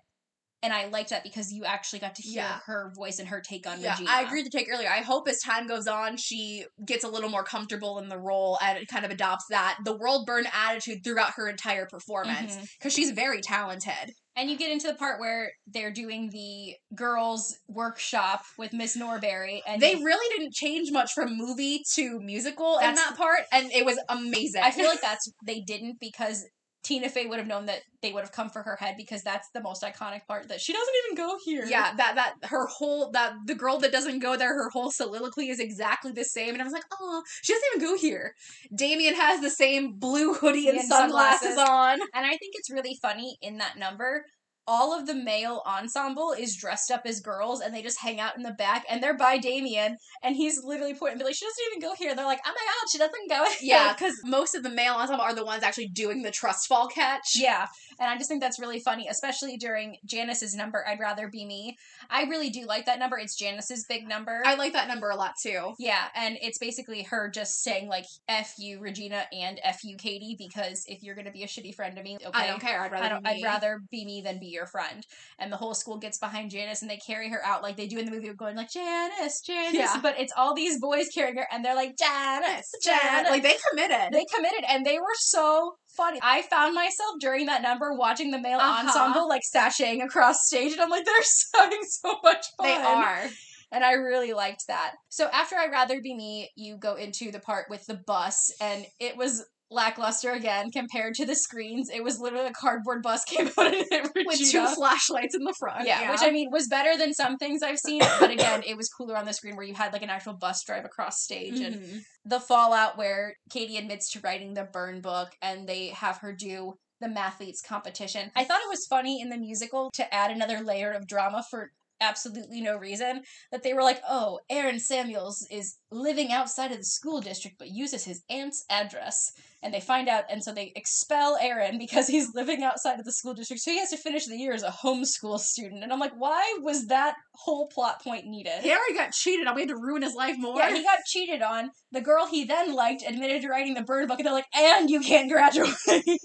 and 0.63 0.73
I 0.73 0.87
liked 0.87 1.11
that 1.11 1.23
because 1.23 1.53
you 1.53 1.65
actually 1.65 2.01
got 2.01 2.15
to 2.17 2.23
hear 2.23 2.43
Yeah. 2.43 2.61
her 2.67 2.93
voice 2.95 3.19
and 3.19 3.29
her 3.29 3.41
take 3.41 3.67
on 3.67 3.81
yeah. 3.81 3.93
Regina. 3.93 4.11
I 4.11 4.23
agreed 4.23 4.45
to 4.45 4.51
take 4.51 4.69
earlier. 4.71 4.89
I 4.91 4.99
hope 4.99 5.29
as 5.29 5.41
time 5.41 5.67
goes 5.67 5.87
on, 5.87 6.17
she 6.17 6.67
gets 6.85 7.05
a 7.05 7.09
little 7.09 7.31
more 7.31 7.45
comfortable 7.45 7.99
in 7.99 8.09
the 8.09 8.19
role 8.19 8.59
and 8.63 8.87
kind 8.89 9.05
of 9.05 9.11
adopts 9.11 9.47
that 9.51 9.79
the 9.85 9.97
world 9.97 10.27
burn 10.27 10.47
attitude 10.53 11.03
throughout 11.03 11.33
her 11.37 11.49
entire 11.49 11.87
performance 11.87 12.55
mm-hmm. 12.55 12.65
because 12.79 12.93
she's 12.93 13.11
very 13.11 13.41
talented. 13.41 14.13
And 14.37 14.49
you 14.49 14.57
get 14.57 14.71
into 14.71 14.87
the 14.87 14.95
part 14.95 15.19
where 15.19 15.53
they're 15.67 15.93
doing 15.93 16.31
the 16.31 16.75
girls' 16.95 17.59
workshop 17.69 18.43
with 18.57 18.73
Miss 18.73 18.97
Norbury, 18.97 19.63
and 19.67 19.83
They 19.83 19.97
really 19.97 20.37
didn't 20.37 20.55
change 20.55 20.93
much 20.93 21.13
from 21.13 21.37
movie 21.37 21.83
to 21.95 22.21
musical 22.21 22.79
in 22.79 22.95
that 22.95 23.17
part, 23.17 23.41
and 23.53 23.71
it 23.73 23.85
was 23.85 23.99
amazing. 24.09 24.63
I 24.63 24.71
feel 24.71 24.87
like 24.87 25.01
that's 25.03 25.31
they 25.45 25.61
didn't 25.61 25.99
because 26.01 26.47
Tina 26.83 27.09
Fey 27.09 27.27
would 27.27 27.39
have 27.39 27.47
known 27.47 27.67
that 27.67 27.83
they 28.03 28.13
would 28.13 28.23
have 28.23 28.33
come 28.33 28.49
for 28.49 28.63
her 28.63 28.77
head 28.77 28.95
because 28.97 29.23
that's 29.23 29.49
the 29.53 29.61
most 29.61 29.83
iconic 29.83 30.27
part 30.27 30.49
that 30.49 30.61
she 30.61 30.73
doesn't 30.73 30.95
even 31.05 31.17
go 31.17 31.37
here. 31.45 31.67
Yeah, 31.67 31.95
that 31.97 32.15
that 32.15 32.35
her 32.45 32.67
whole 32.67 33.11
that 33.11 33.35
the 33.47 33.55
girl 33.55 33.79
that 33.79 33.93
doesn't 33.93 34.21
go 34.21 34.37
there, 34.37 34.55
her 34.55 34.71
whole 34.71 34.91
soliloquy 34.91 35.51
is 35.51 35.61
exactly 35.61 36.13
the 36.13 36.25
same, 36.25 36.55
and 36.55 36.63
I 36.63 36.65
was 36.65 36.73
like, 36.73 36.85
oh, 36.99 37.23
she 37.43 37.53
doesn't 37.53 37.69
even 37.77 37.87
go 37.89 37.99
here. 37.99 38.35
Damian 38.75 39.15
has 39.15 39.41
the 39.41 39.51
same 39.51 39.93
blue 39.99 40.33
hoodie 40.35 40.69
and, 40.69 40.79
And 40.79 40.89
sunglasses, 40.89 41.55
sunglasses. 41.55 41.71
on. 41.71 42.09
And 42.15 42.25
I 42.27 42.31
think 42.31 42.55
it's 42.55 42.71
really 42.71 42.97
funny 43.03 43.37
in 43.43 43.59
that 43.59 43.79
number. 43.79 44.25
All 44.73 44.97
of 44.97 45.09
the 45.09 45.15
male 45.17 45.63
ensemble 45.67 46.31
is 46.33 46.55
dressed 46.55 46.93
up 46.93 47.03
as 47.05 47.19
girls 47.19 47.61
and 47.61 47.75
they 47.75 47.83
just 47.83 47.99
hang 47.99 48.21
out 48.21 48.37
in 48.37 48.45
the 48.45 48.53
back 48.53 48.85
and 48.89 49.03
they're 49.03 49.17
by 49.17 49.37
Damian 49.37 49.97
and 50.23 50.37
he's 50.37 50.63
literally 50.63 50.95
pointing 50.95 51.19
be 51.19 51.25
like, 51.25 51.35
she 51.35 51.45
doesn't 51.45 51.65
even 51.73 51.81
go 51.81 51.97
here. 51.97 52.15
They're 52.15 52.25
like, 52.25 52.39
oh 52.47 52.51
my 52.51 52.55
god, 52.55 52.89
she 52.89 52.99
doesn't 52.99 53.29
go 53.29 53.45
here. 53.59 53.77
Yeah, 53.77 53.93
because 53.99 54.15
most 54.25 54.55
of 54.55 54.63
the 54.63 54.71
male 54.71 54.95
ensemble 54.95 55.25
are 55.25 55.35
the 55.35 55.45
ones 55.45 55.65
actually 55.65 55.89
doing 55.89 56.23
the 56.23 56.31
trust 56.31 56.69
fall 56.69 56.87
catch. 56.87 57.33
Yeah, 57.35 57.67
and 57.99 58.09
I 58.09 58.17
just 58.17 58.29
think 58.29 58.41
that's 58.41 58.61
really 58.61 58.79
funny, 58.79 59.09
especially 59.11 59.57
during 59.57 59.97
Janis's 60.07 60.55
number. 60.55 60.85
I'd 60.87 61.01
rather 61.01 61.27
be 61.29 61.45
me. 61.45 61.77
I 62.09 62.23
really 62.23 62.51
do 62.51 62.65
like 62.65 62.87
that 62.87 63.01
number. 63.01 63.19
It's 63.19 63.37
Janis's 63.37 63.85
big 63.89 64.07
number. 64.07 64.41
I 64.47 64.55
like 64.55 64.73
that 64.75 64.87
number 64.87 65.11
a 65.11 65.17
lot 65.17 65.33
too. 65.43 65.75
yeah, 65.81 66.05
and 66.15 66.39
it's 66.41 66.59
basically 66.59 67.03
her 67.11 67.29
just 67.29 67.63
saying 67.65 67.89
like 67.89 68.05
"f 68.29 68.55
you, 68.57 68.79
Regina" 68.79 69.25
and 69.33 69.59
"f 69.65 69.83
you, 69.83 69.97
Cady," 69.97 70.37
because 70.39 70.85
if 70.87 71.03
you're 71.03 71.17
gonna 71.17 71.33
be 71.33 71.43
a 71.43 71.49
shitty 71.49 71.75
friend 71.75 71.97
to 71.97 72.03
me, 72.05 72.19
okay, 72.25 72.31
I 72.33 72.47
don't 72.47 72.61
care. 72.61 72.81
I'd 72.81 72.93
rather. 72.93 73.05
I 73.05 73.09
don't, 73.09 73.25
be 73.25 73.31
I'd 73.31 73.37
me. 73.37 73.45
rather 73.45 73.81
be 73.91 74.05
me 74.05 74.23
than 74.23 74.39
be 74.39 74.47
your 74.47 74.60
friend. 74.67 75.07
And 75.39 75.53
the 75.53 75.57
whole 75.57 75.75
school 75.75 75.99
gets 75.99 76.19
behind 76.19 76.51
Janis 76.51 76.83
and 76.83 76.91
they 76.91 76.97
carry 76.99 77.29
her 77.31 77.45
out 77.45 77.63
like 77.63 77.77
they 77.77 77.87
do 77.87 77.99
in 77.99 78.05
the 78.05 78.11
movie, 78.11 78.33
going 78.35 78.57
like 78.57 78.71
Janis, 78.71 79.41
Janis. 79.41 79.75
Yeah. 79.75 80.01
But 80.03 80.19
it's 80.19 80.33
all 80.37 80.55
these 80.55 80.79
boys 80.81 81.09
carrying 81.15 81.37
her, 81.37 81.47
and 81.53 81.65
they're 81.65 81.75
like 81.75 81.97
Janis, 81.99 82.71
Janis. 82.85 83.31
Like 83.31 83.43
they 83.43 83.57
committed. 83.71 84.13
They 84.13 84.25
committed 84.35 84.65
and 84.69 84.85
they 84.85 84.99
were 84.99 85.07
so 85.19 85.75
funny. 85.97 86.21
I 86.23 86.43
found 86.43 86.75
myself 86.75 87.17
during 87.21 87.47
that 87.47 87.63
number 87.63 87.93
watching 87.95 88.31
the 88.31 88.41
male 88.41 88.59
Uh-huh. 88.59 88.87
ensemble 88.87 89.29
like 89.29 89.43
sashaying 89.55 90.05
across 90.05 90.47
stage 90.47 90.73
and 90.73 90.81
I'm 90.81 90.91
like, 90.91 91.05
they're 91.05 91.15
having 91.63 91.81
so 91.83 92.17
much 92.23 92.45
fun. 92.57 92.67
They 92.67 92.77
are. 92.77 93.25
And 93.73 93.85
I 93.85 93.93
really 93.93 94.33
liked 94.33 94.67
that. 94.67 94.95
So 95.11 95.29
after 95.33 95.57
I'd 95.57 95.71
Rather 95.71 96.01
Be 96.01 96.15
Me, 96.15 96.51
you 96.57 96.77
go 96.77 96.95
into 96.97 97.31
the 97.31 97.39
part 97.39 97.67
with 97.71 97.87
the 97.87 98.01
bus 98.07 98.53
and 98.61 98.85
it 98.99 99.17
was 99.17 99.45
lackluster 99.71 100.33
again 100.33 100.71
compared 100.71 101.15
to 101.15 101.25
the 101.27 101.35
screens. 101.35 101.89
It 101.91 102.03
was 102.03 102.19
literally 102.19 102.47
a 102.49 102.53
cardboard 102.53 103.03
bus 103.03 103.25
came 103.29 103.49
out 103.49 103.75
and 103.75 103.87
hit 103.91 104.11
With 104.27 104.39
two 104.51 104.67
flashlights 104.67 105.35
in 105.35 105.45
the 105.45 105.55
front. 105.59 105.87
yeah, 105.87 106.11
which 106.11 106.21
I 106.23 106.31
mean 106.31 106.49
was 106.51 106.67
better 106.69 106.97
than 106.97 107.15
some 107.15 107.37
things 107.37 107.63
I've 107.63 107.79
seen, 107.79 108.01
but 108.19 108.31
again, 108.39 108.63
it 108.67 108.77
was 108.77 108.89
cooler 108.89 109.17
on 109.17 109.25
the 109.27 109.33
screen 109.33 109.57
where 109.57 109.65
you 109.67 109.75
had 109.75 109.93
like 109.93 110.03
an 110.03 110.11
actual 110.11 110.35
bus 110.35 110.63
drive 110.65 110.85
across 110.85 111.23
stage 111.23 111.61
and 111.61 111.77
Mhm. 111.77 112.01
the 112.25 112.41
fallout 112.41 112.99
where 112.99 113.37
Cady 113.51 113.77
admits 113.77 114.11
to 114.13 114.21
writing 114.21 114.55
the 114.55 114.65
burn 114.65 115.01
book 115.01 115.31
and 115.41 115.69
they 115.69 115.89
have 115.89 116.19
her 116.19 116.33
do 116.33 116.75
the 117.01 117.07
mathletes 117.09 117.63
competition. 117.67 118.31
I 118.37 118.45
thought 118.45 118.61
it 118.61 118.69
was 118.69 118.87
funny 118.87 119.21
in 119.23 119.31
the 119.31 119.39
musical 119.39 119.91
to 119.95 120.13
add 120.15 120.31
another 120.31 120.61
layer 120.61 120.93
of 120.93 121.07
drama 121.07 121.43
for 121.51 121.71
absolutely 122.01 122.61
no 122.61 122.77
reason 122.77 123.23
that 123.53 123.63
they 123.63 123.75
were 123.75 123.83
like, 123.83 124.01
oh, 124.09 124.41
Aaron 124.49 124.79
Samuels 124.81 125.47
is 125.51 125.77
living 125.91 126.33
outside 126.33 126.71
of 126.71 126.79
the 126.79 126.85
school 126.85 127.21
district 127.21 127.59
but 127.59 127.69
uses 127.71 128.05
his 128.05 128.23
aunt's 128.31 128.65
address. 128.71 129.33
And 129.63 129.75
they 129.75 129.81
find 129.81 130.09
out, 130.09 130.25
and 130.31 130.43
so 130.43 130.55
they 130.55 130.73
expel 130.75 131.37
Aaron 131.39 131.77
because 131.85 132.07
he's 132.07 132.35
living 132.35 132.63
outside 132.63 132.99
of 132.99 133.05
the 133.05 133.13
school 133.13 133.35
district. 133.35 133.63
So 133.63 133.71
he 133.71 133.79
has 133.79 133.91
to 133.91 133.99
finish 133.99 134.25
the 134.27 134.37
year 134.37 134.55
as 134.55 134.63
a 134.63 134.71
homeschool 134.71 135.39
student. 135.39 135.83
And 135.83 135.93
I'm 135.93 136.01
like, 136.01 136.15
why 136.17 136.59
was 136.63 136.87
that 136.87 137.17
whole 137.35 137.69
plot 137.69 138.03
point 138.03 138.27
needed? 138.27 138.63
He 138.63 138.71
already 138.71 138.95
got 138.95 139.13
cheated 139.13 139.47
on. 139.47 139.55
We 139.55 139.63
had 139.63 139.69
to 139.69 139.77
ruin 139.77 140.01
his 140.03 140.15
life 140.15 140.37
more. 140.39 140.57
Yeah, 140.57 140.75
he 140.75 140.83
got 140.83 141.01
cheated 141.07 141.43
on. 141.43 141.71
The 141.93 142.01
girl 142.01 142.27
he 142.27 142.45
then 142.45 142.75
liked 142.75 143.03
admitted 143.07 143.43
to 143.43 143.49
writing 143.49 143.75
the 143.75 143.83
burn 143.83 144.07
book, 144.07 144.19
and 144.19 144.27
they're 144.27 144.33
like, 144.33 144.47
and 144.57 144.89
you 144.89 145.01
can't 145.01 145.31
graduate. 145.31 145.75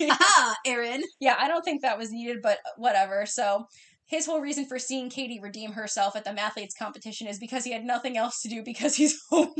ah, 0.09 0.55
Aaron. 0.65 1.03
yeah, 1.19 1.35
I 1.37 1.49
don't 1.49 1.63
think 1.63 1.81
that 1.81 1.97
was 1.97 2.11
needed, 2.11 2.37
but 2.41 2.59
whatever. 2.77 3.25
So 3.25 3.67
his 4.07 4.25
whole 4.27 4.39
reason 4.39 4.65
for 4.65 4.77
seeing 4.77 5.09
Cady 5.09 5.39
redeem 5.41 5.71
herself 5.73 6.15
at 6.15 6.23
the 6.25 6.29
mathletes 6.31 6.77
competition 6.77 7.27
is 7.27 7.39
because 7.39 7.63
he 7.63 7.71
had 7.73 7.83
nothing 7.83 8.17
else 8.17 8.39
to 8.41 8.49
do 8.49 8.61
because 8.63 8.95
he's 8.95 9.19
homeschooled. 9.31 9.53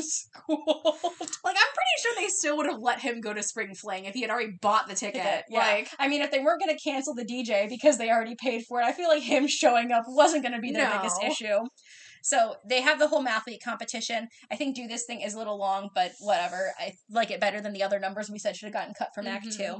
Like, 1.43 1.56
I'm 1.58 1.74
pretty 1.74 1.96
sure 2.02 2.14
they 2.18 2.28
still 2.28 2.58
would 2.58 2.66
have 2.68 2.80
let 2.80 3.00
him 3.00 3.22
go 3.22 3.34
to 3.34 3.41
Spring 3.43 3.74
Fling 3.76 4.06
if 4.06 4.14
he 4.14 4.22
had 4.22 4.30
already 4.30 4.54
bought 4.62 4.88
the 4.88 4.96
ticket. 4.96 5.46
Yeah. 5.50 5.60
Like, 5.60 5.89
I 6.00 6.08
mean, 6.08 6.22
if 6.22 6.32
they 6.32 6.39
weren't 6.39 6.62
going 6.62 6.76
to 6.76 6.84
cancel 6.84 7.14
the 7.14 7.26
DJ 7.26 7.68
because 7.70 7.98
they 7.98 8.10
already 8.10 8.36
paid 8.36 8.64
for 8.68 8.82
it, 8.82 8.86
I 8.86 8.91
feel 8.91 9.08
like 9.08 9.24
him 9.24 9.48
showing 9.48 9.91
up 9.91 10.04
wasn't 10.08 10.43
going 10.43 10.54
to 10.56 10.60
be 10.62 10.72
their 10.72 10.89
No. 10.89 10.98
biggest 10.98 11.24
issue. 11.24 11.60
So 12.24 12.56
they 12.68 12.82
have 12.82 12.98
the 12.98 13.08
whole 13.08 13.24
mathlete 13.24 13.64
competition. 13.64 14.28
I 14.52 14.56
think 14.56 14.76
do 14.76 14.88
this 14.88 15.06
thing 15.06 15.22
is 15.22 15.36
a 15.36 15.38
little 15.38 15.60
long, 15.60 15.89
but 15.93 16.12
whatever. 16.20 16.74
I 16.80 16.93
like 17.10 17.30
it 17.30 17.39
better 17.39 17.62
than 17.62 17.74
the 17.74 17.84
other 17.84 18.00
numbers 18.00 18.32
we 18.32 18.39
said 18.39 18.56
should 18.56 18.66
have 18.66 18.74
gotten 18.74 18.96
cut 18.98 19.10
from 19.14 19.28
Act 19.28 19.46
Mhm. 19.46 19.58
Two. 19.58 19.76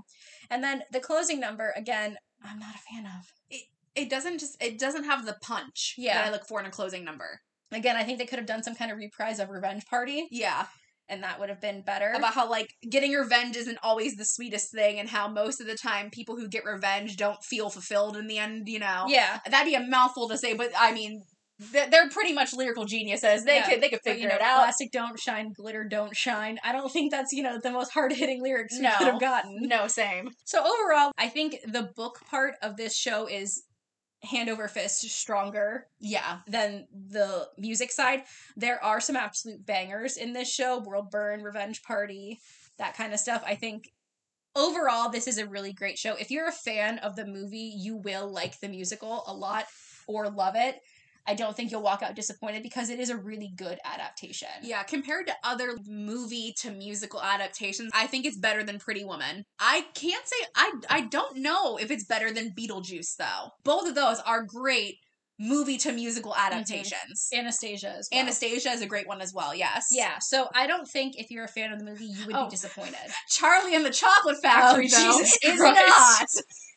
And 0.52 0.64
then 0.64 0.84
the 0.92 1.00
closing 1.00 1.40
number 1.40 1.74
again, 1.76 2.18
I'm 2.44 2.60
not 2.60 2.76
a 2.76 2.94
fan 2.94 3.06
of. 3.06 3.26
it 3.50 3.64
doesn't 4.10 4.40
just, 4.40 4.62
it 4.62 4.78
doesn't 4.78 5.06
have 5.06 5.26
the 5.26 5.38
punch 5.42 5.96
Yeah. 5.98 6.16
that 6.16 6.28
I 6.28 6.32
look 6.32 6.46
for 6.48 6.60
in 6.60 6.66
a 6.66 6.72
closing 6.72 7.04
number. 7.06 7.40
Again, 7.72 7.96
I 7.96 8.04
think 8.04 8.20
they 8.20 8.26
could 8.26 8.40
have 8.40 8.46
done 8.48 8.64
some 8.64 8.76
kind 8.76 8.92
of 8.92 8.98
reprise 8.98 9.40
of 9.40 9.50
Revenge 9.50 9.86
Party, 9.86 10.28
Yeah. 10.32 10.68
and 11.10 11.24
that 11.24 11.40
would 11.40 11.50
have 11.50 11.60
been 11.62 11.82
better. 11.82 12.12
About 12.12 12.34
how, 12.34 12.50
like, 12.50 12.70
getting 12.90 13.12
revenge 13.14 13.56
isn't 13.56 13.80
always 13.82 14.16
the 14.16 14.26
sweetest 14.26 14.72
thing, 14.72 15.00
and 15.00 15.10
how 15.10 15.28
most 15.28 15.60
of 15.60 15.68
the 15.68 15.76
time 15.76 16.10
people 16.12 16.36
who 16.38 16.48
get 16.48 16.64
revenge 16.66 17.18
don't 17.18 17.44
feel 17.44 17.70
fulfilled 17.70 18.18
in 18.18 18.28
the 18.28 18.38
end, 18.38 18.68
you 18.68 18.80
know? 18.80 19.06
yeah, 19.08 19.40
That'd 19.50 19.66
be 19.72 19.76
a 19.76 19.80
mouthful 19.82 20.30
to 20.30 20.38
say, 20.38 20.54
but 20.54 20.72
I 20.78 20.92
mean, 20.94 21.22
they're, 21.58 22.10
pretty 22.10 22.34
much 22.34 22.54
lyrical 22.54 22.84
geniuses. 22.86 23.46
They 23.46 23.56
Yeah. 23.58 23.70
could 23.70 23.82
they 23.82 23.88
could 23.90 24.02
but, 24.04 24.12
figure 24.12 24.24
you 24.24 24.28
know, 24.30 24.36
it 24.36 24.42
out. 24.42 24.58
plastic 24.58 24.92
don't 24.92 25.18
shine, 25.18 25.54
glitter 25.54 25.86
don't 25.86 26.16
shine. 26.16 26.60
I 26.64 26.72
don't 26.74 26.92
think 26.92 27.12
that's 27.12 27.32
you 27.32 27.44
know 27.44 27.58
the 27.64 27.72
most 27.72 27.92
hard 27.94 28.12
hitting 28.12 28.42
lyrics 28.44 28.76
we 28.76 28.82
No. 28.82 28.92
could 28.98 29.08
have 29.08 29.20
gotten. 29.22 29.60
No, 29.62 29.88
same. 29.88 30.32
So 30.44 30.60
overall, 30.60 31.12
I 31.18 31.30
think 31.30 31.60
the 31.66 31.84
book 31.96 32.20
part 32.30 32.56
of 32.62 32.76
this 32.76 32.94
show 32.96 33.26
is 33.28 33.64
hand 34.24 34.50
over 34.50 34.68
fist 34.68 35.02
stronger 35.02 35.88
Yeah. 36.00 36.40
than 36.48 36.88
the 36.92 37.50
music 37.58 37.92
side. 37.92 38.24
There 38.56 38.84
are 38.84 39.00
some 39.00 39.16
absolute 39.16 39.66
bangers 39.66 40.18
in 40.18 40.34
this 40.34 40.52
show: 40.52 40.80
World 40.80 41.12
Burn, 41.12 41.44
Revenge 41.44 41.84
Party, 41.84 42.40
that 42.78 42.96
kind 42.96 43.14
of 43.14 43.20
stuff. 43.20 43.44
I 43.46 43.56
think 43.56 43.92
overall 44.56 45.10
this 45.10 45.28
is 45.28 45.38
a 45.38 45.48
really 45.48 45.74
great 45.74 45.98
show. 46.00 46.16
If 46.16 46.32
you're 46.32 46.48
a 46.48 46.52
fan 46.52 47.00
of 47.00 47.16
the 47.16 47.26
movie, 47.26 47.74
you 47.78 47.98
will 47.98 48.32
like 48.32 48.60
the 48.60 48.70
musical 48.70 49.24
a 49.28 49.34
lot 49.34 49.66
or 50.08 50.30
love 50.30 50.56
it. 50.56 50.80
I 51.28 51.34
don't 51.34 51.56
think 51.56 51.72
you'll 51.72 51.82
walk 51.82 52.04
out 52.04 52.16
disappointed 52.16 52.64
because 52.64 52.90
it 52.90 53.00
is 53.00 53.10
a 53.10 53.18
really 53.18 53.52
good 53.56 53.80
adaptation. 53.84 54.48
Yeah, 54.62 54.84
compared 54.84 55.28
to 55.28 55.34
other 55.44 55.78
movie 55.88 56.54
to 56.60 56.72
musical 56.72 57.22
adaptations, 57.22 57.92
I 57.94 58.08
think 58.08 58.26
it's 58.26 58.38
better 58.38 58.64
than 58.64 58.80
Pretty 58.80 59.04
Woman. 59.04 59.46
I 59.60 59.86
can't 59.94 60.28
say 60.28 60.36
I 60.56 60.72
I 60.90 61.02
don't 61.02 61.38
know 61.38 61.78
if 61.78 61.92
it's 61.92 62.06
better 62.06 62.32
than 62.32 62.54
Beetlejuice 62.58 63.16
though. 63.18 63.50
Both 63.64 63.88
of 63.88 63.96
those 63.96 64.20
are 64.20 64.44
great 64.44 64.98
movie 65.40 65.78
to 65.78 65.92
musical 65.92 66.32
mm-hmm. 66.32 66.54
adaptations. 66.54 67.30
Anastasia 67.34 67.90
as 67.98 68.10
well. 68.12 68.22
Anastasia 68.22 68.70
is 68.70 68.82
a 68.82 68.88
great 68.88 69.08
one 69.08 69.22
as 69.22 69.34
well. 69.34 69.54
Yes. 69.54 69.88
Yeah, 69.92 70.20
so 70.20 70.48
I 70.54 70.68
don't 70.68 70.88
think 70.88 71.18
if 71.18 71.32
you're 71.32 71.46
a 71.46 71.50
fan 71.50 71.72
of 71.74 71.80
the 71.80 71.86
movie, 71.86 72.06
you 72.06 72.26
would 72.26 72.36
Oh. 72.36 72.46
be 72.46 72.52
disappointed. 72.52 72.96
Charlie 73.30 73.76
and 73.76 73.86
the 73.86 73.92
Chocolate 73.92 74.38
oh, 74.38 74.42
Factory 74.42 74.90
Oh, 74.94 74.98
though 74.98 75.18
Jesus 75.18 75.38
is 75.44 75.60
Christ. 75.60 75.76
not. 75.88 76.28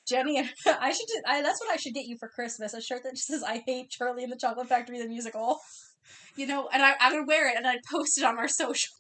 Jenny, 0.09 0.39
and 0.39 0.49
I 0.81 0.91
should. 0.93 1.07
ju- 1.09 1.23
I, 1.27 1.43
that's 1.43 1.61
what 1.61 1.71
I 1.73 1.77
should 1.77 1.95
get 1.95 2.07
you 2.07 2.17
for 2.19 2.29
Christmas. 2.29 2.75
A 2.75 2.81
shirt 2.81 3.03
that 3.05 3.15
just 3.15 3.27
says 3.29 3.43
"I 3.43 3.63
hate 3.67 3.91
Charlie 3.91 4.25
and 4.25 4.33
the 4.33 4.37
Chocolate 4.37 4.69
Factory" 4.69 4.99
the 5.01 5.09
musical. 5.09 5.59
You 6.37 6.47
know, 6.47 6.69
and 6.73 6.83
I, 6.83 6.95
I 7.01 7.13
would 7.15 7.27
wear 7.27 7.49
it 7.51 7.57
and 7.57 7.67
I'd 7.67 7.81
post 7.91 8.17
it 8.17 8.25
on 8.25 8.39
our 8.39 8.49
social. 8.49 8.93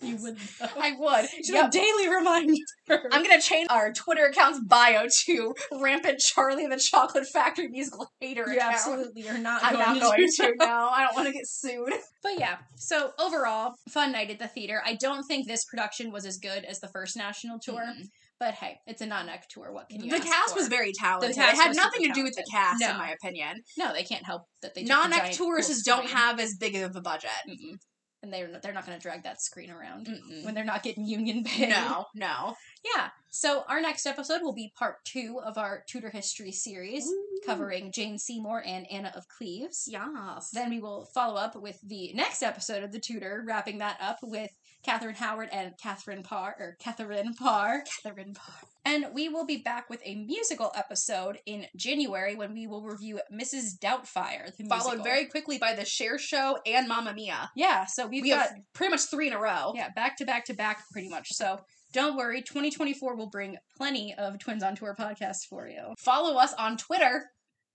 You 0.00 0.16
would. 0.16 0.36
Though. 0.58 0.66
I 0.80 0.92
would. 0.98 1.28
Just 1.38 1.52
Yep. 1.52 1.68
a 1.68 1.70
daily 1.70 2.08
reminder. 2.08 2.52
I'm 2.90 3.22
gonna 3.22 3.40
change 3.40 3.68
our 3.70 3.92
Twitter 3.92 4.24
account's 4.26 4.58
bio 4.66 5.06
to 5.26 5.54
rampant 5.80 6.18
Charlie 6.18 6.64
and 6.64 6.72
the 6.72 6.76
Chocolate 6.78 7.28
Factory 7.32 7.68
musical 7.68 8.10
hater 8.20 8.44
you 8.48 8.56
account. 8.56 8.74
absolutely 8.74 9.28
are 9.28 9.38
not. 9.38 9.62
I'm 9.62 9.74
going 9.74 9.84
not 9.86 9.94
to 9.94 10.00
going 10.00 10.28
to. 10.28 10.54
that. 10.58 10.66
No, 10.66 10.88
I 10.92 11.04
don't 11.04 11.14
want 11.14 11.28
to 11.28 11.32
get 11.32 11.46
sued. 11.46 11.92
But 12.20 12.36
yeah, 12.36 12.56
so 12.74 13.12
overall, 13.16 13.74
fun 13.90 14.10
night 14.10 14.30
at 14.30 14.40
the 14.40 14.48
theater. 14.48 14.82
I 14.84 14.94
don't 14.94 15.22
think 15.24 15.46
this 15.46 15.64
production 15.64 16.10
was 16.10 16.26
as 16.26 16.36
good 16.38 16.64
as 16.64 16.80
the 16.80 16.88
first 16.88 17.16
national 17.16 17.60
tour, 17.60 17.84
Mm. 17.96 18.08
But 18.42 18.54
hey, 18.54 18.80
it's 18.88 19.00
a 19.00 19.06
non-Eq 19.06 19.46
tour. 19.50 19.72
What 19.72 19.88
can 19.88 20.02
you? 20.02 20.10
Do? 20.10 20.18
The 20.18 20.24
cast 20.24 20.54
for? 20.54 20.58
was 20.58 20.66
very 20.66 20.90
talented. 20.92 21.36
cast 21.36 21.54
it 21.54 21.62
had 21.62 21.76
nothing 21.76 22.08
to 22.08 22.12
do 22.12 22.24
with 22.24 22.34
the 22.34 22.44
cast, 22.50 22.80
No. 22.80 22.90
in 22.90 22.96
my 22.98 23.12
opinion. 23.12 23.62
no, 23.78 23.92
they 23.92 24.02
can't 24.02 24.26
help 24.26 24.42
that 24.62 24.74
they 24.74 24.80
took 24.80 24.88
the 24.88 24.94
Non-act 24.96 25.22
giant 25.26 25.36
tours 25.36 25.66
cool 25.68 25.74
just 25.76 25.86
don't 25.86 26.08
have 26.08 26.40
as 26.40 26.56
big 26.58 26.74
of 26.74 26.96
a 26.96 27.00
budget. 27.00 27.30
Mm-mm. 27.48 27.76
and 28.20 28.32
they're 28.32 28.48
not, 28.48 28.60
they're 28.62 28.72
not 28.72 28.84
going 28.84 28.98
to 28.98 29.02
drag 29.02 29.22
that 29.22 29.40
screen 29.40 29.70
around 29.70 30.08
Mm-mm. 30.08 30.44
when 30.44 30.54
they're 30.54 30.64
not 30.64 30.82
getting 30.82 31.06
union 31.06 31.44
pay. 31.44 31.68
No, 31.68 32.06
no. 32.16 32.56
Yeah. 32.96 33.10
So 33.30 33.62
our 33.68 33.80
next 33.80 34.06
episode 34.06 34.42
will 34.42 34.54
be 34.54 34.72
part 34.76 34.96
two 35.04 35.40
of 35.44 35.56
our 35.56 35.84
Tudor 35.88 36.10
history 36.10 36.50
series, 36.50 37.08
covering 37.46 37.92
Jane 37.92 38.18
Seymour 38.18 38.64
and 38.66 38.90
Anna 38.90 39.12
of 39.14 39.28
Cleves. 39.28 39.84
Yes. 39.86 40.50
Then 40.52 40.68
we 40.68 40.80
will 40.80 41.06
follow 41.14 41.36
up 41.36 41.54
with 41.54 41.78
the 41.86 42.12
next 42.14 42.42
episode 42.42 42.82
of 42.82 42.90
the 42.90 42.98
Tudor, 42.98 43.44
wrapping 43.46 43.78
that 43.78 43.98
up 44.00 44.18
with 44.22 44.50
Catherine 44.82 45.14
Howard 45.14 45.48
and 45.52 45.72
Catherine 45.80 46.22
Parr, 46.22 46.56
or 46.58 46.76
Catherine 46.80 47.34
Parr. 47.34 47.84
Catherine 48.02 48.34
Parr. 48.34 48.54
And 48.84 49.06
we 49.14 49.28
will 49.28 49.46
be 49.46 49.58
back 49.58 49.88
with 49.88 50.00
a 50.04 50.16
musical 50.16 50.72
episode 50.74 51.38
in 51.46 51.66
January 51.76 52.34
when 52.34 52.52
we 52.52 52.66
will 52.66 52.82
review 52.82 53.20
Mrs. 53.32 53.78
Doubtfire, 53.78 54.54
the 54.56 54.64
Followed 54.64 54.82
musical. 54.84 55.04
very 55.04 55.26
quickly 55.26 55.56
by 55.58 55.74
the 55.74 55.84
Cher 55.84 56.18
Show 56.18 56.58
and 56.66 56.88
Mamma 56.88 57.14
Mia. 57.14 57.50
yeah. 57.54 57.86
So 57.86 58.06
we've 58.08 58.22
we 58.22 58.30
got 58.30 58.48
have 58.48 58.56
pretty 58.74 58.90
much 58.90 59.02
three 59.02 59.28
in 59.28 59.32
a 59.34 59.38
row. 59.40 59.72
yeah 59.76 59.90
back 59.94 60.16
to 60.18 60.24
back 60.24 60.44
to 60.46 60.54
back 60.54 60.82
pretty 60.90 61.08
much. 61.08 61.28
So 61.32 61.60
don't 61.92 62.16
worry, 62.16 62.42
2024 62.42 63.14
will 63.16 63.28
bring 63.28 63.58
plenty 63.76 64.14
of 64.18 64.38
Twins 64.38 64.62
on 64.64 64.74
Tour 64.74 64.96
podcasts 64.98 65.46
for 65.48 65.68
you. 65.68 65.94
Follow 65.98 66.38
us 66.38 66.54
on 66.54 66.76
Twitter 66.76 67.26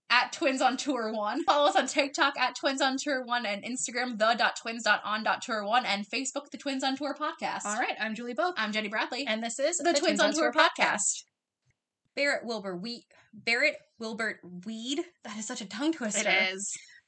at 0.09 0.31
Twins 0.31 0.61
on 0.61 0.77
Tour 0.77 1.11
One. 1.13 1.43
Follow 1.43 1.67
us 1.67 1.75
on 1.75 1.87
TikTok 1.87 2.37
at 2.37 2.55
Twins 2.55 2.81
on 2.81 2.97
Tour 2.97 3.23
One 3.25 3.45
and 3.45 3.63
Instagram 3.63 4.17
the.twins.on.tour 4.17 5.65
one 5.65 5.85
and 5.85 6.05
Facebook 6.09 6.49
the 6.51 6.57
Twins 6.57 6.83
on 6.83 6.95
Tour 6.95 7.15
podcast. 7.15 7.65
All 7.65 7.79
right, 7.79 7.95
I'm 7.99 8.15
Julie 8.15 8.33
Bope, 8.33 8.55
I'm 8.57 8.71
Jenny 8.71 8.87
Bradley. 8.87 9.25
and 9.27 9.43
this 9.43 9.59
is 9.59 9.77
the, 9.77 9.93
Twins, 9.93 10.19
on 10.19 10.33
Tour 10.33 10.53
podcast. 10.53 11.23
Barrett 12.15 12.45
Wilbur 12.45 12.75
Wheat 12.75 13.03
Barrett 13.33 13.75
Wilbert 13.99 14.37
Weed. 14.65 15.01
That 15.23 15.37
is 15.37 15.45
such 15.45 15.61
a 15.61 15.65
tongue 15.65 15.93
twister. 15.93 16.27
It 16.27 16.53
is. 16.53 16.75